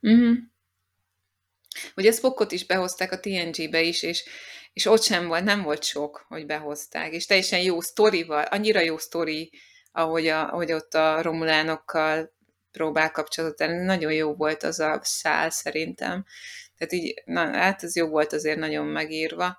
Uh-huh. 0.00 0.36
Ugye 1.98 2.12
Spockot 2.12 2.52
is 2.52 2.66
behozták 2.66 3.12
a 3.12 3.20
TNG-be 3.20 3.80
is, 3.80 4.02
és, 4.02 4.24
és 4.72 4.86
ott 4.86 5.02
sem 5.02 5.26
volt, 5.26 5.44
nem 5.44 5.62
volt 5.62 5.82
sok, 5.82 6.24
hogy 6.28 6.46
behozták, 6.46 7.12
és 7.12 7.26
teljesen 7.26 7.60
jó 7.60 7.80
sztorival, 7.80 8.42
annyira 8.42 8.80
jó 8.80 8.98
sztori, 8.98 9.52
ahogy, 9.92 10.26
a, 10.26 10.52
ahogy 10.52 10.72
ott 10.72 10.94
a 10.94 11.22
romulánokkal 11.22 12.32
próbál 12.70 13.10
kapcsolatot 13.10 13.56
tenni. 13.56 13.84
Nagyon 13.84 14.12
jó 14.12 14.34
volt 14.34 14.62
az 14.62 14.80
a 14.80 15.00
szál 15.02 15.50
szerintem. 15.50 16.24
Tehát 16.76 16.92
így, 16.92 17.22
na, 17.24 17.40
hát 17.40 17.82
ez 17.82 17.96
jó 17.96 18.08
volt 18.08 18.32
azért 18.32 18.58
nagyon 18.58 18.86
megírva. 18.86 19.58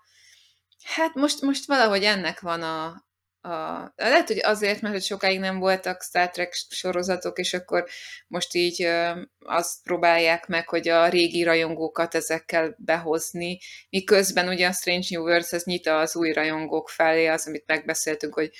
Hát 0.84 1.14
most, 1.14 1.42
most 1.42 1.66
valahogy 1.66 2.04
ennek 2.04 2.40
van 2.40 2.62
a, 2.62 3.06
a... 3.42 3.92
Lehet, 3.96 4.28
hogy 4.28 4.40
azért, 4.44 4.82
mert 4.82 4.94
hogy 4.94 5.04
sokáig 5.04 5.40
nem 5.40 5.60
voltak 5.60 6.04
Star 6.04 6.30
Trek 6.30 6.54
sorozatok, 6.54 7.40
és 7.40 7.54
akkor 7.54 7.88
most 8.28 8.54
így 8.56 8.84
ö, 8.84 9.22
azt 9.40 9.84
próbálják 9.84 10.48
meg, 10.48 10.70
hogy 10.70 10.88
a 10.88 11.08
régi 11.08 11.44
rajongókat 11.44 12.16
ezekkel 12.16 12.76
behozni, 12.78 13.60
miközben 13.90 14.48
ugye 14.48 14.68
a 14.68 14.72
Strange 14.72 15.08
New 15.10 15.24
Worlds 15.24 15.52
ez 15.52 15.64
nyita 15.64 16.00
az 16.00 16.16
új 16.16 16.32
rajongók 16.32 16.90
felé, 16.90 17.28
az, 17.28 17.48
amit 17.48 17.68
megbeszéltünk, 17.68 18.34
hogy, 18.34 18.52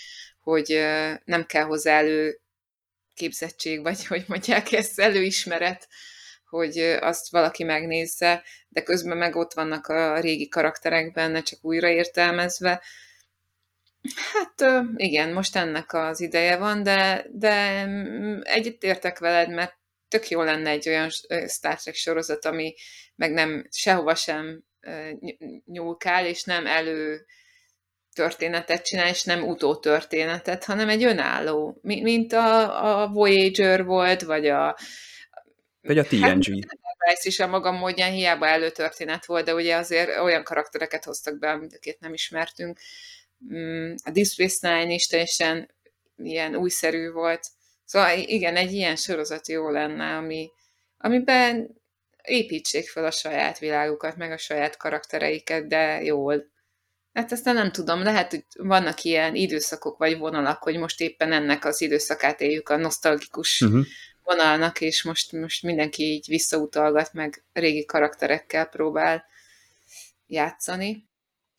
hogy 0.42 0.72
ö, 0.72 1.12
nem 1.26 1.46
kell 1.46 1.64
hozzá 1.64 1.98
elő 1.98 2.40
képzettség, 3.14 3.82
vagy 3.82 4.06
hogy 4.06 4.24
mondják 4.28 4.72
ezt, 4.72 5.00
előismeret, 5.00 5.88
hogy 6.50 6.78
azt 6.80 7.32
valaki 7.32 7.64
megnézze, 7.64 8.44
de 8.70 8.84
közben 8.84 9.18
meg 9.18 9.36
ott 9.36 9.54
vannak 9.54 9.88
a 9.88 10.20
régi 10.20 10.48
karakterek 10.48 11.12
benne, 11.12 11.42
csak 11.42 11.60
újraértelmezve. 11.62 12.82
Hát 14.34 14.86
igen, 14.96 15.34
most 15.34 15.56
ennek 15.56 15.94
az 15.94 16.22
ideje 16.22 16.58
van, 16.58 16.84
de, 16.84 17.26
de 17.32 17.86
együtt 18.42 18.84
értek 18.84 19.20
veled, 19.20 19.50
mert 19.50 19.78
tök 20.08 20.28
jó 20.28 20.42
lenne 20.42 20.70
egy 20.70 20.90
olyan 20.90 21.10
Star 21.48 21.76
Trek 21.76 21.96
sorozat, 21.96 22.46
ami 22.46 22.74
meg 23.16 23.32
nem 23.32 23.68
sehova 23.72 24.16
sem 24.16 24.64
nyúlkál, 25.66 26.26
és 26.26 26.44
nem 26.44 26.68
elő 26.68 27.26
történetet 28.14 28.86
csinál, 28.86 29.08
és 29.08 29.24
nem 29.24 29.44
utótörténetet, 29.44 30.64
hanem 30.64 30.90
egy 30.90 31.04
önálló, 31.04 31.80
mint 31.82 32.34
a, 32.34 33.02
a 33.02 33.08
Voyager 33.08 33.84
volt, 33.84 34.22
vagy 34.22 34.48
a 34.48 34.78
vagy 35.82 35.98
a 35.98 36.04
TNG. 36.04 36.20
Hát, 36.20 36.38
ez 36.98 37.26
is 37.26 37.40
a 37.40 37.48
maga 37.48 37.72
módján 37.72 38.12
hiába 38.12 38.48
előtörténet 38.48 39.26
volt, 39.26 39.46
de 39.46 39.54
ugye 39.54 39.76
azért 39.76 40.18
olyan 40.18 40.44
karaktereket 40.44 41.04
hoztak 41.04 41.40
be, 41.40 41.50
amit 41.50 41.74
akit 41.74 42.00
nem 42.00 42.14
ismertünk. 42.14 42.80
Mm, 43.54 43.94
a 44.04 44.10
Deep 44.12 44.26
Space 44.26 44.70
Nine 44.70 44.94
is 44.94 45.08
teljesen 45.08 45.70
ilyen 46.18 46.56
újszerű 46.56 47.12
volt. 47.12 47.48
Szóval 47.86 48.18
igen, 48.18 48.56
egy 48.56 48.72
ilyen 48.72 48.96
sorozat 48.96 49.48
jó 49.48 49.70
lenne, 49.70 50.16
ami, 50.16 50.50
amiben 50.98 51.78
építsék 52.24 52.90
fel 52.90 53.06
a 53.06 53.12
saját 53.12 53.60
világukat, 53.60 54.16
meg 54.16 54.32
a 54.32 54.38
saját 54.38 54.78
karaktereiket, 54.78 55.68
de 55.68 56.02
jól. 56.02 56.46
Hát 57.14 57.32
aztán 57.32 57.56
nem 57.56 57.72
tudom, 57.72 58.04
lehet, 58.04 58.30
hogy 58.30 58.44
vannak 58.54 59.04
ilyen 59.04 59.36
időszakok 59.36 59.98
vagy 59.98 60.18
vonalak, 60.18 60.64
hogy 60.64 60.78
most 60.78 61.02
éppen 61.02 61.32
ennek 61.32 61.66
az 61.66 61.82
időszakát 61.82 62.42
éljük 62.42 62.70
a 62.70 62.78
nosztalgikus 62.78 63.62
uh-huh 63.62 63.86
vonalnak, 64.30 64.82
és 64.82 65.04
most, 65.04 65.32
most 65.32 65.64
mindenki 65.64 66.04
így 66.04 66.26
visszautalgat, 66.28 67.14
meg 67.14 67.44
régi 67.54 67.86
karakterekkel 67.86 68.66
próbál 68.66 69.26
játszani. 70.28 71.09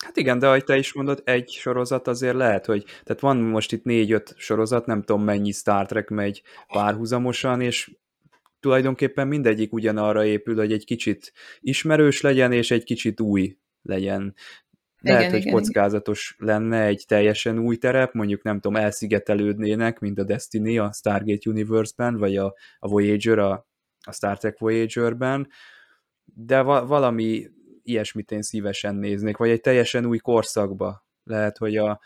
Hát 0.04 0.16
igen, 0.16 0.38
de 0.38 0.46
ahogy 0.46 0.64
te 0.64 0.76
is 0.76 0.92
mondod, 0.92 1.22
egy 1.24 1.50
sorozat 1.50 2.08
azért 2.08 2.36
lehet, 2.36 2.66
hogy 2.66 2.84
tehát 2.84 3.20
van 3.20 3.36
most 3.36 3.72
itt 3.72 3.84
négy-öt 3.84 4.34
sorozat, 4.36 4.86
nem 4.86 5.02
tudom 5.02 5.22
mennyi 5.22 5.52
Star 5.52 5.86
Trek 5.86 6.08
megy 6.08 6.42
párhuzamosan, 6.68 7.60
és 7.60 7.90
tulajdonképpen 8.60 9.28
mindegyik 9.28 9.72
ugyanarra 9.72 10.24
épül, 10.24 10.56
hogy 10.56 10.72
egy 10.72 10.84
kicsit 10.84 11.32
ismerős 11.60 12.20
legyen, 12.20 12.52
és 12.52 12.70
egy 12.70 12.84
kicsit 12.84 13.20
új 13.20 13.56
legyen. 13.82 14.34
Lehet, 15.00 15.20
igen, 15.20 15.32
hogy 15.32 15.40
igen, 15.40 15.52
kockázatos 15.52 16.36
igen. 16.38 16.54
lenne 16.54 16.84
egy 16.84 17.04
teljesen 17.08 17.58
új 17.58 17.76
terep, 17.76 18.12
mondjuk 18.12 18.42
nem 18.42 18.60
tudom, 18.60 18.82
elszigetelődnének, 18.82 19.98
mint 19.98 20.18
a 20.18 20.24
Destiny 20.24 20.78
a 20.78 20.92
Stargate 20.92 21.50
Universe-ben, 21.50 22.16
vagy 22.16 22.36
a, 22.36 22.54
a 22.78 22.88
Voyager 22.88 23.38
a, 23.38 23.68
a 24.00 24.12
Star 24.12 24.38
Trek 24.38 24.58
Voyager-ben, 24.58 25.48
de 26.24 26.62
va- 26.62 26.88
valami 26.88 27.50
ilyesmit 27.90 28.30
én 28.30 28.42
szívesen 28.42 28.94
néznék, 28.94 29.36
vagy 29.36 29.50
egy 29.50 29.60
teljesen 29.60 30.06
új 30.06 30.18
korszakba. 30.18 31.06
Lehet, 31.24 31.58
hogy 31.58 31.76
a, 31.76 32.00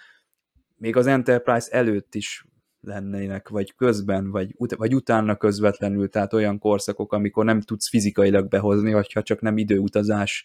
még 0.76 0.96
az 0.96 1.06
Enterprise 1.06 1.70
előtt 1.70 2.14
is 2.14 2.44
lennének, 2.80 3.48
vagy 3.48 3.74
közben, 3.74 4.30
vagy, 4.30 4.54
ut- 4.56 4.74
vagy 4.74 4.94
utána 4.94 5.36
közvetlenül, 5.36 6.08
tehát 6.08 6.32
olyan 6.32 6.58
korszakok, 6.58 7.12
amikor 7.12 7.44
nem 7.44 7.60
tudsz 7.60 7.88
fizikailag 7.88 8.48
behozni, 8.48 8.92
vagy 8.92 9.12
ha 9.12 9.22
csak 9.22 9.40
nem 9.40 9.56
időutazás 9.56 10.44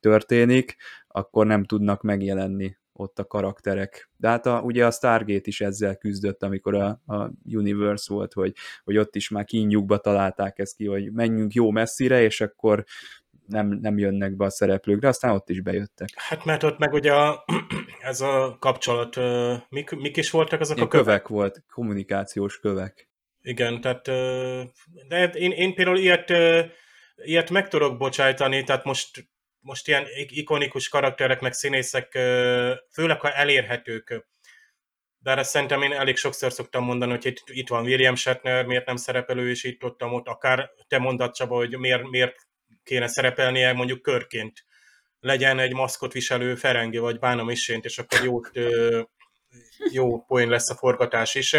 történik, 0.00 0.76
akkor 1.08 1.46
nem 1.46 1.64
tudnak 1.64 2.02
megjelenni 2.02 2.78
ott 2.92 3.18
a 3.18 3.26
karakterek. 3.26 4.10
De 4.16 4.28
hát 4.28 4.46
a, 4.46 4.60
ugye 4.60 4.86
a 4.86 4.90
Stargate 4.90 5.48
is 5.48 5.60
ezzel 5.60 5.96
küzdött, 5.96 6.42
amikor 6.42 6.74
a, 6.74 7.00
a 7.06 7.30
Universe 7.44 8.14
volt, 8.14 8.32
hogy, 8.32 8.54
hogy 8.84 8.96
ott 8.96 9.16
is 9.16 9.28
már 9.28 9.44
kínjukba 9.44 9.98
találták 9.98 10.58
ezt 10.58 10.76
ki, 10.76 10.86
hogy 10.86 11.12
menjünk 11.12 11.52
jó 11.52 11.70
messzire, 11.70 12.22
és 12.22 12.40
akkor 12.40 12.84
nem, 13.50 13.68
nem 13.68 13.98
jönnek 13.98 14.36
be 14.36 14.44
a 14.44 14.50
szereplők, 14.50 15.00
de 15.00 15.08
aztán 15.08 15.30
ott 15.30 15.48
is 15.48 15.60
bejöttek. 15.60 16.08
Hát 16.14 16.44
mert 16.44 16.62
ott 16.62 16.78
meg 16.78 16.92
ugye 16.92 17.14
a, 17.14 17.44
ez 18.10 18.20
a 18.20 18.56
kapcsolat, 18.60 19.16
mik, 19.68 19.90
mik 19.90 20.16
is 20.16 20.30
voltak 20.30 20.60
azok 20.60 20.76
Ilyen 20.76 20.88
a 20.88 20.90
kövek? 20.90 21.06
kövek 21.06 21.28
volt, 21.28 21.64
kommunikációs 21.72 22.58
kövek. 22.58 23.08
Igen, 23.42 23.80
tehát 23.80 24.04
de 25.08 25.24
én, 25.34 25.50
én 25.50 25.74
például 25.74 25.98
ilyet, 25.98 26.32
ilyet 27.16 27.50
meg 27.50 27.68
tudok 27.68 27.96
bocsájtani, 27.98 28.64
tehát 28.64 28.84
most 28.84 29.28
most 29.60 29.88
ilyen 29.88 30.06
ikonikus 30.28 30.88
karakterek, 30.88 31.40
meg 31.40 31.52
színészek, 31.52 32.12
főleg 32.92 33.20
ha 33.20 33.32
elérhetők, 33.32 34.26
de 35.18 35.30
erre 35.30 35.42
szerintem 35.42 35.82
én 35.82 35.92
elég 35.92 36.16
sokszor 36.16 36.52
szoktam 36.52 36.84
mondani, 36.84 37.10
hogy 37.10 37.26
itt, 37.26 37.42
itt 37.46 37.68
van 37.68 37.84
William 37.84 38.14
Shatner, 38.14 38.64
miért 38.64 38.86
nem 38.86 38.96
szerepelő, 38.96 39.50
és 39.50 39.64
itt 39.64 39.84
ott, 39.84 40.04
ott, 40.04 40.26
akár 40.26 40.70
te 40.88 40.98
mondod 40.98 41.32
Csaba, 41.32 41.56
hogy 41.56 41.78
miért, 41.78 42.10
miért 42.10 42.48
kéne 42.90 43.06
szerepelnie 43.06 43.72
mondjuk 43.72 44.02
körként. 44.02 44.64
Legyen 45.20 45.58
egy 45.58 45.72
maszkot 45.72 46.12
viselő 46.12 46.54
Ferengi, 46.54 46.98
vagy 46.98 47.18
Bánom 47.18 47.50
Issént, 47.50 47.84
és 47.84 47.98
akkor 47.98 48.24
jó, 48.24 48.40
jó 49.92 50.24
poén 50.24 50.48
lesz 50.48 50.70
a 50.70 50.74
forgatás 50.74 51.34
is. 51.34 51.56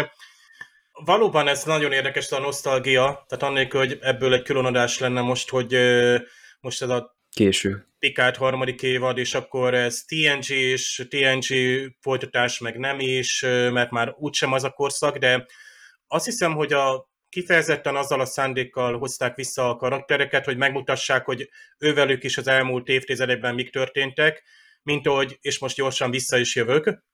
Valóban 0.92 1.48
ez 1.48 1.64
nagyon 1.64 1.92
érdekes 1.92 2.30
a 2.30 2.38
nosztalgia, 2.38 3.24
tehát 3.28 3.44
annélkül, 3.44 3.80
hogy 3.80 3.98
ebből 4.00 4.34
egy 4.34 4.42
különadás 4.42 4.98
lenne 4.98 5.20
most, 5.20 5.50
hogy 5.50 5.76
most 6.60 6.82
ez 6.82 6.88
a 6.88 7.16
Késő. 7.30 7.86
Picard 7.98 8.36
harmadik 8.36 8.82
évad, 8.82 9.18
és 9.18 9.34
akkor 9.34 9.74
ez 9.74 10.02
TNG 10.04 10.50
és 10.50 11.06
TNG 11.08 11.54
folytatás 12.00 12.58
meg 12.58 12.78
nem 12.78 13.00
is, 13.00 13.40
mert 13.70 13.90
már 13.90 14.14
úgysem 14.18 14.52
az 14.52 14.64
a 14.64 14.70
korszak, 14.70 15.16
de 15.16 15.46
azt 16.06 16.24
hiszem, 16.24 16.54
hogy 16.54 16.72
a 16.72 17.10
kifejezetten 17.32 17.96
azzal 17.96 18.20
a 18.20 18.24
szándékkal 18.24 18.98
hozták 18.98 19.34
vissza 19.34 19.68
a 19.68 19.76
karaktereket, 19.76 20.44
hogy 20.44 20.56
megmutassák, 20.56 21.24
hogy 21.24 21.48
ővelük 21.78 22.24
is 22.24 22.38
az 22.38 22.48
elmúlt 22.48 22.88
évtizedekben 22.88 23.54
mik 23.54 23.70
történtek, 23.70 24.42
mint 24.82 25.06
ahogy, 25.06 25.38
és 25.40 25.58
most 25.58 25.76
gyorsan 25.76 26.10
vissza 26.10 26.38
is 26.38 26.54
jövök 26.54 27.04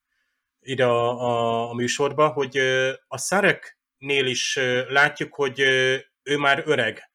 ide 0.60 0.84
a, 0.84 1.20
a, 1.20 1.68
a 1.70 1.74
műsorba, 1.74 2.28
hogy 2.28 2.58
a 3.06 3.18
Száreknél 3.18 4.26
is 4.26 4.58
látjuk, 4.88 5.34
hogy 5.34 5.60
ő 6.22 6.36
már 6.36 6.62
öreg. 6.66 7.10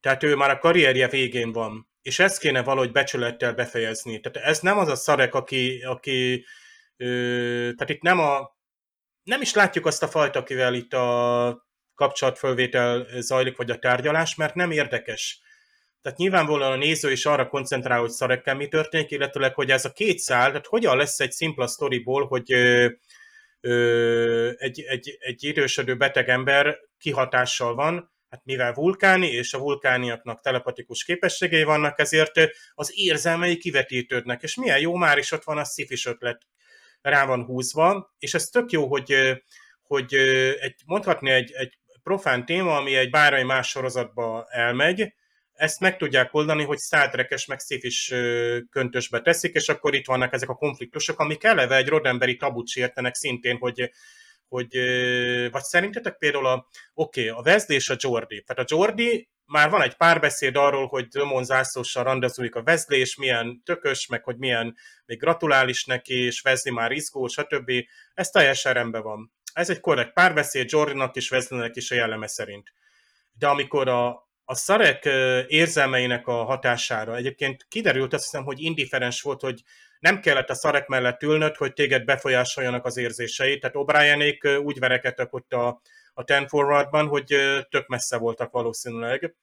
Tehát 0.00 0.22
ő 0.22 0.36
már 0.36 0.50
a 0.50 0.58
karrierje 0.58 1.08
végén 1.08 1.52
van 1.52 1.90
és 2.02 2.18
ezt 2.18 2.38
kéne 2.38 2.62
valahogy 2.62 2.92
becsülettel 2.92 3.54
befejezni. 3.54 4.20
Tehát 4.20 4.48
ez 4.48 4.60
nem 4.60 4.78
az 4.78 4.88
a 4.88 4.96
szarek, 4.96 5.34
aki, 5.34 5.82
aki 5.82 6.44
tehát 6.96 7.90
itt 7.90 8.02
nem 8.02 8.18
a, 8.18 8.56
nem 9.22 9.40
is 9.40 9.54
látjuk 9.54 9.86
azt 9.86 10.02
a 10.02 10.08
fajta, 10.08 10.38
akivel 10.38 10.74
itt 10.74 10.92
a 10.92 11.66
kapcsolatfölvétel 11.94 13.06
zajlik, 13.18 13.56
vagy 13.56 13.70
a 13.70 13.78
tárgyalás, 13.78 14.34
mert 14.34 14.54
nem 14.54 14.70
érdekes. 14.70 15.40
Tehát 16.02 16.18
nyilvánvalóan 16.18 16.72
a 16.72 16.76
néző 16.76 17.10
is 17.10 17.26
arra 17.26 17.48
koncentrál, 17.48 18.00
hogy 18.00 18.10
szarekkel 18.10 18.54
mi 18.54 18.68
történik, 18.68 19.10
illetőleg, 19.10 19.54
hogy 19.54 19.70
ez 19.70 19.84
a 19.84 19.92
két 19.92 20.18
szál, 20.18 20.48
tehát 20.48 20.66
hogyan 20.66 20.96
lesz 20.96 21.20
egy 21.20 21.32
szimpla 21.32 21.66
sztoriból, 21.66 22.26
hogy 22.26 22.52
ö, 22.52 22.88
ö, 23.60 24.50
egy, 24.56 24.80
egy, 24.80 25.16
egy 25.18 25.44
idősödő 25.44 25.96
beteg 25.96 26.28
ember 26.28 26.78
kihatással 26.98 27.74
van, 27.74 28.12
hát 28.28 28.44
mivel 28.44 28.72
vulkáni, 28.72 29.26
és 29.26 29.54
a 29.54 29.58
vulkániaknak 29.58 30.40
telepatikus 30.40 31.04
képességei 31.04 31.62
vannak, 31.62 31.98
ezért 31.98 32.40
az 32.74 32.92
érzelmei 32.94 33.56
kivetítődnek, 33.56 34.42
és 34.42 34.54
milyen 34.54 34.80
jó, 34.80 34.94
már 34.94 35.18
is 35.18 35.32
ott 35.32 35.44
van 35.44 35.58
a 35.58 35.64
szifis 35.64 36.06
ötlet 36.06 36.42
rá 37.02 37.26
van 37.26 37.44
húzva, 37.44 38.14
és 38.18 38.34
ez 38.34 38.44
tök 38.44 38.70
jó, 38.70 38.86
hogy, 38.86 39.14
hogy 39.82 40.14
egy, 40.60 40.74
mondhatni 40.86 41.30
egy, 41.30 41.52
egy 41.52 41.78
profán 42.02 42.44
téma, 42.44 42.76
ami 42.76 42.94
egy 42.94 43.10
bármely 43.10 43.42
más 43.42 43.68
sorozatba 43.68 44.46
elmegy, 44.50 45.14
ezt 45.52 45.80
meg 45.80 45.96
tudják 45.96 46.34
oldani, 46.34 46.64
hogy 46.64 46.78
Star 46.78 47.08
Trek-es 47.08 47.46
meg 47.46 47.58
is 47.66 48.14
köntösbe 48.70 49.20
teszik, 49.20 49.54
és 49.54 49.68
akkor 49.68 49.94
itt 49.94 50.06
vannak 50.06 50.32
ezek 50.32 50.48
a 50.48 50.54
konfliktusok, 50.54 51.18
amik 51.18 51.44
eleve 51.44 51.76
egy 51.76 51.88
rodemberi 51.88 52.36
tabut 52.36 52.68
sértenek 52.68 53.14
szintén, 53.14 53.56
hogy 53.56 53.90
hogy, 54.52 54.76
vagy 55.50 55.62
szerintetek 55.62 56.18
például 56.18 56.46
a, 56.46 56.66
oké, 56.94 57.28
okay, 57.30 57.42
a 57.42 57.50
Wesley 57.50 57.76
és 57.76 57.90
a 57.90 57.96
Jordi. 57.98 58.42
Tehát 58.42 58.70
a 58.70 58.74
Jordi 58.76 59.28
már 59.44 59.70
van 59.70 59.82
egy 59.82 59.96
párbeszéd 59.96 60.56
arról, 60.56 60.86
hogy 60.86 61.06
Dömon 61.06 61.44
zászlóssal 61.44 62.04
randezúlik 62.04 62.54
a 62.54 62.62
Wesley, 62.66 62.98
és 62.98 63.16
milyen 63.16 63.62
tökös, 63.64 64.06
meg 64.06 64.24
hogy 64.24 64.36
milyen 64.36 64.76
még 65.04 65.18
gratulál 65.18 65.68
is 65.68 65.84
neki, 65.84 66.14
és 66.14 66.44
Wesley 66.44 66.74
már 66.74 66.92
izgó, 66.92 67.26
stb. 67.26 67.70
Ez 68.14 68.28
teljesen 68.28 68.72
rendben 68.72 69.02
van. 69.02 69.32
Ez 69.52 69.70
egy 69.70 69.80
korrekt 69.80 70.12
párbeszéd 70.12 70.70
Jordinak 70.70 71.16
és 71.16 71.30
Wesleynek 71.30 71.76
is 71.76 71.90
a 71.90 71.94
jelleme 71.94 72.26
szerint. 72.26 72.72
De 73.38 73.46
amikor 73.46 73.88
a, 73.88 74.08
a 74.44 74.54
Szarek 74.54 75.04
érzelmeinek 75.46 76.26
a 76.26 76.44
hatására 76.44 77.16
egyébként 77.16 77.66
kiderült, 77.68 78.12
azt 78.12 78.22
hiszem, 78.22 78.44
hogy 78.44 78.60
indiferens 78.60 79.22
volt, 79.22 79.40
hogy 79.40 79.62
nem 80.00 80.20
kellett 80.20 80.50
a 80.50 80.54
szarek 80.54 80.86
mellett 80.86 81.22
ülnöd, 81.22 81.56
hogy 81.56 81.72
téged 81.72 82.04
befolyásoljanak 82.04 82.84
az 82.84 82.96
érzéseit. 82.96 83.60
Tehát 83.60 83.76
O'Brienék 83.78 84.64
úgy 84.64 84.78
verekedtek 84.78 85.32
ott 85.32 85.52
a, 85.52 85.80
a 86.14 86.24
Ten 86.24 86.48
Forwardban, 86.48 87.06
hogy 87.06 87.24
tök 87.70 87.86
messze 87.86 88.18
voltak 88.18 88.52
valószínűleg. 88.52 89.34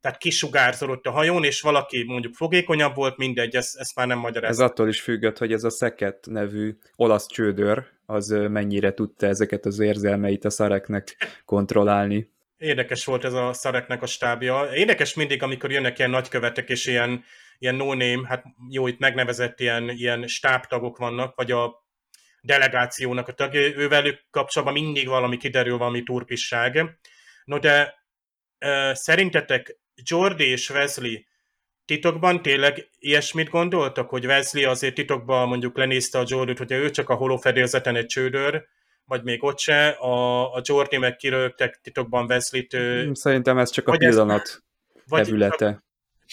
Tehát 0.00 0.18
kisugárzolott 0.18 1.06
a 1.06 1.10
hajón, 1.10 1.44
és 1.44 1.60
valaki 1.60 2.04
mondjuk 2.04 2.34
fogékonyabb 2.34 2.94
volt, 2.94 3.16
mindegy, 3.16 3.56
ezt, 3.56 3.76
ezt 3.76 3.96
már 3.96 4.06
nem 4.06 4.18
magyaráz. 4.18 4.50
Ez 4.50 4.70
attól 4.70 4.88
is 4.88 5.00
függött, 5.00 5.38
hogy 5.38 5.52
ez 5.52 5.64
a 5.64 5.70
Szeket 5.70 6.26
nevű 6.30 6.76
olasz 6.96 7.26
csődör, 7.26 7.86
az 8.06 8.28
mennyire 8.28 8.92
tudta 8.94 9.26
ezeket 9.26 9.64
az 9.64 9.78
érzelmeit 9.78 10.44
a 10.44 10.50
szareknek 10.50 11.16
kontrollálni. 11.44 12.34
Érdekes 12.56 13.04
volt 13.04 13.24
ez 13.24 13.32
a 13.32 13.52
szareknek 13.52 14.02
a 14.02 14.06
stábja. 14.06 14.68
Érdekes 14.74 15.14
mindig, 15.14 15.42
amikor 15.42 15.70
jönnek 15.70 15.98
ilyen 15.98 16.10
nagykövetek, 16.10 16.68
és 16.68 16.86
ilyen 16.86 17.24
ilyen 17.58 17.74
no-name, 17.74 18.28
hát 18.28 18.44
jó, 18.70 18.86
itt 18.86 18.98
megnevezett 18.98 19.60
ilyen, 19.60 19.88
ilyen 19.88 20.26
stábtagok 20.26 20.96
vannak, 20.96 21.34
vagy 21.34 21.50
a 21.50 21.84
delegációnak 22.40 23.28
a 23.28 23.32
tagja, 23.32 23.60
ővelük 23.60 24.24
kapcsolatban 24.30 24.82
mindig 24.82 25.08
valami 25.08 25.36
kiderül, 25.36 25.78
valami 25.78 26.02
turpisság. 26.02 26.98
No 27.44 27.58
de 27.58 27.94
uh, 28.66 28.92
szerintetek 28.92 29.78
Jordi 29.94 30.44
és 30.44 30.70
Wesley 30.70 31.14
titokban 31.86 32.42
tényleg 32.42 32.88
ilyesmit 32.98 33.48
gondoltak, 33.48 34.08
hogy 34.08 34.26
Wesley 34.26 34.68
azért 34.68 34.94
titokban 34.94 35.48
mondjuk 35.48 35.76
lenézte 35.76 36.18
a 36.18 36.24
Jordit, 36.26 36.58
hogy 36.58 36.72
ő 36.72 36.90
csak 36.90 37.08
a 37.08 37.14
holófedélzeten 37.14 37.96
egy 37.96 38.06
csődör, 38.06 38.64
vagy 39.04 39.22
még 39.22 39.44
ott 39.44 39.58
se, 39.58 39.88
a, 39.88 40.44
a 40.54 40.60
Jordi 40.62 40.96
meg 40.96 41.16
kirögtek 41.16 41.80
titokban 41.82 42.24
Wesley-t. 42.24 42.76
Szerintem 43.16 43.58
ez 43.58 43.70
csak 43.70 43.88
a 43.88 43.96
pillanat 43.96 44.42
ez, 44.42 44.60
vagy, 45.06 45.34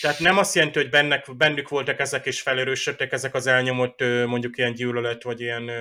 tehát 0.01 0.19
nem 0.19 0.37
azt 0.37 0.55
jelenti, 0.55 0.79
hogy 0.79 0.89
bennek, 0.89 1.35
bennük 1.37 1.69
voltak 1.69 1.99
ezek 1.99 2.25
és 2.25 2.41
felerősödtek 2.41 3.11
ezek 3.11 3.33
az 3.33 3.47
elnyomott 3.47 3.99
mondjuk 4.25 4.57
ilyen 4.57 4.73
gyűlölet, 4.73 5.23
vagy 5.23 5.41
ilyen 5.41 5.71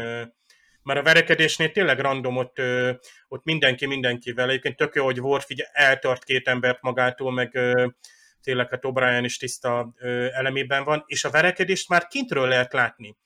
mert 0.82 0.98
a 0.98 1.02
verekedésnél 1.02 1.70
tényleg 1.70 1.98
random, 1.98 2.36
ott, 2.36 2.56
ott 3.28 3.44
mindenki 3.44 3.86
mindenkivel. 3.86 4.48
Egyébként 4.48 4.76
tök 4.76 4.94
jó, 4.94 5.04
hogy 5.04 5.20
Worf 5.20 5.50
így 5.50 5.64
eltart 5.72 6.24
két 6.24 6.48
embert 6.48 6.82
magától, 6.82 7.32
meg 7.32 7.58
tényleg 8.42 8.70
hát 8.70 8.82
O'Brien 8.82 9.22
is 9.24 9.36
tiszta 9.36 9.92
elemében 10.32 10.84
van, 10.84 11.04
és 11.06 11.24
a 11.24 11.30
verekedést 11.30 11.88
már 11.88 12.06
kintről 12.06 12.48
lehet 12.48 12.72
látni. 12.72 13.16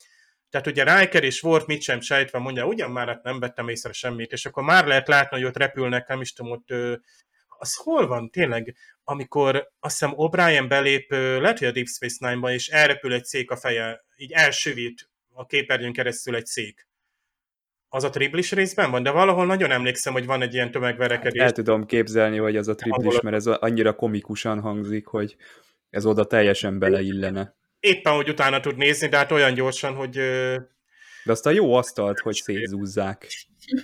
Tehát 0.51 0.67
ugye 0.67 0.99
Riker 0.99 1.25
és 1.25 1.43
Worf 1.43 1.67
mit 1.67 1.83
sem 1.83 2.01
sejtve 2.01 2.39
mondja, 2.39 2.67
ugyan 2.67 2.91
már 2.91 3.09
hát 3.09 3.23
nem 3.23 3.41
vettem 3.41 3.69
észre 3.69 3.93
semmit, 3.93 4.33
és 4.33 4.47
akkor 4.47 4.63
már 4.63 4.87
lehet 4.87 5.09
látni, 5.09 5.37
hogy 5.37 5.47
ott 5.47 5.57
repülnek, 5.57 6.09
nem 6.09 6.21
is 6.21 6.33
tudom, 6.33 6.53
ott 6.53 6.69
az 7.59 7.75
hol 7.75 8.07
van 8.07 8.31
tényleg, 8.31 8.77
amikor 9.05 9.71
azt 9.81 9.99
hiszem 9.99 10.15
O'Brien 10.17 10.65
belép, 10.69 11.11
lehet, 11.11 11.59
hogy 11.59 11.69
a 11.69 11.73
Deep 11.73 11.87
Space 11.87 12.29
Nine-ba, 12.29 12.53
és 12.53 12.69
elrepül 12.69 13.13
egy 13.13 13.25
szék 13.25 13.51
a 13.51 13.57
feje, 13.57 14.05
így 14.17 14.33
elsüvít 14.33 15.11
a 15.33 15.47
képernyőn 15.47 15.93
keresztül 15.93 16.35
egy 16.35 16.47
szék. 16.47 16.86
Az 17.89 18.05
a 18.05 18.11
triplis 18.11 18.53
részben 18.53 18.91
van, 18.91 19.03
de 19.03 19.11
valahol 19.11 19.47
nagyon 19.47 19.71
emlékszem, 19.71 20.13
hogy 20.13 20.27
van 20.27 20.43
egy 20.43 20.55
ilyen 20.55 20.71
tömegverekedés. 20.71 21.43
El 21.43 21.53
tudom 21.53 21.87
képzelni, 21.87 22.37
hogy 22.37 22.57
az 22.57 22.69
a 22.69 22.75
triplis, 22.75 23.21
mert 23.21 23.37
ez 23.37 23.47
annyira 23.47 23.95
komikusan 23.95 24.61
hangzik, 24.61 25.07
hogy 25.07 25.37
ez 25.91 26.07
oda 26.07 26.25
teljesen 26.25 26.79
beleillene. 26.79 27.55
Éppen, 27.81 28.13
hogy 28.13 28.29
utána 28.29 28.61
tud 28.61 28.77
nézni, 28.77 29.09
de 29.09 29.17
hát 29.17 29.33
olyan 29.33 29.55
gyorsan, 29.55 29.95
hogy... 29.95 30.15
De 31.25 31.33
azt 31.33 31.47
a 31.47 31.51
jó 31.51 31.75
asztalt, 31.75 32.19
hogy 32.19 32.35
szétzúzzák 32.35 33.27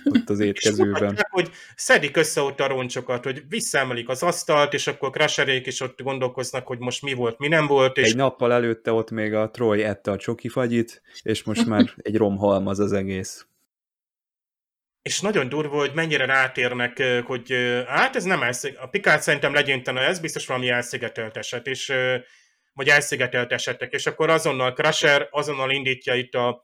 ott 0.03 0.29
az 0.29 0.39
étkezőben. 0.39 1.17
hogy 1.29 1.49
szedik 1.75 2.17
össze 2.17 2.41
ott 2.41 2.59
a 2.59 2.67
roncsokat, 2.67 3.23
hogy 3.23 3.43
visszaemelik 3.49 4.09
az 4.09 4.23
asztalt, 4.23 4.73
és 4.73 4.87
akkor 4.87 5.09
Crasherék 5.09 5.67
is 5.67 5.81
ott 5.81 6.01
gondolkoznak, 6.01 6.67
hogy 6.67 6.79
most 6.79 7.01
mi 7.01 7.13
volt, 7.13 7.37
mi 7.37 7.47
nem 7.47 7.67
volt. 7.67 7.97
És... 7.97 8.09
Egy 8.09 8.15
nappal 8.15 8.53
előtte 8.53 8.91
ott 8.91 9.11
még 9.11 9.33
a 9.33 9.49
Troy 9.49 9.83
ette 9.83 10.11
a 10.11 10.17
csoki 10.17 10.49
fagyit, 10.49 11.01
és 11.21 11.43
most 11.43 11.65
már 11.65 11.93
egy 11.97 12.17
romhalmaz 12.17 12.79
az 12.79 12.91
egész. 12.91 13.47
És 15.03 15.19
nagyon 15.19 15.49
durva, 15.49 15.77
hogy 15.77 15.93
mennyire 15.93 16.25
rátérnek, 16.25 17.03
hogy 17.25 17.53
hát 17.87 18.15
ez 18.15 18.23
nem 18.23 18.43
elszig. 18.43 18.77
A 18.77 18.87
Picard 18.87 19.21
szerintem 19.21 19.53
legyintene, 19.53 20.01
ez 20.01 20.19
biztos 20.19 20.45
valami 20.45 20.69
elszigetelt 20.69 21.37
eset, 21.37 21.67
és, 21.67 21.93
vagy 22.73 22.87
elszigetelt 22.87 23.51
esetek, 23.51 23.91
és 23.91 24.05
akkor 24.05 24.29
azonnal 24.29 24.73
Crusher 24.73 25.27
azonnal 25.31 25.71
indítja 25.71 26.15
itt 26.15 26.33
a, 26.33 26.63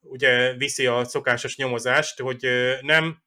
ugye 0.00 0.54
viszi 0.54 0.86
a 0.86 1.04
szokásos 1.04 1.56
nyomozást, 1.56 2.20
hogy 2.20 2.46
nem, 2.80 3.22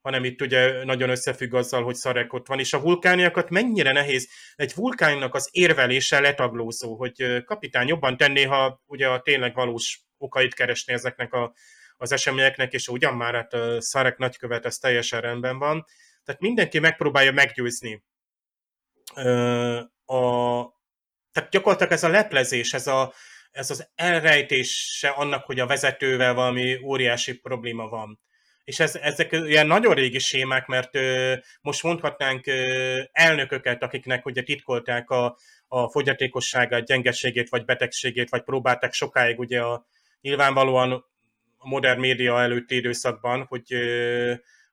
hanem 0.00 0.24
itt 0.24 0.40
ugye 0.40 0.84
nagyon 0.84 1.10
összefügg 1.10 1.54
azzal, 1.54 1.82
hogy 1.82 1.94
szarek 1.94 2.32
ott 2.32 2.46
van, 2.46 2.58
és 2.58 2.72
a 2.72 2.80
vulkániakat 2.80 3.50
mennyire 3.50 3.92
nehéz, 3.92 4.28
egy 4.56 4.72
vulkánnak 4.74 5.34
az 5.34 5.48
érvelése 5.52 6.20
letaglózó, 6.20 6.96
hogy 6.96 7.44
kapitány 7.44 7.88
jobban 7.88 8.16
tenné, 8.16 8.42
ha 8.42 8.82
ugye 8.86 9.08
a 9.08 9.20
tényleg 9.20 9.54
valós 9.54 10.00
okait 10.18 10.54
keresné 10.54 10.94
ezeknek 10.94 11.32
a, 11.32 11.54
az 12.02 12.12
eseményeknek, 12.12 12.72
és 12.72 12.88
ugyan 12.88 13.14
már 13.14 13.34
hát 13.34 13.82
szarek 13.82 14.18
nagykövet, 14.18 14.66
ez 14.66 14.76
teljesen 14.76 15.20
rendben 15.20 15.58
van. 15.58 15.84
Tehát 16.24 16.40
mindenki 16.40 16.78
megpróbálja 16.78 17.32
meggyőzni 17.32 18.02
a, 20.04 20.20
tehát 21.32 21.50
gyakorlatilag 21.50 21.92
ez 21.92 22.04
a 22.04 22.08
leplezés, 22.08 22.72
ez 22.74 22.86
a, 22.86 23.12
ez 23.50 23.70
az 23.70 23.88
elrejtése 23.94 25.08
annak, 25.08 25.44
hogy 25.44 25.60
a 25.60 25.66
vezetővel 25.66 26.34
valami 26.34 26.78
óriási 26.84 27.38
probléma 27.38 27.88
van. 27.88 28.20
És 28.64 28.80
ez, 28.80 28.96
ezek 28.96 29.32
ilyen 29.32 29.66
nagyon 29.66 29.94
régi 29.94 30.18
sémák, 30.18 30.66
mert 30.66 30.94
ö, 30.94 31.34
most 31.60 31.82
mondhatnánk 31.82 32.46
ö, 32.46 33.00
elnököket, 33.12 33.82
akiknek 33.82 34.26
ugye 34.26 34.42
titkolták 34.42 35.10
a, 35.10 35.36
a 35.68 35.88
fogyatékosságát, 35.88 36.86
gyengeségét, 36.86 37.48
vagy 37.48 37.64
betegségét, 37.64 38.30
vagy 38.30 38.42
próbálták 38.42 38.92
sokáig 38.92 39.38
ugye 39.38 39.60
a, 39.62 39.86
nyilvánvalóan 40.20 41.11
a 41.62 41.68
modern 41.68 42.00
média 42.00 42.40
előtti 42.40 42.74
időszakban, 42.74 43.44
hogy, 43.48 43.74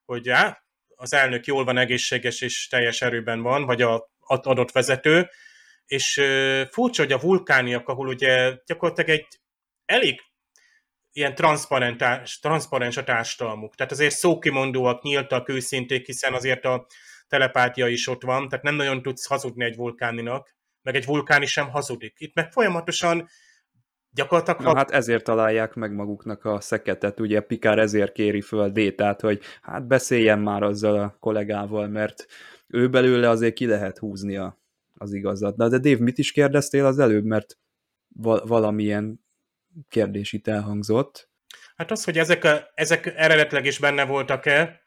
hogy 0.06 0.30
á, 0.30 0.64
az 0.96 1.14
elnök 1.14 1.46
jól 1.46 1.64
van, 1.64 1.78
egészséges 1.78 2.42
és 2.42 2.68
teljes 2.68 3.02
erőben 3.02 3.42
van, 3.42 3.66
vagy 3.66 3.82
a 3.82 4.10
adott 4.20 4.72
vezető, 4.72 5.30
és 5.86 6.22
furcsa, 6.72 7.02
hogy 7.02 7.12
a 7.12 7.20
vulkániak, 7.20 7.88
ahol 7.88 8.08
ugye 8.08 8.56
gyakorlatilag 8.66 9.10
egy 9.10 9.28
elég 9.86 10.22
ilyen 11.12 11.36
transzparens 11.36 12.98
a 12.98 13.04
társadalmuk. 13.04 13.76
Tehát 13.76 13.92
azért 13.92 14.16
szókimondóak, 14.16 15.02
nyíltak, 15.02 15.50
őszinték, 15.50 16.06
hiszen 16.06 16.34
azért 16.34 16.66
a 16.66 16.86
telepátia 17.28 17.88
is 17.88 18.08
ott 18.08 18.24
van, 18.24 18.50
tehát 18.50 18.66
nem 18.66 18.76
nagyon 18.76 19.02
tudsz 19.02 19.28
hazudni 19.28 19.64
egy 19.64 19.76
vulkáninak, 19.76 20.56
meg 20.82 20.96
egy 20.96 21.06
vulkáni 21.06 21.46
sem 21.46 21.70
hazudik. 21.70 22.14
Itt 22.18 22.34
meg 22.34 22.52
folyamatosan 22.52 23.30
gyakorlatilag... 24.12 24.62
Na, 24.62 24.76
hát 24.76 24.92
ezért 24.92 25.24
találják 25.24 25.74
meg 25.74 25.94
maguknak 25.94 26.46
a 26.46 26.62
szeketet, 26.62 27.20
ugye 27.20 27.42
Pikár 27.42 27.80
ezért 27.80 28.12
kéri 28.12 28.42
föl 28.42 28.70
Détát, 28.70 29.22
hogy 29.22 29.42
hát 29.62 29.88
beszéljen 29.88 30.40
már 30.40 30.64
azzal 30.64 31.00
a 31.00 31.16
kollégával, 31.20 31.88
mert 31.88 32.26
ő 32.68 32.90
belőle 32.90 33.30
azért 33.30 33.54
ki 33.54 33.66
lehet 33.66 33.98
húzni 33.98 34.38
a 34.38 34.58
az 35.02 35.14
igazat. 35.14 35.56
Na, 35.56 35.70
de 35.70 35.78
Dave, 35.78 36.04
mit 36.04 36.18
is 36.18 36.32
kérdeztél 36.32 36.86
az 36.86 37.00
előbb, 37.00 37.24
mert 37.24 37.58
val- 38.16 38.48
valamilyen 38.48 39.20
kérdés 39.90 40.34
itt 40.34 40.48
elhangzott. 40.48 41.30
Hát 41.76 41.92
az, 41.92 42.04
hogy 42.04 42.18
ezek, 42.18 42.44
a, 42.44 42.72
ezek 42.74 43.14
eredetleg 43.16 43.66
is 43.66 43.80
benne 43.80 44.06
voltak-e, 44.06 44.79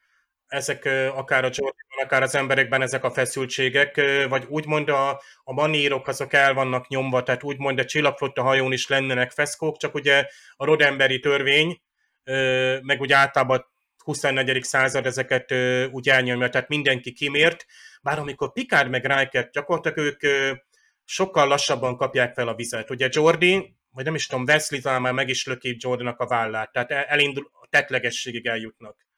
ezek 0.53 0.84
akár 1.14 1.44
a 1.44 1.50
csoportban, 1.50 2.05
akár 2.05 2.22
az 2.22 2.34
emberekben 2.34 2.82
ezek 2.82 3.05
a 3.05 3.11
feszültségek, 3.11 4.00
vagy 4.28 4.44
úgymond 4.48 4.88
a, 4.88 5.11
a 5.44 5.53
manírok 5.53 6.09
azok 6.09 6.32
el 6.32 6.55
vannak 6.55 6.88
nyomva, 6.88 7.22
tehát 7.22 7.42
úgymond 7.42 7.78
a 7.78 7.84
csillagflotta 7.84 8.42
hajón 8.42 8.72
is 8.72 8.88
lennének 8.88 9.30
feszkók, 9.30 9.76
csak 9.76 9.94
ugye 9.94 10.26
a 10.57 10.64
rodemberi 10.64 11.20
törvény, 11.20 11.80
meg 12.82 13.00
úgy 13.00 13.12
általában 13.12 13.70
24. 14.05 14.62
század 14.62 15.07
ezeket 15.07 15.55
úgy 15.90 16.09
elnyomja, 16.09 16.48
tehát 16.48 16.68
mindenki 16.68 17.12
kimért, 17.12 17.66
bár 18.03 18.18
amikor 18.18 18.53
Picard 18.53 18.90
meg 18.90 19.07
Riker 19.07 19.50
gyakorlatilag 19.53 19.98
ők 19.98 20.20
sokkal 21.05 21.48
lassabban 21.48 21.96
kapják 21.96 22.34
fel 22.34 22.48
a 22.48 22.55
vizet. 22.55 22.90
Ugye 22.90 23.09
Jordi, 23.11 23.76
vagy 23.90 24.05
nem 24.05 24.14
is 24.14 24.26
tudom, 24.26 24.44
Wesley 24.44 24.80
talán 24.80 25.00
már 25.00 25.12
meg 25.12 25.28
is 25.28 25.46
löki 25.46 25.76
Jordanak 25.78 26.20
a 26.20 26.26
vállát, 26.26 26.72
tehát 26.72 26.90
elindul, 26.90 27.50
a 27.53 27.66
tetlegességig 27.70 28.46
eljutnak. 28.46 29.11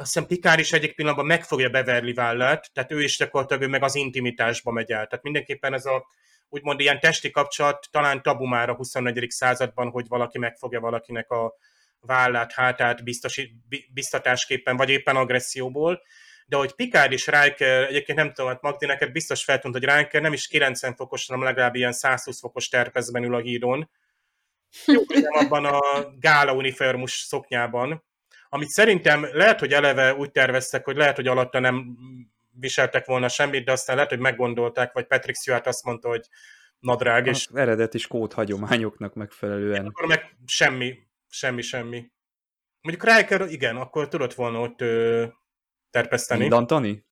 Azt 0.00 0.12
hiszem 0.12 0.28
Pikár 0.28 0.58
is 0.58 0.72
egyik 0.72 0.94
pillanatban 0.94 1.26
megfogja 1.26 1.68
Beverly 1.68 2.12
vállát, 2.12 2.70
tehát 2.72 2.92
ő 2.92 3.02
is 3.02 3.16
gyakorlatilag 3.16 3.62
ő 3.62 3.66
meg 3.66 3.82
az 3.82 3.94
intimitásba 3.94 4.70
megy 4.70 4.90
el. 4.90 5.06
Tehát 5.06 5.24
mindenképpen 5.24 5.74
ez 5.74 5.86
a 5.86 6.06
úgymond 6.48 6.80
ilyen 6.80 7.00
testi 7.00 7.30
kapcsolat 7.30 7.88
talán 7.90 8.22
tabu 8.22 8.44
már 8.44 8.68
a 8.68 8.74
24. 8.74 9.30
században, 9.30 9.90
hogy 9.90 10.08
valaki 10.08 10.38
megfogja 10.38 10.80
valakinek 10.80 11.30
a 11.30 11.54
vállát, 12.00 12.52
hátát 12.52 13.04
biztosi, 13.04 13.52
biztatásképpen, 13.92 14.76
vagy 14.76 14.90
éppen 14.90 15.16
agresszióból. 15.16 16.02
De 16.46 16.56
hogy 16.56 16.74
Picard 16.74 17.12
és 17.12 17.26
Riker, 17.26 17.82
egyébként 17.82 18.18
nem 18.18 18.32
tudom, 18.32 18.50
hát 18.50 18.62
Magdi, 18.62 18.86
neked 18.86 19.12
biztos 19.12 19.44
feltűnt, 19.44 19.74
hogy 19.74 19.84
Riker 19.84 20.22
nem 20.22 20.32
is 20.32 20.46
90 20.46 20.94
fokos, 20.94 21.26
hanem 21.26 21.44
legalább 21.44 21.74
ilyen 21.74 21.92
120 21.92 22.40
fokos 22.40 22.68
terpezben 22.68 23.24
ül 23.24 23.34
a 23.34 23.38
hídon. 23.38 23.90
Jó, 24.86 25.00
abban 25.28 25.64
a 25.64 25.80
gála 26.18 26.54
uniformus 26.54 27.12
szoknyában, 27.12 28.04
amit 28.52 28.68
szerintem 28.68 29.28
lehet, 29.32 29.60
hogy 29.60 29.72
eleve 29.72 30.14
úgy 30.14 30.30
terveztek, 30.30 30.84
hogy 30.84 30.96
lehet, 30.96 31.16
hogy 31.16 31.26
alatta 31.26 31.58
nem 31.58 31.96
viseltek 32.50 33.06
volna 33.06 33.28
semmit, 33.28 33.64
de 33.64 33.72
aztán 33.72 33.96
lehet, 33.96 34.10
hogy 34.10 34.18
meggondolták, 34.18 34.92
vagy 34.92 35.06
Patrick 35.06 35.38
Stewart 35.38 35.66
azt 35.66 35.84
mondta, 35.84 36.08
hogy 36.08 36.28
nadrág. 36.78 37.26
És... 37.26 37.48
eredeti 37.54 37.98
skót 37.98 38.32
hagyományoknak 38.32 39.14
megfelelően. 39.14 39.86
Akkor 39.86 40.06
meg 40.06 40.36
semmi, 40.46 40.98
semmi, 41.28 41.62
semmi. 41.62 42.10
Mondjuk 42.80 43.16
Riker, 43.16 43.40
igen, 43.40 43.76
akkor 43.76 44.08
tudott 44.08 44.34
volna 44.34 44.60
ott 44.60 44.80
ö, 44.80 45.26
terpeszteni. 45.90 46.40
Mindantani? 46.40 47.06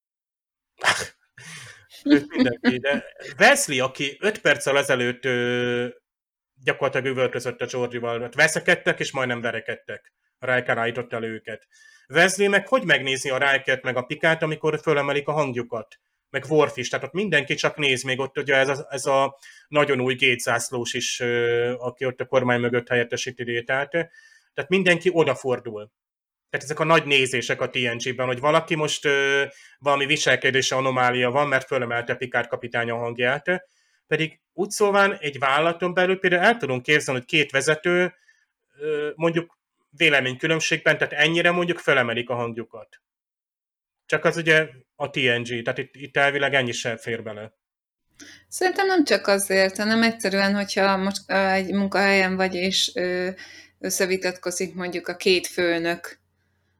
mindenki, 2.29 2.79
de 2.79 3.05
Wesley, 3.39 3.85
aki 3.85 4.17
5 4.21 4.41
perccel 4.41 4.79
ezelőtt 4.79 5.25
ö, 5.25 5.89
gyakorlatilag 6.55 7.07
üvöltözött 7.07 7.61
a 7.61 7.67
George-val, 7.67 8.29
veszekedtek, 8.35 9.01
és 9.01 9.13
majdnem 9.13 9.41
verekedtek. 9.41 10.13
A 10.39 10.55
Riker 10.55 10.79
állított 10.79 11.13
elő 11.13 11.33
őket. 11.33 11.67
Wesley 12.09 12.49
meg 12.49 12.69
hogy 12.69 12.85
megnézi 12.85 13.31
a 13.31 13.39
Rikert 13.39 13.83
meg 13.83 13.97
a 13.97 14.03
Pikát, 14.03 14.43
amikor 14.43 14.81
fölemelik 14.81 15.29
a 15.29 15.33
hangjukat? 15.33 15.99
Meg 16.31 16.45
Worf 16.49 16.77
is, 16.77 16.89
tehát 16.89 17.07
ott 17.07 17.13
mindenki 17.13 17.55
csak 17.55 17.77
néz, 17.77 18.03
még 18.03 18.19
ott 18.19 18.39
ugye 18.39 18.55
ez 18.55 18.69
a, 18.69 18.87
ez 18.91 19.07
a 19.07 19.39
nagyon 19.69 20.01
új 20.01 20.15
gétzászlós 20.15 20.95
is, 20.95 21.21
aki 21.79 22.05
ott 22.05 22.21
a 22.21 22.27
kormány 22.27 22.61
mögött 22.61 22.89
helyettesíti 22.89 23.43
Rétát. 23.43 23.91
Tehát 24.55 24.71
mindenki 24.71 25.11
odafordul. 25.13 25.91
Tehát 26.51 26.65
ezek 26.65 26.81
a 26.81 26.85
nagy 26.85 27.05
nézések 27.05 27.61
a 27.61 27.71
TNG-ben, 27.71 28.27
hogy 28.27 28.41
valaki 28.41 28.75
most 28.75 29.05
ö, 29.05 29.45
valami 29.79 30.07
viselkedése 30.07 30.77
anomália 30.77 31.31
van, 31.31 31.49
mert 31.49 31.67
fölemelte 31.67 32.15
Pikár 32.15 32.47
kapitány 32.47 32.91
a 32.91 32.97
hangját, 32.97 33.65
pedig 34.07 34.41
úgy 34.53 34.71
szóval 34.71 35.17
egy 35.17 35.39
vállalaton 35.39 35.95
belül 35.95 36.19
például 36.19 36.43
el 36.43 36.57
tudunk 36.57 36.83
képzelni, 36.83 37.21
hogy 37.21 37.29
két 37.29 37.51
vezető 37.51 38.15
ö, 38.79 39.11
mondjuk 39.15 39.58
véleménykülönbségben, 39.91 40.99
tehát 40.99 41.13
ennyire 41.13 41.51
mondjuk 41.51 41.79
felemelik 41.79 42.29
a 42.29 42.35
hangjukat. 42.35 43.01
Csak 44.07 44.25
az 44.25 44.37
ugye 44.37 44.69
a 44.97 45.11
TNG, 45.11 45.63
tehát 45.63 45.79
itt, 45.79 45.95
itt 45.95 46.17
elvileg 46.17 46.55
ennyi 46.55 46.73
sem 46.73 46.97
fér 46.97 47.23
bele. 47.23 47.53
Szerintem 48.49 48.87
nem 48.87 49.05
csak 49.05 49.27
azért, 49.27 49.77
hanem 49.77 50.03
egyszerűen, 50.03 50.55
hogyha 50.55 50.97
most 50.97 51.31
egy 51.31 51.73
munkahelyen 51.73 52.37
vagy, 52.37 52.55
és 52.55 52.93
összevitatkozik 53.79 54.75
mondjuk 54.75 55.09
a 55.09 55.17
két 55.17 55.47
főnök, 55.47 56.19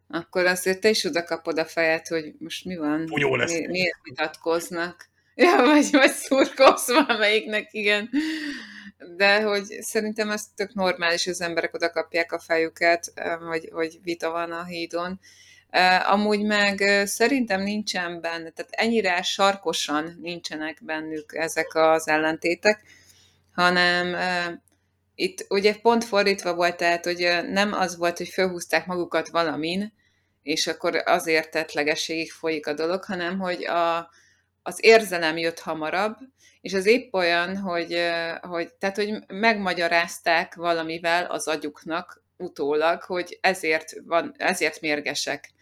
akkor 0.09 0.47
azért 0.47 0.81
te 0.81 0.89
is 0.89 1.05
oda 1.05 1.25
kapod 1.25 1.59
a 1.59 1.65
fejet, 1.65 2.09
hogy 2.09 2.35
most 2.39 2.65
mi 2.65 2.77
van, 2.77 3.09
jó 3.17 3.37
lesz. 3.37 3.53
Mi, 3.53 3.67
miért 3.67 3.99
vitatkoznak. 4.03 5.09
Ja, 5.35 5.57
vagy, 5.57 5.89
vagy 5.91 6.11
szurkolsz 6.11 6.87
valamelyiknek, 6.87 7.69
igen 7.71 8.11
de 9.17 9.43
hogy 9.43 9.65
szerintem 9.81 10.31
ez 10.31 10.45
tök 10.57 10.75
normális, 10.75 11.27
az 11.27 11.41
emberek 11.41 11.75
oda 11.75 11.91
kapják 11.91 12.33
a 12.33 12.39
fejüket, 12.39 13.13
hogy, 13.49 13.69
hogy 13.73 13.99
vita 14.03 14.31
van 14.31 14.53
a 14.53 14.65
hídon. 14.65 15.21
Amúgy 16.07 16.43
meg 16.43 17.03
szerintem 17.05 17.63
nincsen 17.63 18.21
benne, 18.21 18.51
tehát 18.51 18.71
ennyire 18.71 19.23
sarkosan 19.23 20.19
nincsenek 20.21 20.79
bennük 20.83 21.35
ezek 21.35 21.75
az 21.75 22.09
ellentétek, 22.09 22.83
hanem 23.55 24.17
itt 25.15 25.47
ugye 25.49 25.75
pont 25.75 26.05
fordítva 26.05 26.55
volt, 26.55 26.77
tehát 26.77 27.05
hogy 27.05 27.29
nem 27.51 27.73
az 27.73 27.97
volt, 27.97 28.17
hogy 28.17 28.29
felhúzták 28.29 28.87
magukat 28.87 29.29
valamin, 29.29 29.93
és 30.43 30.67
akkor 30.67 31.03
azért 31.05 31.51
tettlegességig 31.51 32.33
folyik 32.33 32.67
a 32.67 32.73
dolog, 32.73 33.05
hanem 33.05 33.39
hogy 33.39 33.65
a, 33.65 34.11
az 34.63 34.79
érzelem 34.85 35.37
jött 35.37 35.61
hamarabb, 35.61 36.17
és 36.61 36.75
az 36.75 36.87
épp 36.87 37.13
olyan, 37.13 37.57
hogy, 37.57 38.01
hogy, 38.41 38.73
tehát, 38.79 38.97
hogy 38.97 39.15
megmagyarázták 39.27 40.55
valamivel 40.55 41.25
az 41.25 41.49
agyuknak 41.49 42.23
utólag, 42.37 43.03
hogy 43.03 43.39
ezért, 43.41 43.93
van, 44.05 44.35
ezért 44.37 44.81
mérgesek. 44.81 45.53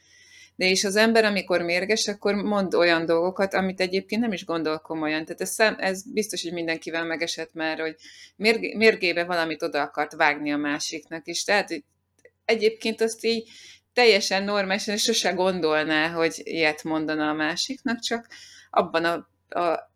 De 0.57 0.65
és 0.69 0.85
az 0.85 0.97
ember, 0.97 1.25
amikor 1.25 1.63
mérges, 1.63 2.09
akkor 2.09 2.35
mond 2.35 2.75
olyan 2.75 3.07
dolgokat, 3.07 3.55
amit 3.55 3.81
egyébként 3.81 4.21
nem 4.21 4.33
is 4.33 4.45
gondol 4.45 4.79
komolyan. 4.79 5.25
Tehát 5.25 5.41
ez, 5.41 5.57
ez 5.79 6.13
biztos, 6.13 6.43
hogy 6.43 6.53
mindenkivel 6.53 7.05
megesett 7.05 7.55
már, 7.55 7.79
hogy 7.79 7.97
mérg, 8.37 8.77
mérgébe 8.77 9.25
valamit 9.25 9.63
oda 9.63 9.83
akart 9.83 10.13
vágni 10.13 10.53
a 10.53 10.57
másiknak 10.57 11.27
is. 11.27 11.45
Tehát 11.45 11.83
egyébként 12.45 13.01
azt 13.01 13.25
így 13.25 13.49
teljesen 13.93 14.43
normálisan, 14.43 14.97
sose 14.97 15.33
gondolná, 15.33 16.09
hogy 16.09 16.41
ilyet 16.45 16.85
mondana 16.85 17.29
a 17.29 17.35
másiknak, 17.35 17.99
csak 17.99 18.27
abban 18.71 19.05
a, 19.05 19.29
a 19.61 19.95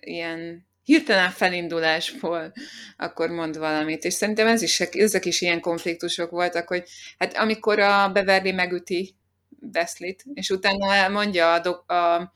ilyen 0.00 0.68
hirtelen 0.84 1.30
felindulásból 1.30 2.52
akkor 2.96 3.30
mond 3.30 3.58
valamit. 3.58 4.04
És 4.04 4.14
szerintem 4.14 4.46
ez 4.46 4.62
is, 4.62 4.80
ezek 4.80 5.24
is 5.24 5.40
ilyen 5.40 5.60
konfliktusok 5.60 6.30
voltak, 6.30 6.68
hogy 6.68 6.88
hát 7.18 7.36
amikor 7.36 7.78
a 7.78 8.12
Beverly 8.12 8.52
megüti 8.52 9.14
Beszlit, 9.62 10.24
és 10.34 10.50
utána 10.50 11.08
mondja 11.08 11.52
a, 11.52 11.60
do, 11.60 11.94
a, 11.94 12.32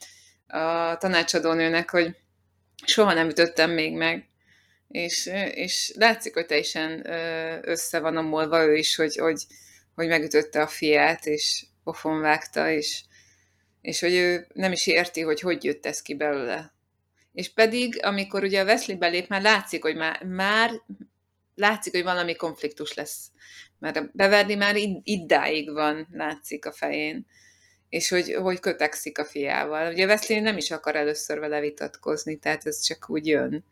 a 0.59 0.97
tanácsadónőnek, 0.97 1.91
hogy 1.91 2.17
soha 2.87 3.13
nem 3.13 3.29
ütöttem 3.29 3.71
még 3.71 3.93
meg. 3.93 4.29
És, 4.89 5.31
és 5.55 5.93
látszik, 5.97 6.35
hogy 6.35 6.47
teljesen 6.47 7.07
össze 7.69 7.99
van 8.01 8.17
omolva 8.17 8.65
ő 8.65 8.75
is, 8.75 8.97
hogy, 8.97 9.17
hogy, 9.17 9.47
hogy 9.95 10.09
megütötte 10.09 10.63
a 10.63 10.67
fiát, 10.67 11.27
és 11.27 11.65
pofon 11.85 12.21
vágta, 12.21 12.71
és, 12.71 13.03
és 13.81 14.01
hogy 14.01 14.15
ő 14.15 14.47
nem 14.55 14.73
is 14.73 14.87
érti, 14.87 15.21
hogy 15.21 15.41
hogy 15.41 15.65
jött 15.65 15.87
ez 15.87 16.03
ki 16.03 16.15
belőle. 16.15 16.74
És 17.35 17.53
pedig, 17.53 18.05
amikor 18.05 18.43
ugye 18.43 18.61
a 18.61 18.65
Wesley 18.65 18.99
belép, 18.99 19.29
már 19.29 19.43
látszik, 19.43 19.83
hogy 19.83 19.97
már, 19.97 20.23
már 20.25 20.71
látszik, 21.55 21.93
hogy 21.93 22.03
valami 22.03 22.35
konfliktus 22.35 22.95
lesz. 22.95 23.31
Mert 23.79 23.97
a 23.97 24.11
Beverly 24.13 24.55
már 24.55 24.77
iddáig 25.03 25.73
van, 25.73 26.09
látszik 26.11 26.67
a 26.67 26.73
fején. 26.73 27.27
És 27.89 28.09
hogy, 28.09 28.35
hogy 28.35 28.61
kötekszik 28.61 29.19
a 29.19 29.25
fiával. 29.25 29.93
Ugye 29.93 30.07
Wesley 30.07 30.41
nem 30.41 30.57
is 30.57 30.71
akar 30.71 30.97
először 30.97 31.39
vele 31.39 31.61
vitatkozni, 31.61 32.39
tehát 32.39 32.67
ez 32.67 32.81
csak 32.81 33.11
úgy 33.11 33.27
jön. 33.27 33.65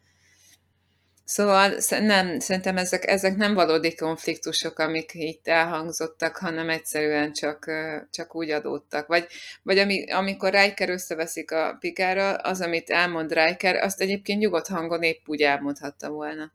Szóval 1.24 1.72
nem, 1.88 2.38
szerintem 2.38 2.76
ezek, 2.76 3.06
ezek 3.06 3.36
nem 3.36 3.54
valódi 3.54 3.94
konfliktusok, 3.94 4.78
amik 4.78 5.10
itt 5.14 5.48
elhangzottak, 5.48 6.36
hanem 6.36 6.70
egyszerűen 6.70 7.32
csak, 7.32 7.70
csak 8.10 8.34
úgy 8.34 8.50
adódtak. 8.50 9.06
Vagy, 9.06 9.26
vagy 9.62 9.78
ami, 9.78 10.10
amikor 10.10 10.52
Riker 10.52 10.90
összeveszik 10.90 11.50
a 11.50 11.76
pikára, 11.80 12.34
az, 12.34 12.60
amit 12.60 12.90
elmond 12.90 13.32
Riker, 13.32 13.76
azt 13.76 14.00
egyébként 14.00 14.40
nyugodt 14.40 14.66
hangon 14.66 15.02
épp 15.02 15.28
úgy 15.28 15.42
elmondhatta 15.42 16.10
volna. 16.10 16.52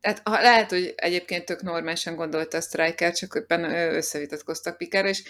Tehát 0.00 0.20
ha, 0.24 0.40
lehet, 0.40 0.70
hogy 0.70 0.92
egyébként 0.96 1.44
tök 1.44 1.62
normálisan 1.62 2.14
gondolta 2.14 2.56
a 2.56 2.60
Striker, 2.60 3.12
csak 3.12 3.34
éppen 3.34 3.64
összevitatkoztak 3.94 4.76
Pikára, 4.76 5.08
és 5.08 5.22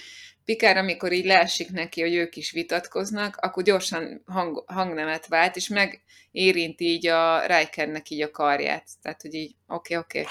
Pikár, 0.45 0.77
amikor 0.77 1.13
így 1.13 1.25
leesik 1.25 1.71
neki, 1.71 2.01
hogy 2.01 2.15
ők 2.15 2.37
is 2.37 2.51
vitatkoznak, 2.51 3.37
akkor 3.37 3.63
gyorsan 3.63 4.23
hang, 4.27 4.65
hangnemet 4.67 5.27
vált, 5.27 5.57
és 5.57 5.69
megérinti 5.69 6.85
így 6.85 7.07
a 7.07 7.47
Rikernek 7.47 8.11
így 8.11 8.23
a 8.23 8.31
karját. 8.31 8.89
Tehát, 9.03 9.23
hogy 9.23 9.35
így, 9.35 9.55
oké, 9.67 9.97
okay, 9.97 10.23
oké. 10.23 10.29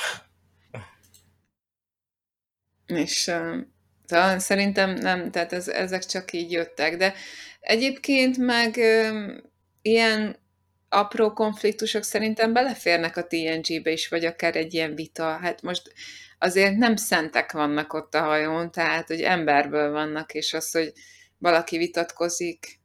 Okay. 2.86 3.04
És 3.04 3.28
uh, 3.28 4.38
szerintem 4.38 4.94
nem, 4.94 5.32
tehát 5.32 5.54
ez, 5.54 5.68
ezek 5.68 6.06
csak 6.06 6.34
így 6.34 6.52
jöttek, 6.52 6.98
de 6.98 7.14
egyébként 7.60 8.38
meg 8.38 8.78
ilyen 9.82 10.38
apró 10.90 11.34
konfliktusok 11.34 12.04
szerintem 12.04 12.54
beleférnek 12.54 13.18
a 13.18 13.28
TNG-be 13.28 13.92
is, 13.92 14.08
vagy 14.08 14.26
akár 14.26 14.56
egy 14.56 14.74
ilyen 14.74 14.96
vita. 14.96 15.38
Hát 15.38 15.62
most 15.62 15.94
azért 16.40 16.78
nem 16.78 16.96
szentek 16.96 17.52
vannak 17.52 17.94
ott 17.94 18.16
a 18.16 18.22
hajón, 18.22 18.72
tehát 18.72 19.08
hogy 19.08 19.22
emberből 19.22 19.92
vannak, 19.92 20.34
és 20.34 20.54
az, 20.54 20.72
hogy 20.72 20.94
valaki 21.38 21.78
vitatkozik, 21.78 22.80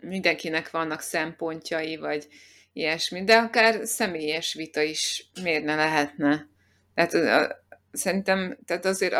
mindenkinek 0.00 0.70
vannak 0.70 1.00
szempontjai, 1.00 1.96
vagy 1.96 2.28
ilyesmi, 2.72 3.24
de 3.24 3.36
akár 3.36 3.86
személyes 3.86 4.54
vita 4.54 4.80
is 4.80 5.30
miért 5.42 5.64
ne 5.64 5.74
lehetne. 5.74 6.48
Tehát 6.94 7.56
szerintem, 7.92 8.58
tehát 8.64 8.84
azért, 8.84 9.14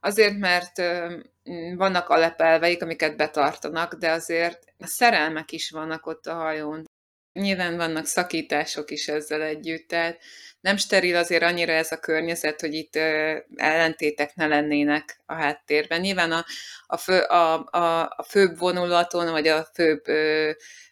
azért 0.00 0.36
mert 0.38 0.82
vannak 1.76 2.08
alepelveik, 2.08 2.82
amiket 2.82 3.16
betartanak, 3.16 3.94
de 3.94 4.10
azért 4.10 4.64
a 4.78 4.86
szerelmek 4.86 5.52
is 5.52 5.70
vannak 5.70 6.06
ott 6.06 6.26
a 6.26 6.34
hajón. 6.34 6.84
nyilván 7.32 7.76
vannak 7.76 8.06
szakítások 8.06 8.90
is 8.90 9.08
ezzel 9.08 9.42
együtt, 9.42 9.88
tehát 9.88 10.18
nem 10.60 10.76
steril 10.76 11.16
azért 11.16 11.42
annyira 11.42 11.72
ez 11.72 11.92
a 11.92 11.98
környezet, 11.98 12.60
hogy 12.60 12.74
itt 12.74 12.96
ellentétek 13.56 14.34
ne 14.34 14.46
lennének 14.46 15.22
a 15.26 15.34
háttérben. 15.34 16.00
Nyilván 16.00 16.32
a, 16.32 16.44
a, 16.86 16.96
fő, 16.96 17.20
a, 17.20 17.64
a, 17.70 18.02
a 18.16 18.22
főbb 18.28 18.58
vonulaton, 18.58 19.30
vagy 19.30 19.48
a 19.48 19.68
főbb 19.74 20.08
ö, 20.08 20.50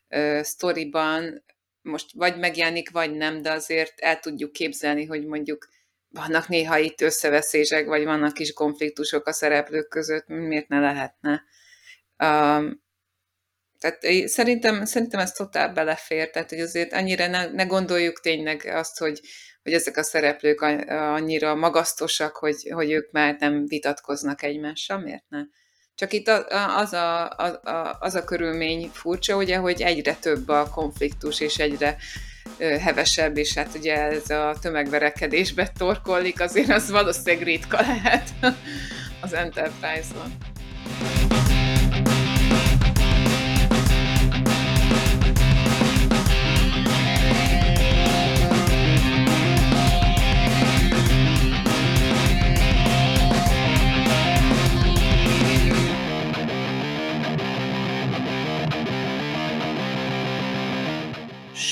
ö, 0.09 0.41
sztoriban 0.43 1.45
most 1.83 2.07
vagy 2.13 2.39
megjelenik, 2.39 2.91
vagy 2.91 3.13
nem, 3.13 3.43
de 3.43 3.51
azért 3.51 4.01
el 4.01 4.21
tudjuk 4.21 4.53
képzelni, 4.53 5.05
hogy 5.05 5.27
mondjuk 5.27 5.69
vannak 6.15 6.49
néha 6.49 6.79
itt 6.79 7.01
összeveszések, 7.01 7.87
vagy 7.87 8.05
vannak 8.05 8.39
is 8.39 8.53
konfliktusok 8.53 9.27
a 9.27 9.33
szereplők 9.33 9.89
között, 9.89 10.27
miért 10.27 10.69
ne 10.69 10.81
lehetne. 10.81 11.45
Um, 12.19 12.83
tehát 13.79 14.29
szerintem, 14.29 14.85
szerintem 14.85 15.21
ez 15.21 15.33
totál 15.33 15.73
belefér, 15.73 16.31
tehát 16.31 16.49
hogy 16.49 16.61
azért 16.61 16.93
annyira 16.93 17.27
ne, 17.27 17.51
ne 17.51 17.65
gondoljuk 17.65 18.21
tényleg 18.21 18.65
azt, 18.65 18.99
hogy, 18.99 19.21
hogy 19.63 19.73
ezek 19.73 19.97
a 19.97 20.03
szereplők 20.03 20.61
annyira 20.89 21.55
magasztosak, 21.55 22.37
hogy, 22.37 22.71
hogy 22.71 22.91
ők 22.91 23.11
már 23.11 23.37
nem 23.39 23.67
vitatkoznak 23.67 24.43
egymással, 24.43 24.99
miért 24.99 25.25
ne? 25.29 25.41
Csak 25.95 26.13
itt 26.13 26.29
az 26.77 26.93
a, 26.93 27.23
a, 27.29 27.97
az 28.01 28.15
a 28.15 28.25
körülmény 28.25 28.91
furcsa, 28.93 29.37
ugye, 29.37 29.57
hogy 29.57 29.83
egyre 29.83 30.15
több 30.15 30.49
a 30.49 30.69
konfliktus, 30.69 31.41
és 31.41 31.59
egyre 31.59 31.97
hevesebb, 32.59 33.37
és 33.37 33.55
hát 33.55 33.75
ugye 33.75 34.03
ez 34.03 34.31
a 34.31 34.57
tömegverekedésbe 34.61 35.71
torkollik, 35.79 36.41
azért 36.41 36.71
az 36.71 36.91
valószínűleg 36.91 37.43
ritka 37.43 37.81
lehet 37.81 38.35
az 39.21 39.33
Enterprise-ban. 39.33 40.54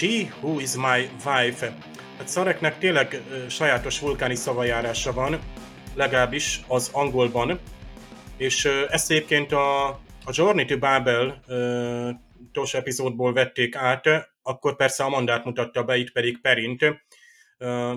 She 0.03 0.33
Who 0.41 0.61
Is 0.61 0.75
My 0.75 1.11
Wife. 1.25 1.77
Hát 2.19 2.29
Szareknek 2.29 2.79
tényleg 2.79 3.23
sajátos 3.49 4.01
vulkáni 4.01 4.35
szavajárása 4.35 5.13
van, 5.13 5.41
legalábbis 5.95 6.61
az 6.69 6.91
angolban, 6.93 7.61
és 8.37 8.65
ezt 8.89 9.11
egyébként 9.11 9.53
a, 9.53 9.87
a 10.25 10.31
Journey 10.31 10.65
to 10.65 10.79
Babel 10.79 11.41
tos 12.53 12.75
epizódból 12.75 13.33
vették 13.33 13.77
át, 13.77 14.31
akkor 14.43 14.77
persze 14.77 15.05
a 15.05 15.09
mandát 15.09 15.45
mutatta 15.45 15.83
be, 15.83 15.97
itt 15.97 16.13
pedig 16.13 16.41
Perint. 16.41 16.85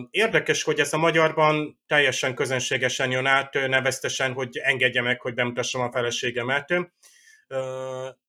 Érdekes, 0.10 0.64
hogy 0.64 0.80
ez 0.80 0.94
a 0.94 0.98
magyarban 0.98 1.80
teljesen 1.88 2.36
közönségesen 2.36 3.12
jön 3.12 3.26
át, 3.26 3.54
neveztesen, 3.54 4.34
hogy 4.34 4.58
engedje 4.64 5.02
meg, 5.02 5.22
hogy 5.22 5.34
bemutassam 5.34 5.82
a 5.82 5.92
feleségemet. 5.92 6.74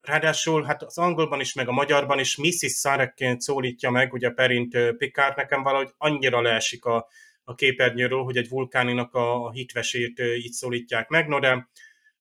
Ráadásul 0.00 0.64
hát 0.64 0.82
az 0.82 0.98
angolban 0.98 1.40
is, 1.40 1.52
meg 1.54 1.68
a 1.68 1.72
magyarban 1.72 2.18
is 2.18 2.36
Mrs. 2.36 2.72
Sarekként 2.72 3.40
szólítja 3.40 3.90
meg, 3.90 4.12
ugye 4.12 4.30
Perint 4.30 4.96
Picard 4.96 5.36
nekem 5.36 5.62
valahogy 5.62 5.90
annyira 5.96 6.40
leesik 6.40 6.84
a, 6.84 7.08
a 7.44 7.54
képernyőről, 7.54 8.22
hogy 8.22 8.36
egy 8.36 8.48
vulkáninak 8.48 9.14
a, 9.14 9.44
a 9.44 9.50
hitvesét 9.50 10.18
így 10.18 10.52
szólítják 10.52 11.08
meg, 11.08 11.28
no 11.28 11.38
de 11.38 11.68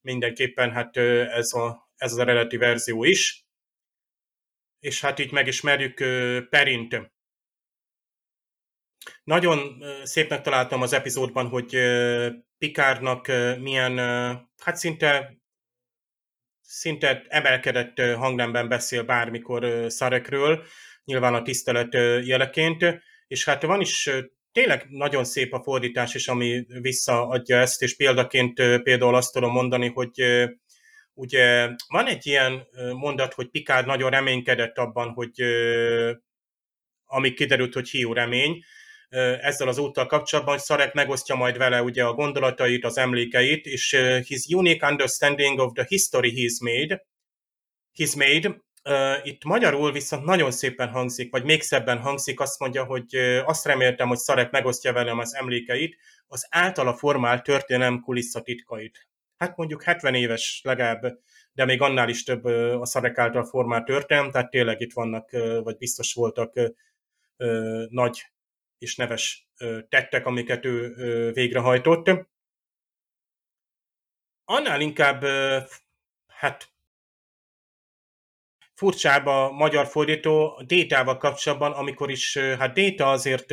mindenképpen 0.02 0.72
hát 0.72 0.98
ez, 0.98 1.54
a, 1.54 1.90
ez 1.96 2.12
az 2.12 2.18
eredeti 2.18 2.58
verzió 2.58 3.04
is. 3.04 3.46
És 4.80 5.02
hát 5.02 5.20
így 5.20 5.32
megismerjük 5.32 5.98
Perint. 6.50 7.12
Nagyon 9.24 9.84
szépnek 10.04 10.42
találtam 10.42 10.82
az 10.82 10.94
epizódban, 10.94 11.48
hogy 11.48 11.78
Pikárnak 12.58 13.28
milyen, 13.60 13.98
hát 14.58 14.76
szinte 14.76 15.38
szinte 16.66 17.26
emelkedett 17.28 18.02
hangnemben 18.02 18.68
beszél 18.68 19.04
bármikor 19.04 19.86
Szarekről, 19.92 20.64
nyilván 21.06 21.34
a 21.34 21.42
tisztelet 21.42 21.94
jeleként, 22.26 23.04
és 23.28 23.46
hát 23.46 23.64
van 23.64 23.82
is 23.82 24.10
tényleg 24.52 24.86
nagyon 24.90 25.24
szép 25.24 25.54
a 25.54 25.64
fordítás 25.64 26.16
is, 26.16 26.28
ami 26.28 26.66
visszaadja 26.82 27.58
ezt, 27.58 27.82
és 27.82 27.96
példaként 27.96 28.54
például 28.84 29.16
azt 29.16 29.34
tudom 29.34 29.52
mondani, 29.52 29.88
hogy 29.88 30.12
ugye 31.14 31.70
van 31.88 32.08
egy 32.08 32.26
ilyen 32.26 32.68
mondat, 32.94 33.34
hogy 33.34 33.50
Pikár 33.50 33.86
nagyon 33.86 34.10
reménykedett 34.10 34.78
abban, 34.78 35.10
hogy 35.10 35.42
amíg 37.06 37.36
kiderült, 37.36 37.74
hogy 37.74 37.90
hiú 37.90 38.14
remény, 38.14 38.64
ezzel 39.42 39.68
az 39.68 39.78
úttal 39.78 40.06
kapcsolatban, 40.06 40.54
hogy 40.54 40.64
Szarek 40.64 40.94
megosztja 40.94 41.36
majd 41.36 41.58
vele 41.58 41.82
ugye 41.82 42.04
a 42.04 42.14
gondolatait, 42.14 42.86
az 42.86 42.98
emlékeit, 42.98 43.66
és 43.66 43.98
his 44.28 44.46
unique 44.48 44.90
understanding 44.90 45.60
of 45.60 45.72
the 45.74 45.86
history 45.88 46.34
he's 46.36 46.62
made, 46.62 47.06
he's 47.98 48.18
made, 48.18 48.64
itt 49.24 49.44
magyarul 49.44 49.92
viszont 49.92 50.26
nagyon 50.26 50.52
szépen 50.52 50.90
hangzik, 50.90 51.32
vagy 51.32 51.44
még 51.44 51.62
szebben 51.62 51.98
hangzik, 51.98 52.40
azt 52.40 52.60
mondja, 52.60 52.84
hogy 52.84 53.16
azt 53.46 53.66
reméltem, 53.66 54.08
hogy 54.08 54.18
Szarek 54.18 54.52
megosztja 54.52 54.94
velem 54.94 55.20
az 55.20 55.36
emlékeit, 55.36 55.98
az 56.28 56.48
általa 56.50 56.94
formált 56.94 57.44
történelem 57.44 58.00
kulisszatitkait. 58.00 59.08
Hát 59.38 59.58
mondjuk 59.58 59.84
70 59.84 60.16
éves 60.16 60.62
legalább, 60.64 61.20
de 61.54 61.66
még 61.66 61.82
annál 61.82 62.10
is 62.10 62.24
több 62.24 62.46
a 62.80 62.86
Szarek 62.86 63.18
által 63.18 63.46
formált 63.46 63.86
történelem, 63.86 64.32
tehát 64.32 64.50
tényleg 64.50 64.82
itt 64.82 64.94
vannak, 64.94 65.30
vagy 65.64 65.78
biztos 65.78 66.14
voltak 66.14 66.54
nagy 67.90 68.26
és 68.78 68.96
neves 68.96 69.48
tettek, 69.90 70.26
amiket 70.26 70.66
ő 70.66 71.32
végrehajtott. 71.32 72.10
Annál 74.44 74.82
inkább, 74.82 75.24
hát 76.28 76.74
furcsább 78.74 79.26
a 79.26 79.52
magyar 79.52 79.88
fordító 79.88 80.62
Détával 80.66 81.18
kapcsolatban, 81.18 81.72
amikor 81.72 82.10
is, 82.10 82.38
hát 82.38 82.74
Déta 82.74 83.12
azért 83.12 83.52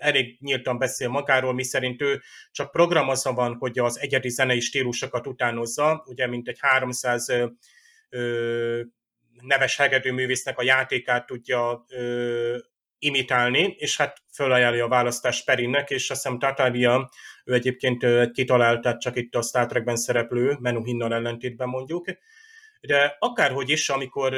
elég 0.00 0.36
nyíltan 0.40 0.78
beszél 0.78 1.08
magáról, 1.08 1.52
miszerint 1.52 2.02
ő 2.02 2.22
csak 2.50 2.70
programozva 2.70 3.32
van, 3.32 3.56
hogy 3.56 3.78
az 3.78 3.98
egyedi 3.98 4.28
zenei 4.28 4.60
stílusokat 4.60 5.26
utánozza, 5.26 6.04
ugye 6.06 6.26
mint 6.26 6.48
egy 6.48 6.58
300 6.60 7.32
neves 9.40 9.76
hegedűművésznek 9.76 10.58
a 10.58 10.62
játékát 10.62 11.26
tudja 11.26 11.84
imitálni, 13.04 13.74
és 13.78 13.96
hát 13.96 14.22
fölajánlja 14.32 14.84
a 14.84 14.88
választás 14.88 15.44
Perinnek, 15.44 15.90
és 15.90 16.10
azt 16.10 16.22
hiszem 16.22 16.38
Tatalia, 16.38 17.10
ő 17.44 17.54
egyébként 17.54 18.04
egy 18.04 18.30
kitalált, 18.30 18.98
csak 18.98 19.16
itt 19.16 19.34
a 19.34 19.42
Star 19.42 19.66
Trekben 19.66 19.96
szereplő, 19.96 20.56
Menuhinnal 20.60 21.14
ellentétben 21.14 21.68
mondjuk, 21.68 22.06
de 22.80 23.16
akárhogy 23.18 23.70
is, 23.70 23.88
amikor 23.88 24.32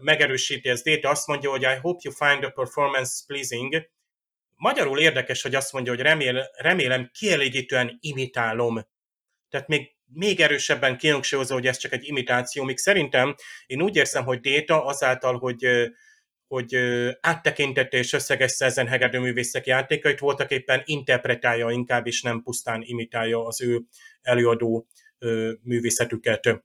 megerősíti 0.00 0.68
ez 0.68 0.82
Data, 0.82 1.10
azt 1.10 1.26
mondja, 1.26 1.50
hogy 1.50 1.62
I 1.62 1.78
hope 1.80 2.00
you 2.02 2.14
find 2.14 2.40
the 2.40 2.50
performance 2.50 3.12
pleasing. 3.26 3.90
Magyarul 4.54 4.98
érdekes, 4.98 5.42
hogy 5.42 5.54
azt 5.54 5.72
mondja, 5.72 5.92
hogy 5.92 6.02
remél, 6.02 6.50
remélem 6.56 7.10
kielégítően 7.12 7.98
imitálom. 8.00 8.86
Tehát 9.50 9.68
még 9.68 9.94
még 10.12 10.40
erősebben 10.40 10.98
kihangsúlyozza, 10.98 11.54
hogy 11.54 11.66
ez 11.66 11.76
csak 11.76 11.92
egy 11.92 12.08
imitáció, 12.08 12.64
míg 12.64 12.78
szerintem 12.78 13.34
én 13.66 13.82
úgy 13.82 13.96
érzem, 13.96 14.24
hogy 14.24 14.40
Data 14.40 14.84
azáltal, 14.84 15.38
hogy 15.38 15.66
hogy 16.48 16.76
áttekintette 17.20 17.96
és 17.96 18.12
összegezte 18.12 18.64
ezen 18.64 18.86
hegedőművészek 18.86 19.66
játékait, 19.66 20.18
voltak 20.18 20.50
éppen 20.50 20.82
interpretálja 20.84 21.70
inkább, 21.70 22.06
és 22.06 22.22
nem 22.22 22.42
pusztán 22.42 22.82
imitálja 22.84 23.46
az 23.46 23.62
ő 23.62 23.82
előadó 24.22 24.86
művészetüket. 25.62 26.64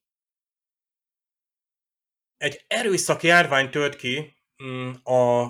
Egy 2.38 2.64
erőszak 2.68 3.24
járvány 3.24 3.70
tört 3.70 3.96
ki 3.96 4.36
mm, 4.64 4.92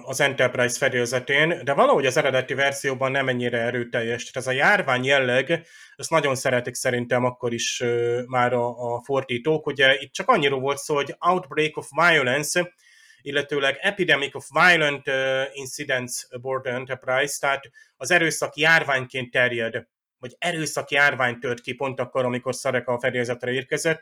az 0.04 0.20
Enterprise 0.20 0.78
fedélzetén, 0.78 1.64
de 1.64 1.74
valahogy 1.74 2.06
az 2.06 2.18
eredeti 2.18 2.54
verzióban 2.54 3.12
nem 3.12 3.28
ennyire 3.28 3.58
erőteljes. 3.58 4.32
Tehát 4.32 4.48
ez 4.48 4.54
a 4.54 4.58
járvány 4.58 5.04
jelleg, 5.04 5.66
ezt 5.96 6.10
nagyon 6.10 6.36
szeretik 6.36 6.74
szerintem 6.74 7.24
akkor 7.26 7.54
is 7.54 7.84
már 8.26 8.54
a, 8.54 8.94
a 8.94 9.02
fordítók. 9.04 9.68
Ugye 9.68 9.98
itt 10.00 10.12
csak 10.12 10.28
annyira 10.30 10.60
volt 10.60 10.78
szó, 10.78 10.96
hogy 10.96 11.16
outbreak 11.20 11.78
of 11.78 11.90
violence, 11.90 12.74
illetőleg 13.22 13.78
Epidemic 13.82 14.36
of 14.36 14.48
Violent 14.50 15.10
Incidents 15.54 16.26
Aboard 16.30 16.64
the 16.64 16.74
Enterprise, 16.74 17.38
tehát 17.40 17.70
az 17.96 18.12
erőszak 18.12 18.56
járványként 18.56 19.32
terjed 19.32 19.86
vagy 20.22 20.36
erőszak 20.40 20.92
járvány 20.92 21.40
tört 21.40 21.62
ki 21.62 21.74
pont 21.74 22.00
akkor, 22.00 22.26
amikor 22.26 22.56
Szareka 22.56 22.94
a 22.94 23.00
fedélzetre 23.00 23.52
érkezett. 23.52 24.02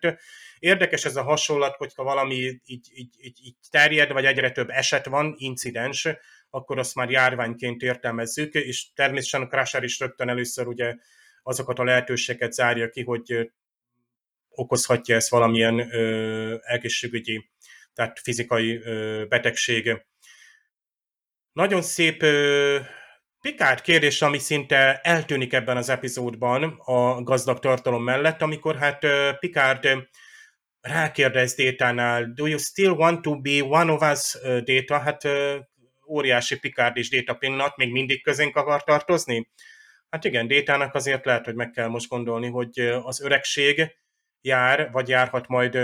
Érdekes 0.59 1.05
ez 1.05 1.15
a 1.15 1.24
hasonlat, 1.24 1.76
hogyha 1.76 2.03
valami 2.03 2.36
így, 2.36 2.61
így, 2.65 2.89
így, 3.17 3.39
így 3.43 3.55
terjed, 3.70 4.11
vagy 4.11 4.26
egyre 4.26 4.51
több 4.51 4.70
eset 4.70 5.05
van, 5.05 5.36
incidens, 5.38 6.07
akkor 6.49 6.80
azt 6.80 6.95
már 6.95 7.09
járványként 7.09 7.82
értelmezzük, 7.82 8.53
és 8.53 8.93
természetesen 8.93 9.41
a 9.41 9.47
Crusher 9.47 9.84
is 9.84 9.99
rögtön 9.99 10.30
először 10.30 10.67
ugye 10.67 10.95
azokat 11.43 11.80
a 11.80 11.84
lehetőségeket 11.84 12.53
zárja 12.53 12.89
ki, 12.89 13.03
hogy 13.03 13.51
okozhatja 14.49 15.15
ezt 15.15 15.30
valamilyen 15.30 15.95
ö, 15.95 16.55
egészségügyi 16.61 17.49
tehát 17.99 18.19
fizikai 18.19 18.77
betegség. 19.29 20.05
nagyon 21.51 21.81
szép 21.81 22.25
Picard 23.41 23.81
kérdés, 23.81 24.21
ami 24.21 24.37
szinte 24.37 24.99
eltűnik 25.03 25.53
ebben 25.53 25.77
az 25.77 25.89
epizódban 25.89 26.63
a 26.83 27.21
gazdag 27.23 27.59
tartalom 27.59 28.03
mellett, 28.03 28.41
amikor 28.41 28.75
hát 28.77 29.05
Picard 29.39 29.87
rákérdez 30.81 31.55
Détánál, 31.55 32.31
do 32.33 32.45
you 32.45 32.57
still 32.57 32.91
want 32.91 33.21
to 33.21 33.41
be 33.41 33.63
one 33.63 33.91
of 33.91 34.01
us, 34.11 34.37
Déta? 34.63 34.99
Hát 34.99 35.27
óriási 36.07 36.59
Picard 36.59 36.97
és 36.97 37.09
Déta 37.09 37.33
pillanat, 37.33 37.77
még 37.77 37.91
mindig 37.91 38.23
közénk 38.23 38.55
akar 38.55 38.83
tartozni? 38.83 39.49
Hát 40.09 40.25
igen, 40.25 40.47
Détának 40.47 40.95
azért 40.95 41.25
lehet, 41.25 41.45
hogy 41.45 41.55
meg 41.55 41.69
kell 41.69 41.87
most 41.87 42.09
gondolni, 42.09 42.49
hogy 42.49 42.79
az 42.79 43.21
öregség 43.21 43.98
jár, 44.41 44.91
vagy 44.91 45.07
járhat 45.07 45.47
majd 45.47 45.77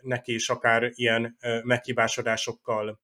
neki 0.00 0.34
is 0.34 0.48
akár 0.48 0.90
ilyen 0.94 1.36
meghibásodásokkal. 1.62 3.00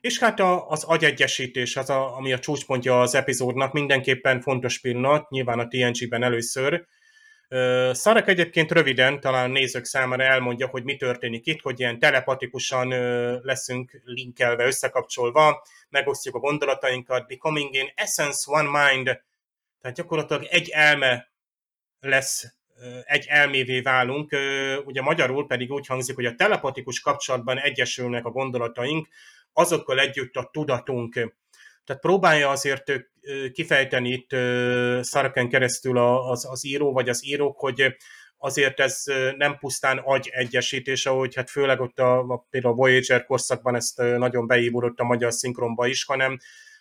És 0.00 0.18
hát 0.18 0.40
a, 0.40 0.68
az 0.68 0.84
agyegyesítés, 0.84 1.76
az 1.76 1.90
a, 1.90 2.16
ami 2.16 2.32
a 2.32 2.38
csúcspontja 2.38 3.00
az 3.00 3.14
epizódnak, 3.14 3.72
mindenképpen 3.72 4.40
fontos 4.40 4.80
pillanat, 4.80 5.30
nyilván 5.30 5.58
a 5.58 5.68
TNG-ben 5.68 6.22
először. 6.22 6.86
Szarek 7.92 8.28
egyébként 8.28 8.72
röviden, 8.72 9.20
talán 9.20 9.50
nézők 9.50 9.84
számára 9.84 10.22
elmondja, 10.22 10.66
hogy 10.66 10.84
mi 10.84 10.96
történik 10.96 11.46
itt, 11.46 11.60
hogy 11.60 11.80
ilyen 11.80 11.98
telepatikusan 11.98 12.88
leszünk 13.42 14.00
linkelve, 14.04 14.66
összekapcsolva, 14.66 15.66
megosztjuk 15.88 16.34
a 16.34 16.38
gondolatainkat, 16.38 17.26
becoming 17.26 17.74
in 17.74 17.92
essence 17.94 18.50
one 18.50 18.92
mind, 18.92 19.04
tehát 19.80 19.96
gyakorlatilag 19.96 20.44
egy 20.44 20.68
elme 20.68 21.32
lesz, 22.00 22.54
egy 23.04 23.24
elmévé 23.28 23.80
válunk. 23.80 24.36
Ugye 24.84 25.02
magyarul 25.02 25.46
pedig 25.46 25.70
úgy 25.70 25.86
hangzik, 25.86 26.14
hogy 26.14 26.26
a 26.26 26.34
telepatikus 26.34 27.00
kapcsolatban 27.00 27.58
egyesülnek 27.58 28.24
a 28.24 28.30
gondolataink, 28.30 29.08
azokkal 29.52 30.00
együtt 30.00 30.34
a 30.34 30.48
tudatunk. 30.52 31.12
Tehát 31.84 32.02
próbálja 32.02 32.50
azért 32.50 32.92
kifejteni 33.52 34.08
itt 34.08 34.30
Szarken 35.04 35.48
keresztül 35.48 35.98
az, 35.98 36.46
az 36.50 36.66
író, 36.66 36.92
vagy 36.92 37.08
az 37.08 37.26
írók, 37.26 37.58
hogy 37.58 37.96
azért 38.38 38.80
ez 38.80 39.02
nem 39.36 39.58
pusztán 39.58 39.98
agy 39.98 40.30
egyesítése, 40.32 41.10
hogy 41.10 41.34
hát 41.34 41.50
főleg 41.50 41.80
ott 41.80 41.98
a, 41.98 42.18
a 42.18 42.46
például 42.50 42.72
a 42.72 42.76
Voyager 42.76 43.24
korszakban 43.24 43.74
ezt 43.74 43.96
nagyon 43.96 44.46
beívódott 44.46 44.98
a 44.98 45.04
magyar 45.04 45.32
szinkronba 45.32 45.86
is, 45.86 46.04
hanem 46.04 46.38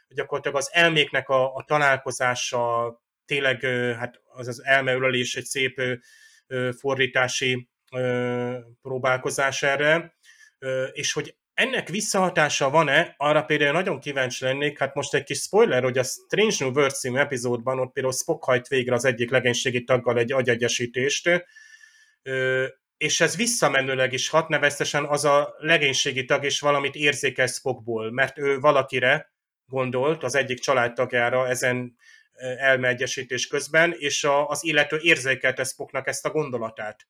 gyakorlatilag 0.10 0.58
az 0.58 0.70
elméknek 0.72 1.30
a, 1.30 1.56
a 1.56 1.64
találkozása, 1.68 2.91
tényleg 3.26 3.62
hát 4.00 4.22
az 4.34 4.47
az 4.47 4.63
elmeülelés 4.63 5.36
egy 5.36 5.45
szép 5.45 5.81
fordítási 6.79 7.69
próbálkozás 8.81 9.63
erre, 9.63 10.17
és 10.91 11.13
hogy 11.13 11.36
ennek 11.53 11.89
visszahatása 11.89 12.69
van-e, 12.69 13.13
arra 13.17 13.43
például 13.43 13.71
nagyon 13.71 13.99
kíváncsi 13.99 14.45
lennék, 14.45 14.79
hát 14.79 14.93
most 14.93 15.13
egy 15.13 15.23
kis 15.23 15.39
spoiler, 15.39 15.84
hogy 15.84 15.97
a 15.97 16.03
Strange 16.03 16.55
New 16.59 16.69
World 16.69 16.91
című 16.91 17.17
epizódban 17.17 17.79
ott 17.79 17.93
például 17.93 18.13
Spock 18.15 18.43
hajt 18.43 18.67
végre 18.67 18.93
az 18.93 19.05
egyik 19.05 19.29
legénységi 19.29 19.84
taggal 19.84 20.17
egy 20.17 20.31
agyegyesítést, 20.31 21.45
és 22.97 23.21
ez 23.21 23.36
visszamenőleg 23.36 24.13
is 24.13 24.29
hat, 24.29 24.47
neveztesen 24.47 25.05
az 25.05 25.25
a 25.25 25.55
legénységi 25.57 26.25
tag 26.25 26.43
is 26.43 26.59
valamit 26.59 26.95
érzékel 26.95 27.47
Spockból, 27.47 28.11
mert 28.11 28.38
ő 28.38 28.59
valakire 28.59 29.34
gondolt, 29.65 30.23
az 30.23 30.36
egyik 30.36 30.59
családtagjára 30.59 31.47
ezen 31.47 31.95
elmeegyesítés 32.58 33.48
közben, 33.48 33.96
és 33.98 34.28
az 34.48 34.64
illető 34.64 35.00
érzékelte 35.02 35.64
Spocknak 35.64 36.08
ezt 36.08 36.26
a 36.26 36.32
gondolatát 36.32 37.08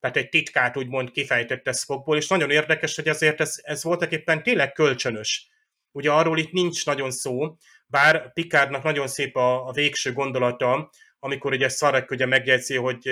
tehát 0.00 0.16
egy 0.16 0.28
titkát 0.28 0.76
úgymond 0.76 1.10
kifejtette 1.10 1.72
Spockból, 1.72 2.16
és 2.16 2.28
nagyon 2.28 2.50
érdekes, 2.50 2.96
hogy 2.96 3.08
azért 3.08 3.40
ez, 3.40 3.60
ez 3.62 3.82
voltak 3.82 4.12
éppen 4.12 4.42
tényleg 4.42 4.72
kölcsönös. 4.72 5.48
Ugye 5.92 6.10
arról 6.10 6.38
itt 6.38 6.52
nincs 6.52 6.86
nagyon 6.86 7.10
szó, 7.10 7.56
bár 7.86 8.32
Picardnak 8.32 8.82
nagyon 8.82 9.08
szép 9.08 9.36
a, 9.36 9.66
a 9.66 9.72
végső 9.72 10.12
gondolata, 10.12 10.90
amikor 11.18 11.52
ugye 11.52 11.68
Szarek 11.68 12.10
ugye 12.10 12.26
megjegyzi, 12.26 12.76
hogy 12.76 13.08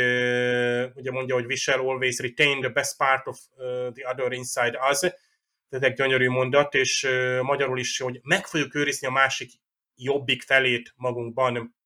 ugye 0.95 1.11
mondja, 1.11 1.35
hogy 1.35 1.45
we 1.45 1.55
shall 1.55 1.79
always 1.79 2.19
retain 2.19 2.61
the 2.61 2.69
best 2.69 2.97
part 2.97 3.27
of 3.27 3.39
the 3.95 4.11
other 4.11 4.33
inside 4.33 4.79
us, 4.91 4.99
ez 5.69 5.83
egy 5.83 5.93
gyönyörű 5.93 6.29
mondat, 6.29 6.75
és 6.75 7.09
magyarul 7.43 7.79
is, 7.79 7.99
hogy 7.99 8.21
meg 8.23 8.47
fogjuk 8.47 8.75
őrizni 8.75 9.07
a 9.07 9.11
másik 9.11 9.51
jobbik 9.99 10.43
felét 10.43 10.93
magunkban. 10.97 11.77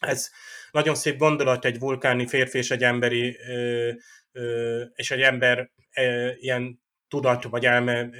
Ez 0.00 0.30
nagyon 0.70 0.94
szép 0.94 1.16
gondolat 1.16 1.64
egy 1.64 1.78
vulkáni 1.78 2.26
férfi 2.26 2.58
és 2.58 2.70
egy 2.70 2.82
emberi 2.82 3.38
és 4.94 5.10
egy 5.10 5.20
ember 5.20 5.70
ilyen 6.38 6.84
tudat 7.08 7.42
vagy 7.42 7.66
elme 7.66 8.10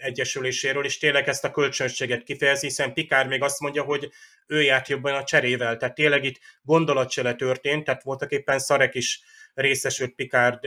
egyesüléséről, 0.00 0.84
és 0.84 0.98
tényleg 0.98 1.28
ezt 1.28 1.44
a 1.44 1.50
kölcsönséget 1.50 2.22
kifejezi, 2.22 2.66
hiszen 2.66 2.92
Pikár 2.92 3.26
még 3.26 3.42
azt 3.42 3.60
mondja, 3.60 3.82
hogy 3.82 4.10
ő 4.46 4.62
járt 4.62 4.88
jobban 4.88 5.14
a 5.14 5.24
cserével, 5.24 5.76
tehát 5.76 5.94
tényleg 5.94 6.24
itt 6.24 6.40
gondolatcsele 6.62 7.34
történt, 7.34 7.84
tehát 7.84 8.02
voltak 8.02 8.32
éppen 8.32 8.58
Szarek 8.58 8.94
is 8.94 9.20
részesült 9.54 10.14
Pikárd 10.14 10.64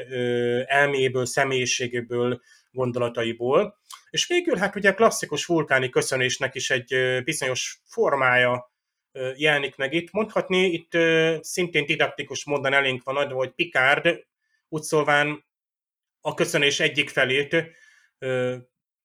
elméből, 0.66 1.26
személyiségéből, 1.26 2.42
gondolataiból. 2.72 3.78
És 4.10 4.28
végül 4.28 4.58
hát 4.58 4.76
ugye 4.76 4.94
klasszikus 4.94 5.46
vulkáni 5.46 5.90
köszönésnek 5.90 6.56
is 6.56 6.70
egy 6.70 7.22
bizonyos 7.24 7.82
formája 7.86 8.72
jelenik 9.36 9.76
meg 9.76 9.94
itt. 9.94 10.12
Mondhatni, 10.12 10.66
itt 10.66 10.92
szintén 11.42 11.86
didaktikus 11.86 12.46
módon 12.46 12.74
elénk 12.74 13.04
van 13.04 13.18
adva, 13.18 13.36
hogy 13.36 13.52
Picard 13.52 14.28
úgy 14.70 14.82
szólván 14.82 15.46
a 16.22 16.34
köszönés 16.34 16.80
egyik 16.80 17.10
felét 17.10 17.66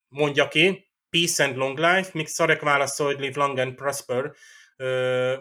mondja 0.09 0.49
ki, 0.49 0.89
peace 1.11 1.45
and 1.45 1.57
long 1.57 1.79
life, 1.79 2.11
míg 2.13 2.27
Szarek 2.27 2.61
válaszol, 2.61 3.07
hogy 3.07 3.21
live 3.21 3.41
long 3.41 3.59
and 3.59 3.75
prosper. 3.75 4.33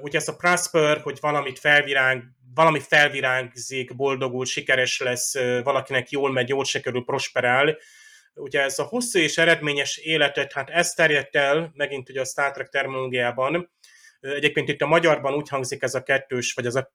Ugye 0.01 0.17
ez 0.17 0.27
a 0.27 0.35
prosper, 0.35 1.01
hogy 1.01 1.17
valamit 1.21 1.59
felvirág, 1.59 2.23
valami 2.53 2.79
felvirágzik, 2.79 3.95
boldogul, 3.95 4.45
sikeres 4.45 4.99
lesz, 4.99 5.33
valakinek 5.63 6.09
jól 6.09 6.31
megy, 6.31 6.49
jól 6.49 6.65
sikerül, 6.65 7.03
prosperál. 7.03 7.77
Ugye 8.33 8.61
ez 8.61 8.79
a 8.79 8.83
hosszú 8.83 9.19
és 9.19 9.37
eredményes 9.37 9.97
életet, 9.97 10.53
hát 10.53 10.69
ez 10.69 10.93
terjedt 10.93 11.35
el, 11.35 11.71
megint 11.73 12.09
ugye 12.09 12.21
a 12.21 12.25
Star 12.25 12.51
Trek 12.51 12.69
terminológiában. 12.69 13.71
Egyébként 14.19 14.69
itt 14.69 14.81
a 14.81 14.87
magyarban 14.87 15.33
úgy 15.33 15.49
hangzik 15.49 15.81
ez 15.81 15.95
a 15.95 16.03
kettős, 16.03 16.53
vagy 16.53 16.65
ez 16.65 16.75
a 16.75 16.93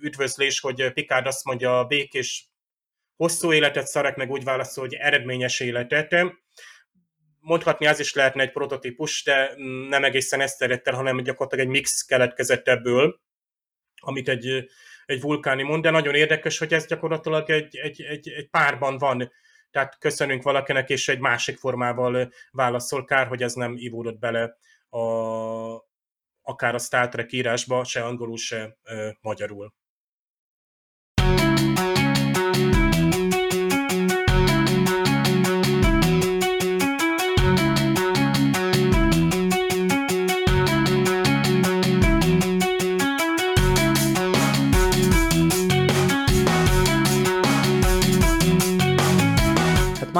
üdvözlés, 0.00 0.60
hogy 0.60 0.92
Picard 0.92 1.26
azt 1.26 1.44
mondja, 1.44 1.78
a 1.78 1.84
békés 1.84 2.50
hosszú 3.16 3.52
életet, 3.52 3.86
Szarek 3.86 4.16
meg 4.16 4.30
úgy 4.30 4.44
válaszol, 4.44 4.84
hogy 4.84 4.94
eredményes 4.94 5.60
életet. 5.60 6.14
Mondhatni 7.40 7.86
az 7.86 8.00
is 8.00 8.14
lehetne 8.14 8.42
egy 8.42 8.52
prototípus, 8.52 9.24
de 9.24 9.52
nem 9.88 10.04
egészen 10.04 10.40
ezt 10.40 10.58
terjedt 10.58 10.88
el, 10.88 10.94
hanem 10.94 11.22
gyakorlatilag 11.22 11.64
egy 11.66 11.70
mix 11.72 12.02
keletkezett 12.02 12.68
ebből, 12.68 13.20
amit 14.00 14.28
egy, 14.28 14.68
egy 15.06 15.20
vulkáni 15.20 15.62
mond, 15.62 15.82
de 15.82 15.90
nagyon 15.90 16.14
érdekes, 16.14 16.58
hogy 16.58 16.74
ez 16.74 16.86
gyakorlatilag 16.86 17.50
egy, 17.50 17.76
egy, 17.76 18.02
egy, 18.02 18.28
egy 18.28 18.48
párban 18.48 18.98
van. 18.98 19.32
Tehát 19.70 19.98
köszönünk 19.98 20.42
valakinek, 20.42 20.88
és 20.88 21.08
egy 21.08 21.18
másik 21.18 21.58
formával 21.58 22.32
válaszol. 22.50 23.04
Kár, 23.04 23.26
hogy 23.26 23.42
ez 23.42 23.52
nem 23.52 23.74
ivódott 23.76 24.18
bele 24.18 24.56
a, 24.88 25.00
akár 26.42 26.74
a 26.74 26.78
Star 26.78 27.08
Trek 27.08 27.32
írásba, 27.32 27.84
se 27.84 28.04
angolul, 28.04 28.36
se 28.36 28.76
ö, 28.82 29.08
magyarul. 29.20 29.74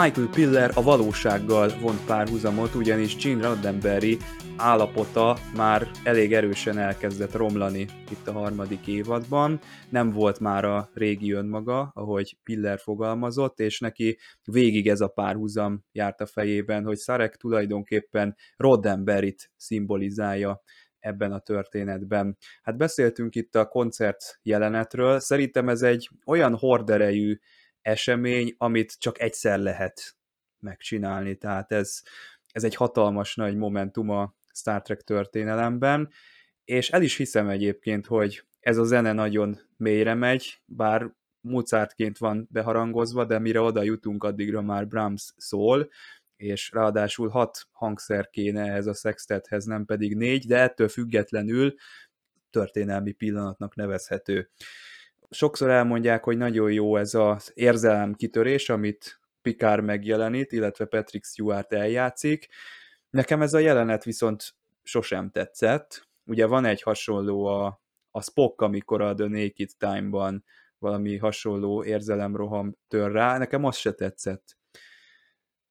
Michael 0.03 0.29
Piller 0.29 0.71
a 0.75 0.83
valósággal 0.83 1.69
vont 1.81 2.05
párhuzamot, 2.07 2.75
ugyanis 2.75 3.17
Gene 3.17 3.49
Roddenberry 3.49 4.17
állapota 4.57 5.37
már 5.55 5.91
elég 6.05 6.33
erősen 6.33 6.79
elkezdett 6.79 7.33
romlani 7.33 7.87
itt 8.11 8.27
a 8.27 8.33
harmadik 8.33 8.87
évadban. 8.87 9.61
Nem 9.91 10.11
volt 10.11 10.41
már 10.41 10.65
a 10.65 10.89
régi 10.95 11.33
önmaga, 11.33 11.91
ahogy 11.95 12.39
Piller 12.43 12.79
fogalmazott, 12.79 13.61
és 13.61 13.81
neki 13.81 14.19
végig 14.45 14.89
ez 14.89 15.01
a 15.01 15.09
párhuzam 15.09 15.85
járt 15.93 16.21
a 16.21 16.27
fejében, 16.27 16.85
hogy 16.85 16.97
Szarek 16.97 17.37
tulajdonképpen 17.37 18.37
Roddenberryt 18.57 19.51
szimbolizálja 19.57 20.63
ebben 20.99 21.33
a 21.33 21.39
történetben. 21.39 22.37
Hát 22.63 22.77
beszéltünk 22.77 23.35
itt 23.35 23.55
a 23.55 23.67
koncert 23.67 24.39
jelenetről, 24.43 25.21
szerintem 25.21 25.69
ez 25.69 25.83
egy 25.83 26.09
olyan 26.27 26.57
horderejű 26.57 27.39
esemény, 27.87 28.55
amit 28.59 28.99
csak 28.99 29.21
egyszer 29.21 29.59
lehet 29.59 30.17
megcsinálni, 30.59 31.37
tehát 31.37 31.73
ez, 31.73 32.03
ez 32.53 32.65
egy 32.65 32.75
hatalmas 32.75 33.35
nagy 33.35 33.57
momentum 33.57 34.11
a 34.11 34.35
Star 34.55 34.83
Trek 34.83 35.03
történelemben, 35.03 36.11
és 36.65 36.91
el 36.91 37.03
is 37.03 37.17
hiszem 37.17 37.49
egyébként, 37.49 38.07
hogy 38.07 38.45
ez 38.61 38.77
a 38.77 38.85
zene 38.85 39.13
nagyon 39.13 39.61
mélyre 39.77 40.15
megy, 40.15 40.61
bár 40.65 41.15
Mozartként 41.41 42.19
van 42.19 42.49
beharangozva, 42.51 43.25
de 43.25 43.39
mire 43.39 43.61
oda 43.61 43.83
jutunk, 43.83 44.25
addigra 44.25 44.63
már 44.63 44.87
Brahms 44.87 45.35
szól, 45.37 45.91
és 46.37 46.71
ráadásul 46.73 47.29
hat 47.29 47.67
hangszer 47.73 48.31
kéne 48.31 48.73
ez 48.73 48.87
a 48.87 48.95
sextethez, 48.95 49.65
nem 49.65 49.85
pedig 49.85 50.17
négy, 50.17 50.47
de 50.47 50.59
ettől 50.59 50.89
függetlenül 50.89 51.75
történelmi 52.51 53.13
pillanatnak 53.13 53.75
nevezhető. 53.75 54.51
Sokszor 55.31 55.71
elmondják, 55.71 56.25
hogy 56.25 56.37
nagyon 56.37 56.73
jó 56.73 56.97
ez 56.97 57.15
az 57.15 57.51
érzelem 57.55 58.15
kitörés, 58.15 58.69
amit 58.69 59.21
Picard 59.43 59.85
megjelenít, 59.85 60.53
illetve 60.53 60.85
Patrick 60.85 61.25
Stewart 61.25 61.73
eljátszik. 61.73 62.49
Nekem 63.11 63.43
ez 63.43 63.55
a 63.55 63.59
jelenet 63.59 64.05
viszont 64.05 64.55
sosem 64.83 65.31
tetszett. 65.31 66.09
Ugye 66.25 66.47
van 66.47 66.65
egy 66.65 66.83
hasonló 66.83 67.45
a, 67.45 67.81
a 68.11 68.23
Spock, 68.23 68.61
amikor 68.61 69.01
a 69.01 69.15
The 69.15 69.27
Naked 69.27 69.71
Time-ban 69.79 70.45
valami 70.79 71.17
hasonló 71.17 71.85
érzelemroham 71.85 72.77
tör 72.89 73.13
rá, 73.13 73.39
nekem 73.39 73.65
az 73.65 73.77
se 73.77 73.93
tetszett. 73.93 74.57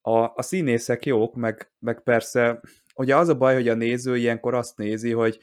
A, 0.01 0.19
a 0.19 0.41
színészek 0.41 1.05
jók, 1.05 1.35
meg, 1.35 1.71
meg 1.79 2.03
persze, 2.03 2.61
ugye 2.95 3.15
az 3.15 3.29
a 3.29 3.37
baj, 3.37 3.53
hogy 3.53 3.67
a 3.67 3.73
néző 3.73 4.17
ilyenkor 4.17 4.53
azt 4.53 4.77
nézi, 4.77 5.11
hogy 5.11 5.39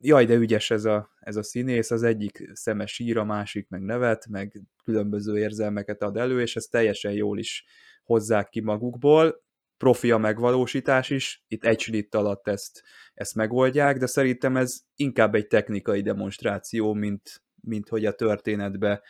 jaj, 0.00 0.24
de 0.24 0.34
ügyes 0.34 0.70
ez 0.70 0.84
a, 0.84 1.10
ez 1.20 1.36
a 1.36 1.42
színész, 1.42 1.90
az 1.90 2.02
egyik 2.02 2.50
szeme 2.52 2.86
sír, 2.86 3.18
a 3.18 3.24
másik 3.24 3.68
meg 3.68 3.82
nevet, 3.82 4.26
meg 4.26 4.62
különböző 4.84 5.38
érzelmeket 5.38 6.02
ad 6.02 6.16
elő, 6.16 6.40
és 6.40 6.56
ezt 6.56 6.70
teljesen 6.70 7.12
jól 7.12 7.38
is 7.38 7.64
hozzák 8.04 8.48
ki 8.48 8.60
magukból. 8.60 9.44
Profi 9.76 10.10
a 10.10 10.18
megvalósítás 10.18 11.10
is, 11.10 11.44
itt 11.48 11.64
egy 11.64 11.80
slitt 11.80 12.14
alatt 12.14 12.48
ezt, 12.48 12.82
ezt 13.14 13.34
megoldják, 13.34 13.98
de 13.98 14.06
szerintem 14.06 14.56
ez 14.56 14.80
inkább 14.94 15.34
egy 15.34 15.46
technikai 15.46 16.02
demonstráció, 16.02 16.92
mint, 16.92 17.42
mint 17.60 17.88
hogy 17.88 18.04
a 18.04 18.12
történetbe 18.12 19.02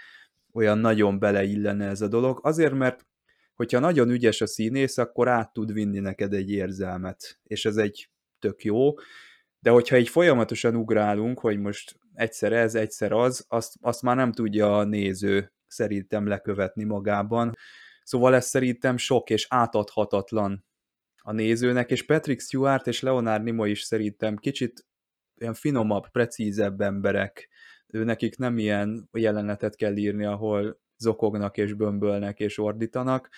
olyan 0.52 0.78
nagyon 0.78 1.18
beleillene 1.18 1.86
ez 1.86 2.00
a 2.00 2.08
dolog. 2.08 2.38
Azért, 2.42 2.74
mert 2.74 3.06
hogyha 3.54 3.78
nagyon 3.78 4.10
ügyes 4.10 4.40
a 4.40 4.46
színész, 4.46 4.98
akkor 4.98 5.28
át 5.28 5.52
tud 5.52 5.72
vinni 5.72 5.98
neked 5.98 6.32
egy 6.32 6.50
érzelmet, 6.50 7.40
és 7.42 7.64
ez 7.64 7.76
egy 7.76 8.10
tök 8.38 8.64
jó, 8.64 8.94
de 9.60 9.70
hogyha 9.70 9.98
így 9.98 10.08
folyamatosan 10.08 10.76
ugrálunk, 10.76 11.40
hogy 11.40 11.58
most 11.58 11.98
egyszer 12.14 12.52
ez, 12.52 12.74
egyszer 12.74 13.12
az, 13.12 13.44
azt, 13.48 13.74
azt 13.80 14.02
már 14.02 14.16
nem 14.16 14.32
tudja 14.32 14.78
a 14.78 14.84
néző 14.84 15.52
szerintem 15.66 16.26
lekövetni 16.26 16.84
magában. 16.84 17.54
Szóval 18.02 18.34
ez 18.34 18.46
szerintem 18.46 18.96
sok 18.96 19.30
és 19.30 19.46
átadhatatlan 19.48 20.64
a 21.22 21.32
nézőnek, 21.32 21.90
és 21.90 22.06
Patrick 22.06 22.40
Stewart 22.40 22.86
és 22.86 23.00
Leonard 23.00 23.42
Nimoy 23.42 23.70
is 23.70 23.82
szerintem 23.82 24.36
kicsit 24.36 24.86
olyan 25.40 25.54
finomabb, 25.54 26.10
precízebb 26.10 26.80
emberek. 26.80 27.48
Ő 27.86 28.04
nekik 28.04 28.36
nem 28.36 28.58
ilyen 28.58 29.08
jelenetet 29.12 29.76
kell 29.76 29.96
írni, 29.96 30.24
ahol 30.24 30.80
zokognak 30.98 31.56
és 31.56 31.74
bömbölnek 31.74 32.40
és 32.40 32.58
ordítanak, 32.58 33.28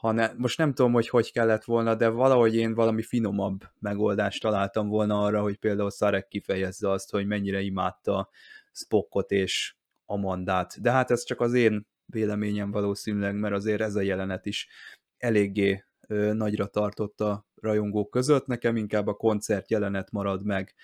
hanem 0.00 0.34
most 0.36 0.58
nem 0.58 0.74
tudom, 0.74 0.92
hogy 0.92 1.08
hogy 1.08 1.32
kellett 1.32 1.64
volna, 1.64 1.94
de 1.94 2.08
valahogy 2.08 2.54
én 2.56 2.74
valami 2.74 3.02
finomabb 3.02 3.60
megoldást 3.78 4.42
találtam 4.42 4.88
volna 4.88 5.22
arra, 5.22 5.42
hogy 5.42 5.56
például 5.56 5.90
Szarek 5.90 6.28
kifejezze 6.28 6.90
azt, 6.90 7.10
hogy 7.10 7.26
mennyire 7.26 7.60
imádta 7.60 8.28
Spockot 8.72 9.30
és 9.30 9.74
Amandát. 10.04 10.80
De 10.80 10.90
hát 10.90 11.10
ez 11.10 11.24
csak 11.24 11.40
az 11.40 11.54
én 11.54 11.86
véleményem 12.06 12.70
valószínűleg, 12.70 13.34
mert 13.34 13.54
azért 13.54 13.80
ez 13.80 13.94
a 13.94 14.00
jelenet 14.00 14.46
is 14.46 14.68
eléggé 15.16 15.84
ö, 16.08 16.32
nagyra 16.32 16.66
tartott 16.66 17.20
a 17.20 17.46
rajongók 17.54 18.10
között. 18.10 18.46
Nekem 18.46 18.76
inkább 18.76 19.06
a 19.06 19.14
koncert 19.14 19.70
jelenet 19.70 20.10
marad 20.10 20.44
meg 20.44 20.74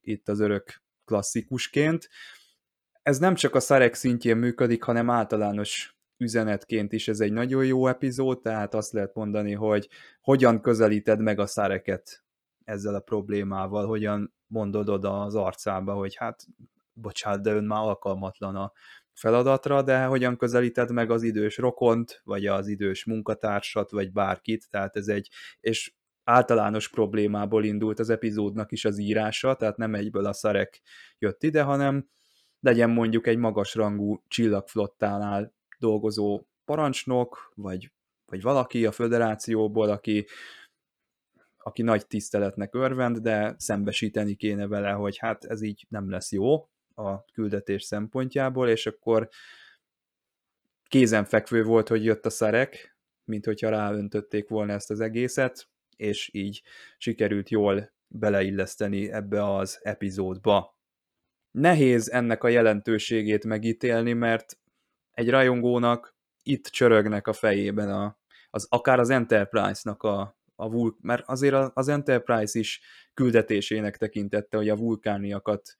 itt 0.00 0.28
az 0.28 0.40
örök 0.40 0.82
klasszikusként. 1.04 2.08
Ez 3.02 3.18
nem 3.18 3.34
csak 3.34 3.54
a 3.54 3.60
Szarek 3.60 3.94
szintjén 3.94 4.36
működik, 4.36 4.82
hanem 4.82 5.10
általános 5.10 5.96
üzenetként 6.22 6.92
is 6.92 7.08
ez 7.08 7.20
egy 7.20 7.32
nagyon 7.32 7.64
jó 7.64 7.86
epizód, 7.86 8.40
tehát 8.40 8.74
azt 8.74 8.92
lehet 8.92 9.14
mondani, 9.14 9.52
hogy 9.52 9.88
hogyan 10.20 10.60
közelíted 10.60 11.20
meg 11.20 11.38
a 11.38 11.46
száreket 11.46 12.24
ezzel 12.64 12.94
a 12.94 13.00
problémával, 13.00 13.86
hogyan 13.86 14.34
mondod 14.46 14.88
oda 14.88 15.20
az 15.22 15.34
arcába, 15.34 15.94
hogy 15.94 16.16
hát 16.16 16.46
bocsánat, 16.92 17.42
de 17.42 17.52
ön 17.52 17.64
már 17.64 17.82
alkalmatlan 17.82 18.56
a 18.56 18.72
feladatra, 19.12 19.82
de 19.82 20.04
hogyan 20.04 20.36
közelíted 20.36 20.90
meg 20.92 21.10
az 21.10 21.22
idős 21.22 21.56
rokont, 21.56 22.20
vagy 22.24 22.46
az 22.46 22.68
idős 22.68 23.04
munkatársat, 23.04 23.90
vagy 23.90 24.12
bárkit, 24.12 24.70
tehát 24.70 24.96
ez 24.96 25.08
egy, 25.08 25.28
és 25.60 25.94
általános 26.24 26.88
problémából 26.88 27.64
indult 27.64 27.98
az 27.98 28.10
epizódnak 28.10 28.72
is 28.72 28.84
az 28.84 28.98
írása, 28.98 29.54
tehát 29.54 29.76
nem 29.76 29.94
egyből 29.94 30.26
a 30.26 30.32
szarek 30.32 30.82
jött 31.18 31.42
ide, 31.42 31.62
hanem 31.62 32.08
legyen 32.60 32.90
mondjuk 32.90 33.26
egy 33.26 33.38
magasrangú 33.38 34.22
csillagflottánál 34.28 35.54
dolgozó 35.82 36.42
parancsnok, 36.64 37.52
vagy, 37.54 37.90
vagy 38.26 38.42
valaki 38.42 38.86
a 38.86 38.92
föderációból, 38.92 39.88
aki, 39.88 40.26
aki 41.56 41.82
nagy 41.82 42.06
tiszteletnek 42.06 42.74
örvend, 42.74 43.18
de 43.18 43.54
szembesíteni 43.58 44.34
kéne 44.34 44.66
vele, 44.66 44.90
hogy 44.90 45.16
hát 45.16 45.44
ez 45.44 45.62
így 45.62 45.86
nem 45.88 46.10
lesz 46.10 46.32
jó 46.32 46.68
a 46.94 47.24
küldetés 47.24 47.82
szempontjából, 47.82 48.68
és 48.68 48.86
akkor 48.86 49.28
kézenfekvő 50.84 51.64
volt, 51.64 51.88
hogy 51.88 52.04
jött 52.04 52.26
a 52.26 52.30
szerek, 52.30 52.96
mint 53.24 53.44
hogyha 53.44 53.68
ráöntötték 53.68 54.48
volna 54.48 54.72
ezt 54.72 54.90
az 54.90 55.00
egészet, 55.00 55.68
és 55.96 56.30
így 56.32 56.62
sikerült 56.98 57.50
jól 57.50 57.92
beleilleszteni 58.08 59.12
ebbe 59.12 59.54
az 59.54 59.78
epizódba. 59.82 60.78
Nehéz 61.50 62.10
ennek 62.10 62.44
a 62.44 62.48
jelentőségét 62.48 63.44
megítélni, 63.44 64.12
mert 64.12 64.58
egy 65.12 65.30
rajongónak 65.30 66.16
itt 66.42 66.64
csörögnek 66.66 67.26
a 67.26 67.32
fejében 67.32 67.90
a, 67.90 68.18
az, 68.50 68.66
akár 68.70 68.98
az 68.98 69.10
Enterprise-nak 69.10 70.02
a, 70.02 70.38
a 70.54 70.70
vulk, 70.70 71.00
mert 71.00 71.22
azért 71.26 71.54
az 71.74 71.88
Enterprise 71.88 72.58
is 72.58 72.80
küldetésének 73.14 73.96
tekintette, 73.96 74.56
hogy 74.56 74.68
a 74.68 74.76
vulkániakat 74.76 75.76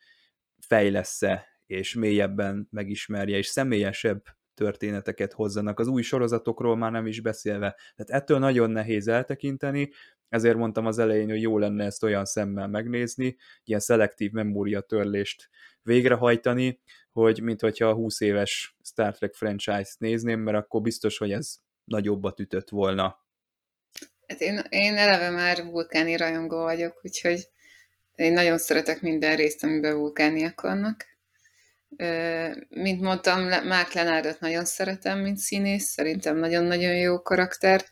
fejlesz-e, 0.66 1.47
és 1.66 1.95
mélyebben 1.95 2.68
megismerje, 2.70 3.37
és 3.37 3.47
személyesebb 3.47 4.22
történeteket 4.55 5.33
hozzanak. 5.33 5.78
Az 5.78 5.87
új 5.87 6.03
sorozatokról 6.03 6.76
már 6.76 6.91
nem 6.91 7.07
is 7.07 7.20
beszélve. 7.20 7.76
Tehát 7.95 8.22
ettől 8.22 8.39
nagyon 8.39 8.70
nehéz 8.70 9.09
eltekinteni, 9.09 9.91
ezért 10.33 10.57
mondtam 10.57 10.87
az 10.87 10.99
elején, 10.99 11.28
hogy 11.28 11.43
jó 11.43 11.59
lenne 11.59 11.85
ezt 11.85 12.03
olyan 12.03 12.24
szemmel 12.24 12.68
megnézni, 12.68 13.37
ilyen 13.64 13.80
szelektív 13.80 14.30
memóriatörlést 14.30 15.49
végrehajtani, 15.83 16.80
hogy 17.12 17.43
mint 17.43 17.61
hogyha 17.61 17.87
a 17.87 17.95
20 17.95 18.20
éves 18.20 18.76
Star 18.85 19.16
Trek 19.16 19.35
franchise-t 19.35 19.99
nézném, 19.99 20.41
mert 20.41 20.57
akkor 20.57 20.80
biztos, 20.80 21.18
hogy 21.18 21.33
ez 21.33 21.55
nagyobbat 21.85 22.41
ütött 22.41 22.68
volna. 22.68 23.26
Hát 24.26 24.41
én, 24.41 24.61
én 24.68 24.97
eleve 24.97 25.30
már 25.30 25.64
vulkáni 25.64 26.16
rajongó 26.16 26.62
vagyok, 26.62 27.01
úgyhogy 27.03 27.49
én 28.14 28.33
nagyon 28.33 28.59
szeretek 28.59 29.01
minden 29.01 29.37
részt, 29.37 29.64
amiben 29.64 29.97
vulkániak 29.97 30.61
vannak. 30.61 31.07
Mint 32.68 33.01
mondtam, 33.01 33.49
Mark 33.49 33.93
Lenárdot 33.93 34.41
nagyon 34.41 34.64
szeretem, 34.64 35.18
mint 35.18 35.39
színész, 35.39 35.85
szerintem 35.85 36.37
nagyon-nagyon 36.37 36.97
jó 36.97 37.22
karakter 37.22 37.85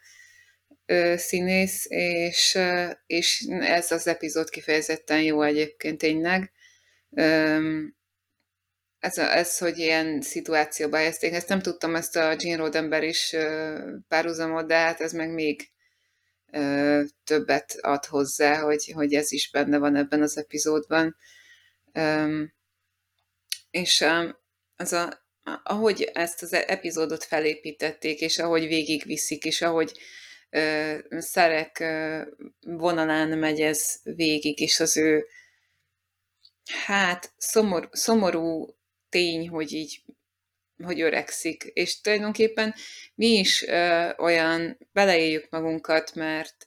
színész, 1.17 1.87
és, 1.89 2.59
és 3.07 3.47
ez 3.61 3.91
az 3.91 4.07
epizód 4.07 4.51
kifejezetten 4.51 5.23
jó 5.23 5.43
egyébként 5.43 5.99
tényleg 5.99 6.53
ez, 9.01 9.19
ez, 9.19 9.59
hogy 9.59 9.79
ilyen 9.79 10.21
szituációba 10.21 10.97
helyezték. 10.97 11.33
Ezt 11.33 11.49
nem 11.49 11.63
tudtam, 11.63 11.95
ezt 11.95 12.17
a 12.17 12.37
Gene 12.37 12.57
Roddenberry 12.57 13.09
is 13.09 13.37
párhuzamot, 14.09 14.67
de 14.67 14.75
hát 14.75 15.01
ez 15.01 15.13
meg 15.13 15.33
még 15.33 15.71
többet 17.25 17.79
ad 17.81 18.05
hozzá, 18.05 18.61
hogy, 18.61 18.93
hogy 18.95 19.15
ez 19.15 19.33
is 19.33 19.51
benne 19.51 19.79
van 19.79 19.97
ebben 19.97 20.23
az 20.23 20.37
epizódban. 20.37 21.17
És 23.71 24.05
az 24.77 24.93
a, 24.93 25.29
ahogy 25.63 26.11
ezt 26.13 26.43
az 26.43 26.53
epizódot 26.53 27.25
felépítették, 27.25 28.21
és 28.21 28.39
ahogy 28.39 28.67
végigviszik, 28.67 29.45
és 29.45 29.63
ahogy 29.63 29.99
szerek 31.11 31.85
vonalán 32.61 33.39
megy 33.39 33.61
ez 33.61 34.01
végig, 34.03 34.61
és 34.61 34.81
az 34.81 34.97
ő 34.97 35.27
hát 36.87 37.33
szomor, 37.37 37.89
szomorú 37.93 38.77
tény, 39.09 39.49
hogy 39.49 39.73
így 39.73 40.03
hogy 40.85 41.01
öregszik. 41.01 41.63
És 41.65 42.01
tulajdonképpen 42.01 42.75
mi 43.15 43.27
is 43.27 43.63
ö, 43.63 44.11
olyan 44.19 44.79
beleéljük 44.93 45.47
magunkat, 45.51 46.15
mert 46.15 46.67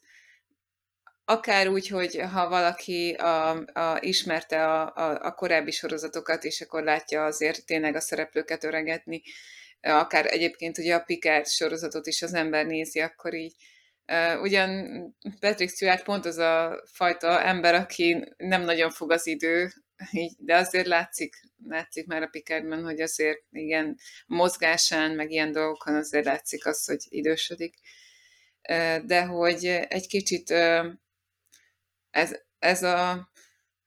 akár 1.25 1.67
úgy, 1.67 1.87
hogy 1.87 2.21
ha 2.31 2.49
valaki 2.49 3.11
a, 3.11 3.49
a, 3.65 3.97
ismerte 3.99 4.65
a, 4.65 4.93
a, 4.95 5.25
a 5.25 5.33
korábbi 5.33 5.71
sorozatokat, 5.71 6.43
és 6.43 6.61
akkor 6.61 6.83
látja 6.83 7.25
azért 7.25 7.65
tényleg 7.65 7.95
a 7.95 7.99
szereplőket 7.99 8.63
öregetni, 8.63 9.21
akár 9.81 10.25
egyébként 10.25 10.77
ugye 10.77 10.95
a 10.95 10.99
Picard 10.99 11.47
sorozatot 11.47 12.07
is 12.07 12.21
az 12.21 12.33
ember 12.33 12.65
nézi, 12.65 12.99
akkor 12.99 13.33
így 13.33 13.53
ugyan 14.41 14.85
Patrick 15.39 15.75
Stewart 15.75 16.03
pont 16.03 16.25
az 16.25 16.37
a 16.37 16.83
fajta 16.91 17.41
ember, 17.41 17.75
aki 17.75 18.33
nem 18.37 18.61
nagyon 18.61 18.89
fog 18.89 19.11
az 19.11 19.27
idő 19.27 19.71
de 20.37 20.55
azért 20.55 20.87
látszik, 20.87 21.35
látszik 21.67 22.07
már 22.07 22.21
a 22.21 22.27
Picardban, 22.27 22.83
hogy 22.83 23.01
azért 23.01 23.43
igen, 23.51 23.97
mozgásán, 24.25 25.11
meg 25.11 25.31
ilyen 25.31 25.51
dolgokon 25.51 25.95
azért 25.95 26.25
látszik 26.25 26.65
az, 26.65 26.85
hogy 26.85 27.05
idősödik. 27.09 27.75
de 29.05 29.25
hogy 29.25 29.65
egy 29.65 30.07
kicsit 30.07 30.51
ez, 32.09 32.35
ez 32.59 32.83
a 32.83 33.31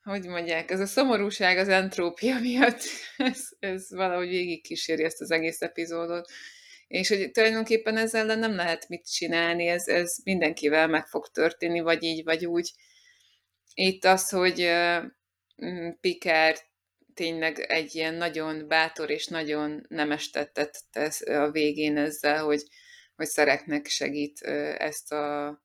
hogy 0.02 0.26
mondják, 0.26 0.70
ez 0.70 0.80
a 0.80 0.86
szomorúság 0.86 1.59
az 1.59 1.68
entrópia 1.68 2.38
miatt, 2.38 2.82
ez, 3.16 3.48
ez 3.59 3.90
valahogy 3.90 4.28
végig 4.28 4.62
kíséri 4.62 5.05
ezt 5.05 5.20
az 5.20 5.30
egész 5.30 5.60
epizódot. 5.60 6.30
És 6.89 7.09
hogy 7.09 7.31
tulajdonképpen 7.31 7.97
ezzel 7.97 8.25
nem 8.25 8.55
lehet 8.55 8.89
mit 8.89 9.11
csinálni, 9.11 9.67
ez, 9.67 9.89
ez 9.89 10.17
mindenkivel 10.25 10.89
meg 10.89 11.07
fog 11.07 11.29
történni, 11.29 11.81
vagy 11.81 12.03
így, 12.03 12.25
vagy 12.25 12.47
úgy. 12.47 12.73
Itt 13.75 14.05
az, 14.05 14.29
hogy 14.29 14.69
mm, 15.65 15.89
Picard 16.01 16.57
tényleg 17.15 17.59
egy 17.59 17.95
ilyen 17.95 18.15
nagyon 18.15 18.69
bátor 18.69 19.11
és 19.11 19.27
nagyon 19.27 19.87
nemes 19.89 20.31
tettet 20.31 20.79
tesz 20.93 21.21
a 21.21 21.51
végén 21.51 21.97
ezzel, 21.97 22.45
hogy, 22.45 22.63
hogy 23.17 23.27
szereknek 23.27 23.87
segít 23.87 24.41
ezt 24.79 25.13
a 25.13 25.65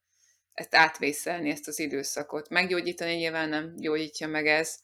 ezt 0.54 0.76
átvészelni, 0.76 1.50
ezt 1.50 1.68
az 1.68 1.80
időszakot. 1.80 2.50
Meggyógyítani 2.50 3.14
nyilván 3.14 3.50
nem 3.50 3.74
gyógyítja 3.76 4.28
meg 4.28 4.48
ez, 4.48 4.76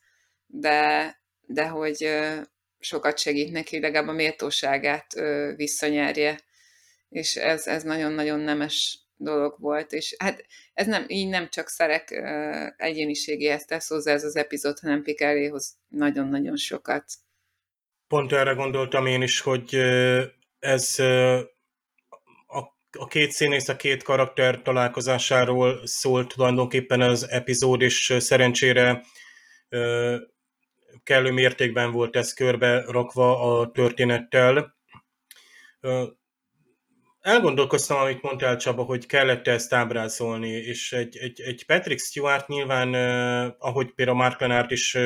de, 0.46 1.22
de 1.42 1.68
hogy 1.68 2.10
sokat 2.80 3.18
segít 3.18 3.52
neki, 3.52 3.80
legalább 3.80 4.08
a 4.08 4.12
méltóságát 4.12 5.14
visszanyerje. 5.56 6.40
És 7.10 7.36
ez, 7.36 7.68
ez 7.68 7.84
nagyon-nagyon 7.84 8.40
nemes 8.40 8.99
dolog 9.16 9.56
volt, 9.60 9.91
és 9.91 10.16
hát 10.20 10.45
ez 10.74 10.88
nem, 10.88 11.06
így 11.08 11.28
nem 11.28 11.49
csak 11.49 11.68
Szerek 11.68 12.12
egyéniségéhez 12.78 13.66
tesz 13.66 13.88
hozzá 13.88 14.14
ez 14.14 14.24
az 14.24 14.36
epizód, 14.36 14.80
hanem 14.80 15.04
Pikáréhoz 15.04 15.78
nagyon-nagyon 15.88 16.56
sokat. 16.56 17.04
Pont 18.08 18.32
erre 18.32 18.54
gondoltam 18.54 19.06
én 19.06 19.22
is, 19.22 19.40
hogy 19.40 19.76
ez 20.60 20.99
a 22.91 23.08
két 23.08 23.32
színész, 23.32 23.68
a 23.68 23.76
két 23.76 24.04
karakter 24.04 24.62
találkozásáról 24.62 25.88
szólt 25.88 26.28
tulajdonképpen 26.28 27.02
az 27.02 27.30
epizód, 27.30 27.82
és 27.82 28.16
szerencsére 28.18 29.04
kellő 31.03 31.32
mértékben 31.32 31.91
volt 31.91 32.15
ez 32.15 32.34
körbe 32.34 32.84
rakva 32.88 33.60
a 33.60 33.72
történettel. 33.72 34.76
Elgondolkoztam, 37.22 37.98
amit 37.98 38.22
mondtál 38.22 38.57
Csaba, 38.57 38.84
hogy 38.84 39.06
kellett 39.06 39.48
ezt 39.48 39.74
ábrázolni, 39.74 40.49
és 40.49 40.94
egy, 40.94 41.18
egy, 41.18 41.41
egy 41.41 41.65
Patrick 41.65 41.99
Stewart 41.99 42.48
nyilván, 42.48 42.94
ahogy 43.60 43.91
például 43.91 44.18
Mark 44.18 44.40
Lenart 44.40 44.72
is 44.72 44.98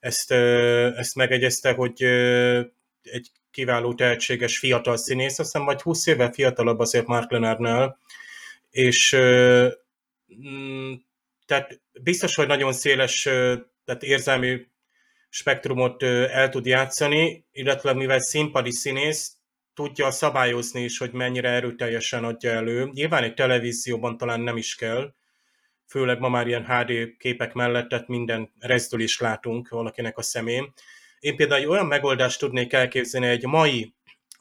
ezt, 0.00 0.30
ezt 0.30 1.14
megegyezte, 1.14 1.72
hogy 1.72 2.02
egy 3.02 3.30
kiváló, 3.50 3.94
tehetséges 3.94 4.58
fiatal 4.58 4.96
színész, 4.96 5.38
azt 5.38 5.52
hiszem 5.52 5.64
vagy 5.64 5.82
20 5.82 6.06
éve 6.06 6.32
fiatalabb 6.32 6.78
azért 6.78 7.06
Mark 7.06 7.30
Leonardnál, 7.30 7.98
és 8.70 9.08
tehát 11.46 11.80
biztos, 12.02 12.34
hogy 12.34 12.46
nagyon 12.46 12.72
széles 12.72 13.22
tehát 13.84 14.02
érzelmi 14.02 14.66
spektrumot 15.28 16.02
el 16.02 16.48
tud 16.48 16.66
játszani, 16.66 17.46
illetve 17.52 17.92
mivel 17.92 18.20
színpadi 18.20 18.70
színész, 18.70 19.36
tudja 19.74 20.10
szabályozni 20.10 20.82
is, 20.82 20.98
hogy 20.98 21.12
mennyire 21.12 21.48
erőteljesen 21.48 22.24
adja 22.24 22.50
elő. 22.50 22.90
Nyilván 22.92 23.22
egy 23.22 23.34
televízióban 23.34 24.16
talán 24.16 24.40
nem 24.40 24.56
is 24.56 24.74
kell, 24.74 25.14
főleg 25.86 26.18
ma 26.18 26.28
már 26.28 26.46
ilyen 26.46 26.66
HD 26.66 27.16
képek 27.18 27.52
mellett, 27.52 27.88
tehát 27.88 28.08
minden 28.08 28.52
rezdül 28.58 29.00
is 29.00 29.20
látunk 29.20 29.68
valakinek 29.68 30.18
a 30.18 30.22
szemén. 30.22 30.72
Én 31.18 31.36
például 31.36 31.60
egy 31.60 31.66
olyan 31.66 31.86
megoldást 31.86 32.38
tudnék 32.38 32.72
elképzelni 32.72 33.26
egy 33.26 33.44
mai, 33.44 33.94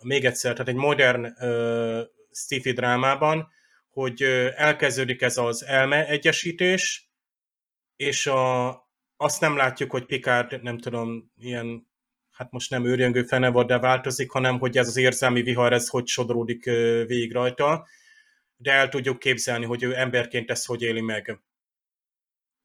még 0.04 0.26
egyszer, 0.26 0.52
tehát 0.52 0.68
egy 0.68 0.76
modern 0.76 1.26
uh, 1.26 2.02
sci 2.32 2.72
drámában, 2.72 3.48
hogy 3.90 4.24
uh, 4.24 4.48
elkezdődik 4.56 5.22
ez 5.22 5.38
az 5.38 5.66
elme 5.66 6.08
egyesítés, 6.08 7.10
és 7.96 8.28
a, 8.28 8.68
azt 9.18 9.42
nem 9.42 9.56
látjuk, 9.56 9.92
hogy 9.92 10.06
Picard, 10.06 10.64
nem 10.64 10.78
tudom, 10.78 11.32
ilyen, 11.38 11.88
hát 12.32 12.52
most 12.52 12.70
nem 12.70 12.86
őrjöngő 12.86 13.24
fenevad, 13.24 13.68
de 13.68 13.80
változik, 13.80 14.32
hanem 14.32 14.60
hogy 14.60 14.78
ez 14.78 14.88
az 14.88 14.98
érzelmi 14.98 15.42
vihar, 15.42 15.74
ez 15.74 15.88
hogy 15.88 16.08
sodródik 16.08 16.64
végig 17.06 17.32
rajta, 17.32 17.88
de 18.58 18.72
el 18.72 18.90
tudjuk 18.90 19.20
képzelni, 19.20 19.66
hogy 19.66 19.84
ő 19.84 19.98
emberként 19.98 20.50
ezt 20.52 20.66
hogy 20.66 20.82
éli 20.82 21.02
meg. 21.02 21.40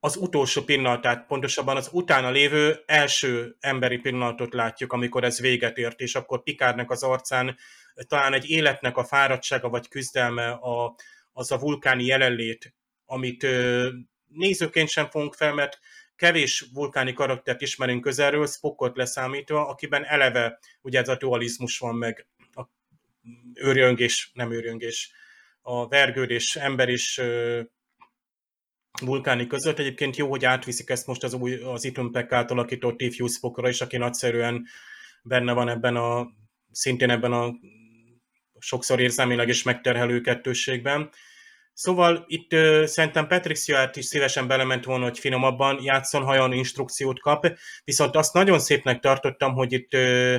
Az 0.01 0.17
utolsó 0.17 0.63
pillanatát, 0.63 1.27
pontosabban 1.27 1.77
az 1.77 1.89
utána 1.93 2.31
lévő 2.31 2.83
első 2.87 3.57
emberi 3.61 3.99
pillanatot 3.99 4.55
látjuk, 4.55 4.93
amikor 4.93 5.25
ez 5.25 5.41
véget 5.41 5.79
ért, 5.79 6.01
és 6.01 6.15
akkor 6.15 6.43
Pikárnak 6.43 6.91
az 6.91 7.03
arcán 7.03 7.57
talán 8.07 8.33
egy 8.33 8.51
életnek 8.51 8.97
a 8.97 9.05
fáradtsága 9.05 9.69
vagy 9.69 9.89
küzdelme 9.89 10.51
a, 10.51 10.95
az 11.33 11.51
a 11.53 11.59
vulkáni 11.59 12.05
jelenlét, 12.05 12.75
amit 13.05 13.47
nézőként 14.27 14.89
sem 14.89 15.11
fogunk 15.11 15.35
fel, 15.35 15.55
mert 15.55 15.79
kevés 16.23 16.67
vulkáni 16.73 17.13
karaktert 17.13 17.61
ismerünk 17.61 18.03
közelről, 18.03 18.47
Spockot 18.47 18.97
leszámítva, 18.97 19.69
akiben 19.69 20.05
eleve 20.05 20.59
ugye 20.83 21.01
ez 21.01 21.09
a 21.09 21.17
dualizmus 21.17 21.79
van 21.79 21.95
meg, 21.95 22.27
a 22.53 22.63
őrjöngés, 23.55 24.31
nem 24.35 24.53
őrjöngés, 24.53 25.13
a 25.63 25.89
vergődés, 25.89 26.57
ember 26.57 26.89
is 26.89 27.21
vulkáni 29.01 29.47
között. 29.47 29.79
Egyébként 29.79 30.17
jó, 30.17 30.29
hogy 30.29 30.45
átviszik 30.45 30.91
ezt 30.91 31.07
most 31.07 31.23
az 31.23 31.35
új, 31.35 31.55
az 31.55 31.85
Itumpek 31.85 32.33
átalakított 32.33 33.03
Steve 33.03 33.29
Spockra 33.29 33.69
is, 33.69 33.81
aki 33.81 33.97
nagyszerűen 33.97 34.67
benne 35.23 35.53
van 35.53 35.69
ebben 35.69 35.97
a, 35.97 36.27
szintén 36.71 37.11
ebben 37.11 37.33
a 37.33 37.55
sokszor 38.59 39.01
érzelmileg 39.01 39.49
is 39.49 39.63
megterhelő 39.63 40.21
kettősségben. 40.21 41.11
Szóval 41.73 42.25
itt 42.27 42.53
uh, 42.53 42.85
szerintem 42.85 43.27
Patrick 43.27 43.61
Stewart 43.61 43.97
is 43.97 44.05
szívesen 44.05 44.47
belement 44.47 44.85
volna, 44.85 45.05
hogy 45.05 45.19
finomabban 45.19 45.83
játszon, 45.83 46.23
ha 46.23 46.31
olyan 46.31 46.53
instrukciót 46.53 47.21
kap, 47.21 47.47
viszont 47.85 48.17
azt 48.17 48.35
nagyon 48.35 48.59
szépnek 48.59 49.01
tartottam, 49.01 49.53
hogy 49.53 49.73
itt 49.73 49.95
uh, 49.95 50.37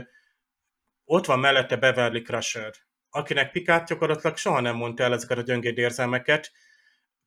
ott 1.06 1.26
van 1.26 1.40
mellette 1.40 1.76
Beverly 1.76 2.22
Crusher, 2.22 2.74
akinek 3.10 3.52
Pikát 3.52 3.88
gyakorlatilag 3.88 4.38
soha 4.38 4.60
nem 4.60 4.76
mondta 4.76 5.04
el 5.04 5.14
ezeket 5.14 5.38
a 5.38 5.42
gyöngéd 5.42 5.78
érzelmeket, 5.78 6.52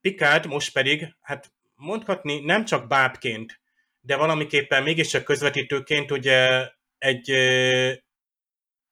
Picard 0.00 0.46
most 0.46 0.72
pedig, 0.72 1.16
hát 1.20 1.52
mondhatni 1.74 2.40
nem 2.44 2.64
csak 2.64 2.88
bábként, 2.88 3.60
de 4.00 4.16
valamiképpen 4.16 4.82
mégiscsak 4.82 5.24
közvetítőként 5.24 6.10
ugye 6.10 6.68
egy, 6.98 7.30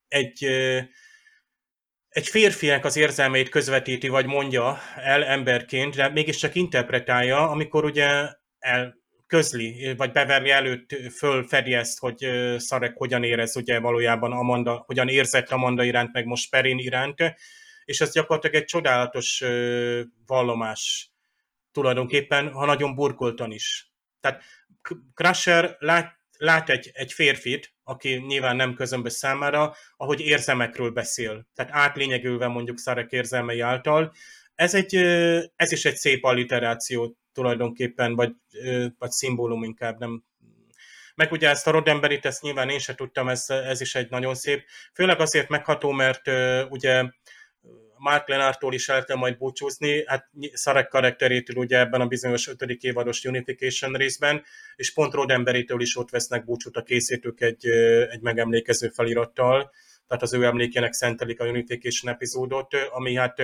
egy, 0.08 0.44
egy 0.44 0.44
férfinek 2.22 2.84
az 2.84 2.96
érzelmeit 2.96 3.48
közvetíti, 3.48 4.08
vagy 4.08 4.26
mondja 4.26 4.78
el 4.96 5.24
emberként, 5.24 5.94
de 5.94 6.08
mégiscsak 6.08 6.54
interpretálja, 6.54 7.50
amikor 7.50 7.84
ugye 7.84 8.28
el 8.58 9.02
közli, 9.26 9.94
vagy 9.96 10.12
Beverly 10.12 10.50
előtt 10.50 10.96
fölfedi 11.16 11.74
ezt, 11.74 11.98
hogy 11.98 12.28
Szarek 12.56 12.96
hogyan 12.96 13.24
érez 13.24 13.56
ugye 13.56 13.78
valójában 13.78 14.32
Amanda, 14.32 14.82
hogyan 14.86 15.08
érzett 15.08 15.50
Amanda 15.50 15.84
iránt, 15.84 16.12
meg 16.12 16.24
most 16.24 16.50
Perin 16.50 16.78
iránt, 16.78 17.34
és 17.84 18.00
ez 18.00 18.12
gyakorlatilag 18.12 18.56
egy 18.56 18.64
csodálatos 18.64 19.44
vallomás 20.26 21.10
tulajdonképpen, 21.72 22.52
ha 22.52 22.66
nagyon 22.66 22.94
burkoltan 22.94 23.50
is. 23.50 23.92
Tehát 24.20 24.42
Crusher 25.14 25.76
lát, 25.78 26.18
lát 26.38 26.70
egy, 26.70 26.90
egy 26.92 27.12
férfit, 27.12 27.73
aki 27.84 28.14
nyilván 28.14 28.56
nem 28.56 28.74
közömbös 28.74 29.12
számára, 29.12 29.74
ahogy 29.96 30.20
érzemekről 30.20 30.90
beszél. 30.90 31.46
Tehát 31.54 31.72
átlényegülve 31.74 32.46
mondjuk 32.46 32.78
Szarek 32.78 33.12
érzelmei 33.12 33.60
által. 33.60 34.12
Ez, 34.54 34.74
egy, 34.74 34.94
ez 35.56 35.72
is 35.72 35.84
egy 35.84 35.96
szép 35.96 36.24
alliteráció 36.24 37.16
tulajdonképpen, 37.32 38.14
vagy, 38.14 38.32
vagy 38.98 39.10
szimbólum 39.10 39.62
inkább, 39.62 39.98
nem 39.98 40.24
meg 41.14 41.32
ugye 41.32 41.48
ezt 41.48 41.66
a 41.66 41.70
Roddenberryt, 41.70 42.24
ezt 42.24 42.42
nyilván 42.42 42.68
én 42.68 42.78
sem 42.78 42.94
tudtam, 42.94 43.28
ez, 43.28 43.50
ez 43.50 43.80
is 43.80 43.94
egy 43.94 44.10
nagyon 44.10 44.34
szép. 44.34 44.64
Főleg 44.94 45.20
azért 45.20 45.48
megható, 45.48 45.90
mert 45.90 46.28
ugye 46.68 47.04
Mark 48.04 48.28
Lenártól 48.28 48.74
is 48.74 48.88
el 48.88 49.04
kell 49.04 49.16
majd 49.16 49.36
búcsúzni, 49.38 50.04
hát 50.06 50.30
Szarek 50.52 50.88
karakterétől 50.88 51.56
ugye 51.56 51.78
ebben 51.78 52.00
a 52.00 52.06
bizonyos 52.06 52.48
ötödik 52.48 52.82
évados 52.82 53.24
Unification 53.24 53.92
részben, 53.92 54.44
és 54.76 54.92
pont 54.92 55.12
Roddenberrytől 55.12 55.80
is 55.80 55.96
ott 55.96 56.10
vesznek 56.10 56.44
búcsút 56.44 56.76
a 56.76 56.82
készítők 56.82 57.40
egy, 57.40 57.66
egy 58.10 58.20
megemlékező 58.20 58.88
felirattal, 58.88 59.70
tehát 60.08 60.22
az 60.22 60.32
ő 60.32 60.44
emlékének 60.44 60.92
szentelik 60.92 61.40
a 61.40 61.46
Unification 61.46 62.12
epizódot, 62.12 62.74
ami 62.74 63.14
hát 63.14 63.42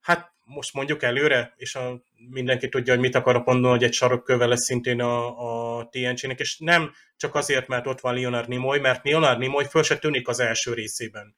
hát 0.00 0.32
most 0.44 0.74
mondjuk 0.74 1.02
előre, 1.02 1.54
és 1.56 1.74
a, 1.74 2.02
mindenki 2.30 2.68
tudja, 2.68 2.92
hogy 2.92 3.02
mit 3.02 3.14
akarok 3.14 3.46
mondani, 3.46 3.72
hogy 3.72 3.84
egy 3.84 3.92
sarokköve 3.92 4.46
lesz 4.46 4.64
szintén 4.64 5.00
a, 5.00 5.78
a 5.78 5.88
TNG-nek, 5.88 6.40
és 6.40 6.58
nem 6.58 6.92
csak 7.16 7.34
azért, 7.34 7.68
mert 7.68 7.86
ott 7.86 8.00
van 8.00 8.14
Leonard 8.14 8.48
Nimoy, 8.48 8.78
mert 8.78 9.04
Leonard 9.04 9.38
Nimoy 9.38 9.64
föl 9.64 9.82
se 9.82 9.98
tűnik 9.98 10.28
az 10.28 10.40
első 10.40 10.74
részében. 10.74 11.34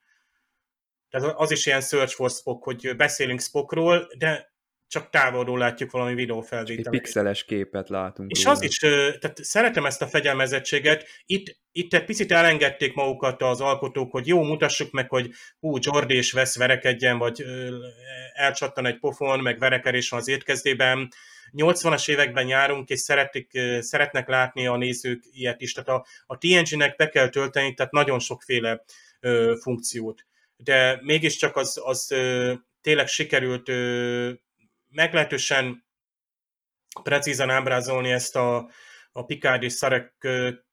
Tehát 1.13 1.35
az 1.37 1.51
is 1.51 1.65
ilyen 1.65 1.81
Search 1.81 2.15
for 2.15 2.29
Spock, 2.29 2.63
hogy 2.63 2.95
beszélünk 2.95 3.41
Spockról, 3.41 4.07
de 4.17 4.53
csak 4.87 5.09
távolról 5.09 5.57
látjuk 5.57 5.91
valami 5.91 6.11
Egy 6.11 6.15
videófelvételt. 6.15 6.89
pixeles 6.89 7.43
képet 7.43 7.89
látunk. 7.89 8.31
És 8.31 8.43
róla. 8.43 8.57
az 8.57 8.63
is, 8.63 8.77
tehát 8.77 9.43
szeretem 9.43 9.85
ezt 9.85 10.01
a 10.01 10.07
fegyelmezettséget. 10.07 11.05
Itt, 11.25 11.57
itt 11.71 11.93
egy 11.93 12.03
picit 12.03 12.31
elengedték 12.31 12.93
magukat 12.93 13.41
az 13.41 13.61
alkotók, 13.61 14.11
hogy 14.11 14.27
jó, 14.27 14.41
mutassuk 14.43 14.91
meg, 14.91 15.09
hogy 15.09 15.31
hú, 15.59 15.75
Jordi 15.79 16.15
és 16.15 16.33
Wes 16.33 16.55
verekedjen, 16.55 17.17
vagy 17.17 17.45
elcsattan 18.33 18.85
egy 18.85 18.99
pofon, 18.99 19.39
meg 19.39 19.59
verekedés 19.59 20.09
van 20.09 20.19
az 20.19 20.27
étkezdében. 20.27 21.09
80-as 21.51 22.09
években 22.09 22.47
járunk, 22.47 22.89
és 22.89 22.99
szeretik, 22.99 23.59
szeretnek 23.79 24.27
látni 24.27 24.67
a 24.67 24.77
nézők 24.77 25.23
ilyet 25.31 25.61
is. 25.61 25.73
Tehát 25.73 25.89
a, 25.89 26.05
a 26.25 26.37
TNG-nek 26.37 26.95
be 26.95 27.09
kell 27.09 27.29
tölteni, 27.29 27.73
tehát 27.73 27.91
nagyon 27.91 28.19
sokféle 28.19 28.83
ö, 29.19 29.55
funkciót. 29.61 30.25
De 30.63 30.99
mégiscsak 31.01 31.55
az, 31.55 31.81
az 31.83 32.11
ö, 32.11 32.53
tényleg 32.81 33.07
sikerült 33.07 33.69
ö, 33.69 34.31
meglehetősen 34.89 35.85
precízen 37.03 37.49
ábrázolni 37.49 38.11
ezt 38.11 38.35
a, 38.35 38.69
a 39.11 39.25
Picard 39.25 39.63
és 39.63 39.73
Szarek 39.73 40.27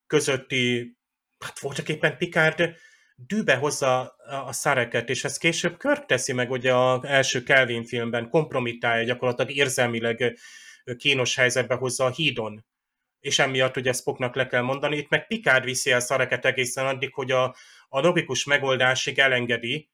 közötti, 0.07 0.97
hát 1.39 1.59
voltak 1.59 1.89
éppen 1.89 2.17
Picard 2.17 2.75
dűbe 3.27 3.55
hozza 3.55 4.01
a- 4.01 4.53
Szareket, 4.53 5.09
és 5.09 5.25
ezt 5.25 5.39
később 5.39 5.79
Kirk 5.79 6.07
teszi 6.07 6.33
meg 6.33 6.51
ugye 6.51 6.75
az 6.75 7.05
első 7.05 7.43
Kelvin 7.43 7.85
filmben, 7.85 8.29
kompromittálja 8.29 9.05
gyakorlatilag 9.05 9.51
érzelmileg 9.51 10.39
kínos 10.97 11.35
helyzetbe 11.35 11.75
hozza 11.75 12.05
a 12.05 12.11
hídon. 12.11 12.65
És 13.21 13.39
emiatt 13.39 13.77
ugye 13.77 13.93
Spocknak 13.93 14.35
le 14.35 14.47
kell 14.47 14.63
mondani, 14.63 14.97
itt 14.97 15.09
meg 15.09 15.27
Picard 15.27 15.65
viszi 15.65 15.91
el 15.91 16.01
Szareket 16.01 16.45
egészen 16.45 16.87
addig, 16.87 17.15
hogy 17.15 17.31
a, 17.31 17.57
a 17.93 18.01
logikus 18.01 18.45
megoldásig 18.45 19.19
elengedi, 19.19 19.91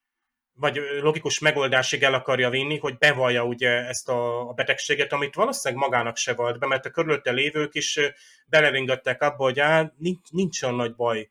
vagy 0.53 0.81
logikus 1.01 1.39
megoldásig 1.39 2.03
el 2.03 2.15
akarja 2.15 2.51
vinni, 2.51 2.79
hogy 2.79 2.99
bevallja 2.99 3.45
ugye 3.45 3.71
ezt 3.71 4.09
a, 4.09 4.53
betegséget, 4.55 5.13
amit 5.13 5.35
valószínűleg 5.35 5.85
magának 5.85 6.17
se 6.17 6.35
valt 6.35 6.59
be, 6.59 6.67
mert 6.67 6.87
a 6.87 6.91
körülötte 6.91 7.31
lévők 7.31 7.75
is 7.75 7.97
ö, 7.97 8.07
beleringatták 8.47 9.23
abba, 9.23 9.45
hogy 9.45 9.61
á, 9.61 9.93
nincs, 9.97 10.31
nincs 10.31 10.63
olyan 10.63 10.75
nagy 10.75 10.95
baj. 10.95 11.31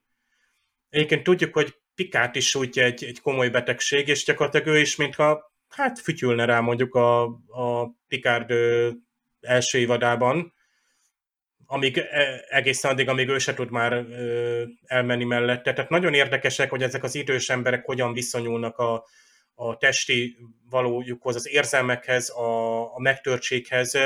Egyébként 0.90 1.24
tudjuk, 1.24 1.54
hogy 1.54 1.76
Pikát 1.96 2.36
is 2.36 2.50
sújtja 2.50 2.84
egy, 2.84 3.04
egy 3.04 3.22
komoly 3.22 3.50
betegség, 3.50 4.08
és 4.08 4.24
gyakorlatilag 4.24 4.68
ő 4.68 4.80
is, 4.80 4.96
mintha 4.96 5.52
hát 5.70 6.00
fütyülne 6.00 6.46
rá 6.46 6.60
mondjuk 6.60 6.96
a, 6.96 7.24
a 7.48 7.96
Picard 8.08 8.54
első 9.42 9.78
évadában, 9.78 10.54
amíg 11.66 11.98
e- 11.98 12.46
egészen 12.50 12.92
addig, 12.92 13.10
amíg 13.10 13.30
ő 13.30 13.38
se 13.38 13.54
tud 13.54 13.70
már 13.70 14.06
elmenni 14.86 15.24
mellette. 15.24 15.74
Tehát 15.74 15.90
nagyon 15.90 16.14
érdekesek, 16.14 16.70
hogy 16.70 16.84
ezek 16.84 17.04
az 17.04 17.16
idős 17.16 17.50
emberek 17.50 17.86
hogyan 17.86 18.14
viszonyulnak 18.14 18.78
a, 18.78 19.06
a 19.56 19.78
testi 19.78 20.38
valójukhoz, 20.70 21.36
az 21.36 21.50
érzelmekhez, 21.50 22.30
a, 22.30 22.82
a 22.96 23.00
megtörtséghez. 23.00 23.98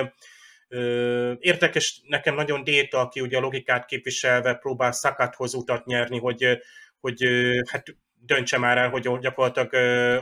Érdekes 1.40 2.02
nekem 2.08 2.36
nagyon 2.36 2.64
Déta, 2.64 3.00
aki 3.00 3.22
ugye 3.22 3.38
a 3.38 3.42
logikát 3.42 3.86
képviselve 3.86 4.54
próbál 4.54 4.92
szakáthoz 4.92 5.54
utat 5.54 5.86
nyerni, 5.86 6.20
hogy, 6.20 6.60
hogy 7.00 7.24
hát 7.72 7.96
döntse 8.20 8.58
már 8.58 8.78
el, 8.78 8.90
hogy 8.90 9.20
gyakorlatilag 9.20 9.74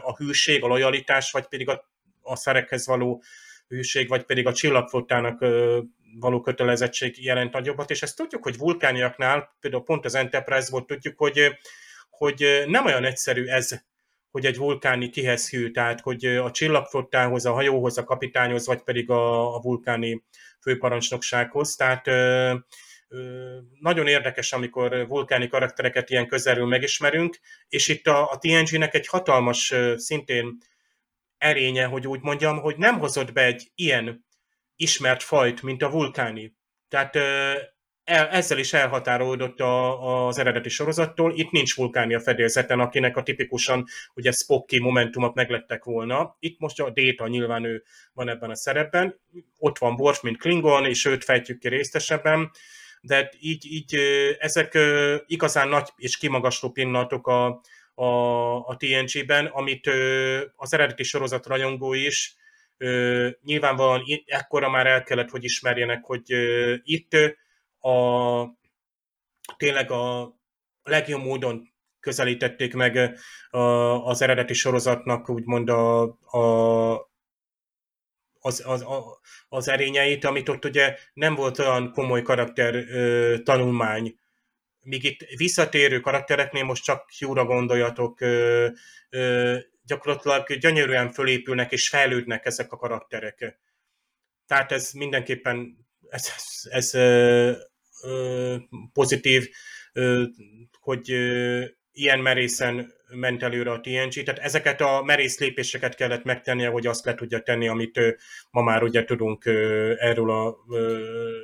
a 0.04 0.16
hűség, 0.16 0.64
a 0.64 0.68
lojalitás, 0.68 1.32
vagy 1.32 1.46
pedig 1.48 1.70
a, 1.70 1.90
a 2.22 2.36
szerekhez 2.36 2.88
való 2.88 3.24
hűség, 3.68 4.08
vagy 4.08 4.24
pedig 4.24 4.48
a 4.48 4.54
csillagflottának 4.54 5.46
való 6.20 6.42
kötelezettség 6.42 7.24
jelent 7.24 7.54
nagyobbat, 7.54 7.90
és 7.90 8.02
ezt 8.02 8.16
tudjuk, 8.16 8.44
hogy 8.44 8.58
vulkániaknál, 8.58 9.56
például 9.60 9.84
pont 9.84 10.06
az 10.06 10.16
Enterprise-ból 10.16 10.86
tudjuk, 10.86 11.18
hogy, 11.18 11.58
hogy 12.10 12.64
nem 12.68 12.86
olyan 12.86 13.04
egyszerű 13.04 13.46
ez, 13.46 13.86
hogy 14.32 14.46
egy 14.46 14.58
vulkáni 14.58 15.10
kihez 15.10 15.50
hű, 15.50 15.72
tehát 15.72 16.02
hogy 16.02 16.26
a 16.26 16.52
csillagflottához, 16.52 17.46
a 17.46 17.54
hajóhoz, 17.54 17.98
a 17.98 18.04
kapitányhoz, 18.04 18.66
vagy 18.66 18.82
pedig 18.82 19.10
a, 19.10 19.56
a 19.56 19.62
vulkáni 19.62 20.24
főparancsnoksághoz. 20.62 21.76
Tehát 21.76 22.08
ö, 22.08 22.54
ö, 23.08 23.58
nagyon 23.80 24.08
érdekes, 24.08 24.54
amikor 24.54 25.08
vulkáni 25.08 25.48
karaktereket 25.48 26.10
ilyen 26.10 26.28
közelről 26.28 26.66
megismerünk, 26.66 27.40
és 27.70 27.88
itt 27.88 28.08
a, 28.08 28.32
a 28.32 28.38
TNG-nek 28.38 28.94
egy 28.94 29.08
hatalmas, 29.08 29.74
szintén 29.96 30.58
erénye, 31.38 31.86
hogy 31.86 32.08
úgy 32.08 32.22
mondjam, 32.22 32.60
hogy 32.60 32.78
nem 32.78 33.00
hozott 33.00 33.34
be 33.34 33.46
egy 33.46 33.72
ilyen 33.76 34.26
ismert 34.76 35.24
fajt, 35.24 35.62
mint 35.62 35.82
a 35.82 35.90
vulkáni. 35.90 36.56
Tehát 36.90 37.16
ezzel 38.08 38.58
is 38.58 38.74
elhatárolódott 38.74 39.60
a, 39.60 40.28
az 40.28 40.38
eredeti 40.38 40.70
sorozattól. 40.70 41.34
Itt 41.36 41.52
nincs 41.52 41.76
vulkáni 41.76 42.14
a 42.14 42.20
fedélzeten, 42.20 42.80
akinek 42.80 43.18
a 43.18 43.24
tipikusan 43.24 43.86
ugye 44.14 44.32
Spocky 44.32 44.80
momentumok 44.80 45.36
meglettek 45.36 45.84
volna. 45.84 46.36
Itt 46.40 46.60
most 46.60 46.80
a 46.80 46.90
Data 46.90 47.28
nyilván 47.28 47.64
ő 47.64 47.84
van 48.14 48.30
ebben 48.30 48.50
a 48.50 48.56
szerepben. 48.56 49.20
Ott 49.58 49.78
van 49.78 49.94
Worf, 49.94 50.22
mint 50.22 50.38
Klingon, 50.38 50.86
és 50.86 51.06
őt 51.06 51.24
fejtjük 51.24 51.60
ki 51.60 51.68
részesebben. 51.68 52.52
De 53.02 53.32
így, 53.40 53.66
így 53.66 53.96
ö, 53.96 54.32
ezek 54.40 54.78
igazán 55.26 55.68
nagy 55.68 55.90
és 55.96 56.18
kimagasló 56.18 56.70
pillanatok 56.70 57.28
a, 57.28 57.62
a, 58.00 58.68
a 58.68 58.76
TNG-ben, 58.78 59.46
amit 59.46 59.88
ö, 59.88 60.42
az 60.56 60.74
eredeti 60.74 61.04
sorozat 61.04 61.46
rajongó 61.46 61.94
is 61.94 62.36
ö, 62.78 63.30
nyilvánvalóan 63.44 64.04
ekkora 64.26 64.70
már 64.70 64.88
el 64.88 65.04
kellett, 65.04 65.30
hogy 65.30 65.44
ismerjenek, 65.44 66.06
hogy 66.06 66.34
ö, 66.34 66.76
itt 66.84 67.14
a, 67.80 68.44
tényleg 69.58 69.92
a 69.92 70.36
legjobb 70.84 71.24
módon 71.24 71.74
közelítették 72.00 72.74
meg 72.74 73.20
a, 73.50 73.60
az 74.08 74.22
eredeti 74.22 74.54
sorozatnak 74.54 75.30
úgymond 75.30 75.70
a, 75.70 76.02
a, 76.22 77.10
az, 78.40 78.64
az, 78.66 78.86
az 79.50 79.68
erényeit, 79.68 80.26
amit 80.26 80.50
ott 80.50 80.66
ugye 80.66 80.98
nem 81.14 81.36
volt 81.36 81.60
olyan 81.60 81.92
komoly 81.92 82.22
karakter 82.22 82.76
ö, 82.76 83.36
tanulmány, 83.44 84.16
míg 84.88 85.04
itt 85.04 85.22
visszatérő 85.38 86.00
karaktereknél 86.00 86.64
most 86.64 86.84
csak 86.84 87.10
Hugh-ra 87.20 87.46
gondoljatok, 87.46 88.20
gyakorlatilag 89.86 90.58
gyönyörűen 90.58 91.12
fölépülnek 91.12 91.72
és 91.72 91.90
fejlődnek 91.90 92.46
ezek 92.46 92.72
a 92.72 92.78
karakterek. 92.78 93.60
Tehát 94.46 94.72
ez 94.72 94.92
mindenképpen 94.92 95.88
ez, 96.10 96.30
ez, 96.36 96.72
ez 96.72 96.94
ö, 96.94 97.52
ö, 98.04 98.56
pozitív, 98.94 99.50
ö, 99.94 100.24
hogy 100.80 101.12
ö, 101.12 101.66
ilyen 101.98 102.20
merészen 102.20 102.94
ment 103.10 103.44
előre 103.44 103.72
a 103.72 103.80
TNG, 103.80 104.24
tehát 104.24 104.40
ezeket 104.40 104.82
a 104.82 105.04
merész 105.04 105.40
lépéseket 105.40 105.96
kellett 105.96 106.24
megtennie, 106.24 106.70
hogy 106.70 106.88
azt 106.88 107.06
le 107.06 107.16
tudja 107.16 107.40
tenni, 107.40 107.68
amit 107.68 108.00
ma 108.52 108.62
már 108.62 108.84
ugye 108.84 109.04
tudunk 109.04 109.46
erről 110.00 110.32
a 110.32 110.58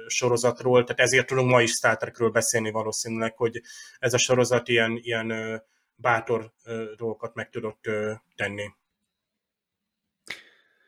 sorozatról, 0.08 0.84
tehát 0.84 1.02
ezért 1.02 1.28
tudunk 1.28 1.50
ma 1.50 1.62
is 1.62 1.72
Star 1.72 1.98
Trekről 1.98 2.30
beszélni 2.30 2.72
valószínűleg, 2.72 3.38
hogy 3.38 3.62
ez 4.00 4.14
a 4.14 4.18
sorozat 4.18 4.68
ilyen, 4.68 5.00
ilyen 5.02 5.62
bátor 5.96 6.52
dolgokat 6.96 7.34
meg 7.34 7.50
tudott 7.50 7.90
tenni. 8.36 8.64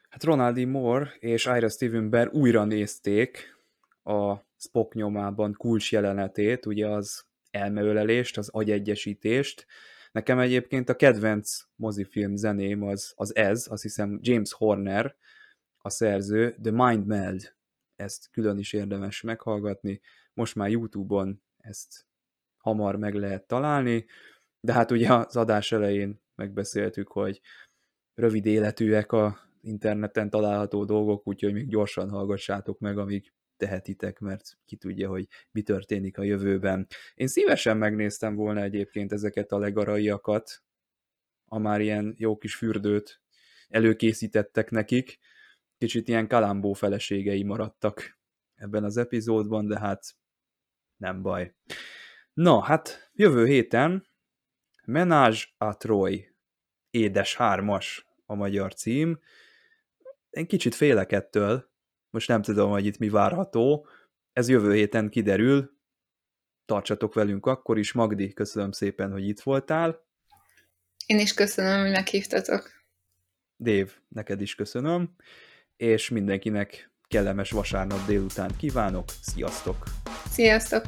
Hát 0.09 0.23
Ronald 0.23 0.59
D. 0.59 0.67
Moore 0.67 1.13
és 1.19 1.45
Ira 1.45 1.69
Steven 1.69 2.09
Bear 2.09 2.29
újra 2.31 2.65
nézték 2.65 3.57
a 4.03 4.35
Spock 4.57 4.93
nyomában 4.93 5.53
kulcs 5.57 5.91
jelenetét, 5.91 6.65
ugye 6.65 6.87
az 6.87 7.25
elmeölelést, 7.55 8.37
az 8.37 8.49
agyegyesítést. 8.49 9.65
Nekem 10.11 10.39
egyébként 10.39 10.89
a 10.89 10.95
kedvenc 10.95 11.61
mozifilm 11.75 12.35
zeném 12.35 12.83
az, 12.83 13.13
az 13.15 13.35
ez, 13.35 13.67
azt 13.69 13.81
hiszem 13.81 14.19
James 14.21 14.53
Horner, 14.53 15.15
a 15.77 15.89
szerző, 15.89 16.55
The 16.61 16.71
Mind 16.71 17.05
Meld. 17.05 17.55
Ezt 17.95 18.29
külön 18.31 18.57
is 18.57 18.73
érdemes 18.73 19.21
meghallgatni. 19.21 20.01
Most 20.33 20.55
már 20.55 20.69
YouTube-on 20.69 21.41
ezt 21.57 22.05
hamar 22.57 22.95
meg 22.95 23.13
lehet 23.13 23.47
találni, 23.47 24.05
de 24.59 24.73
hát 24.73 24.91
ugye 24.91 25.13
az 25.13 25.35
adás 25.35 25.71
elején 25.71 26.21
megbeszéltük, 26.35 27.07
hogy 27.07 27.41
rövid 28.13 28.45
életűek 28.45 29.11
a 29.11 29.39
interneten 29.61 30.29
található 30.29 30.85
dolgok, 30.85 31.27
úgyhogy 31.27 31.53
még 31.53 31.67
gyorsan 31.67 32.09
hallgassátok 32.09 32.79
meg, 32.79 32.97
amíg 32.97 33.33
tehetitek, 33.57 34.19
mert 34.19 34.57
ki 34.65 34.75
tudja, 34.75 35.09
hogy 35.09 35.27
mi 35.51 35.61
történik 35.61 36.17
a 36.17 36.23
jövőben. 36.23 36.87
Én 37.13 37.27
szívesen 37.27 37.77
megnéztem 37.77 38.35
volna 38.35 38.61
egyébként 38.61 39.11
ezeket 39.11 39.51
a 39.51 39.57
legaraiakat, 39.57 40.63
a 41.45 41.57
már 41.57 41.81
ilyen 41.81 42.15
jó 42.17 42.37
kis 42.37 42.55
fürdőt 42.55 43.21
előkészítettek 43.69 44.69
nekik. 44.69 45.19
Kicsit 45.77 46.07
ilyen 46.07 46.27
kalambó 46.27 46.73
feleségei 46.73 47.43
maradtak 47.43 48.19
ebben 48.55 48.83
az 48.83 48.97
epizódban, 48.97 49.67
de 49.67 49.79
hát 49.79 50.15
nem 50.97 51.21
baj. 51.21 51.55
Na, 52.33 52.61
hát 52.61 53.11
jövő 53.13 53.45
héten 53.45 54.07
Menage 54.85 55.39
a 55.57 55.77
Troy, 55.77 56.35
édes 56.89 57.35
hármas 57.35 58.07
a 58.25 58.35
magyar 58.35 58.73
cím. 58.73 59.19
Én 60.29 60.47
kicsit 60.47 60.75
félek 60.75 61.11
ettől, 61.11 61.69
most 62.15 62.27
nem 62.27 62.41
tudom, 62.41 62.69
hogy 62.69 62.85
itt 62.85 62.97
mi 62.97 63.09
várható. 63.09 63.87
Ez 64.33 64.49
jövő 64.49 64.73
héten 64.73 65.09
kiderül. 65.09 65.77
Tartsatok 66.65 67.13
velünk 67.13 67.45
akkor 67.45 67.77
is. 67.77 67.91
Magdi, 67.91 68.33
köszönöm 68.33 68.71
szépen, 68.71 69.11
hogy 69.11 69.27
itt 69.27 69.39
voltál. 69.39 70.05
Én 71.05 71.19
is 71.19 71.33
köszönöm, 71.33 71.81
hogy 71.81 71.91
meghívtatok. 71.91 72.71
Dév, 73.55 73.91
neked 74.07 74.41
is 74.41 74.55
köszönöm. 74.55 75.15
és 75.77 76.09
mindenkinek 76.09 76.91
kellemes 77.07 77.51
vasárnap 77.51 78.05
délután 78.05 78.51
kívánok. 78.57 79.05
Sziasztok! 79.21 79.83
Sziasztok! 80.29 80.85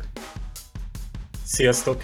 Sziasztok! 1.45 2.03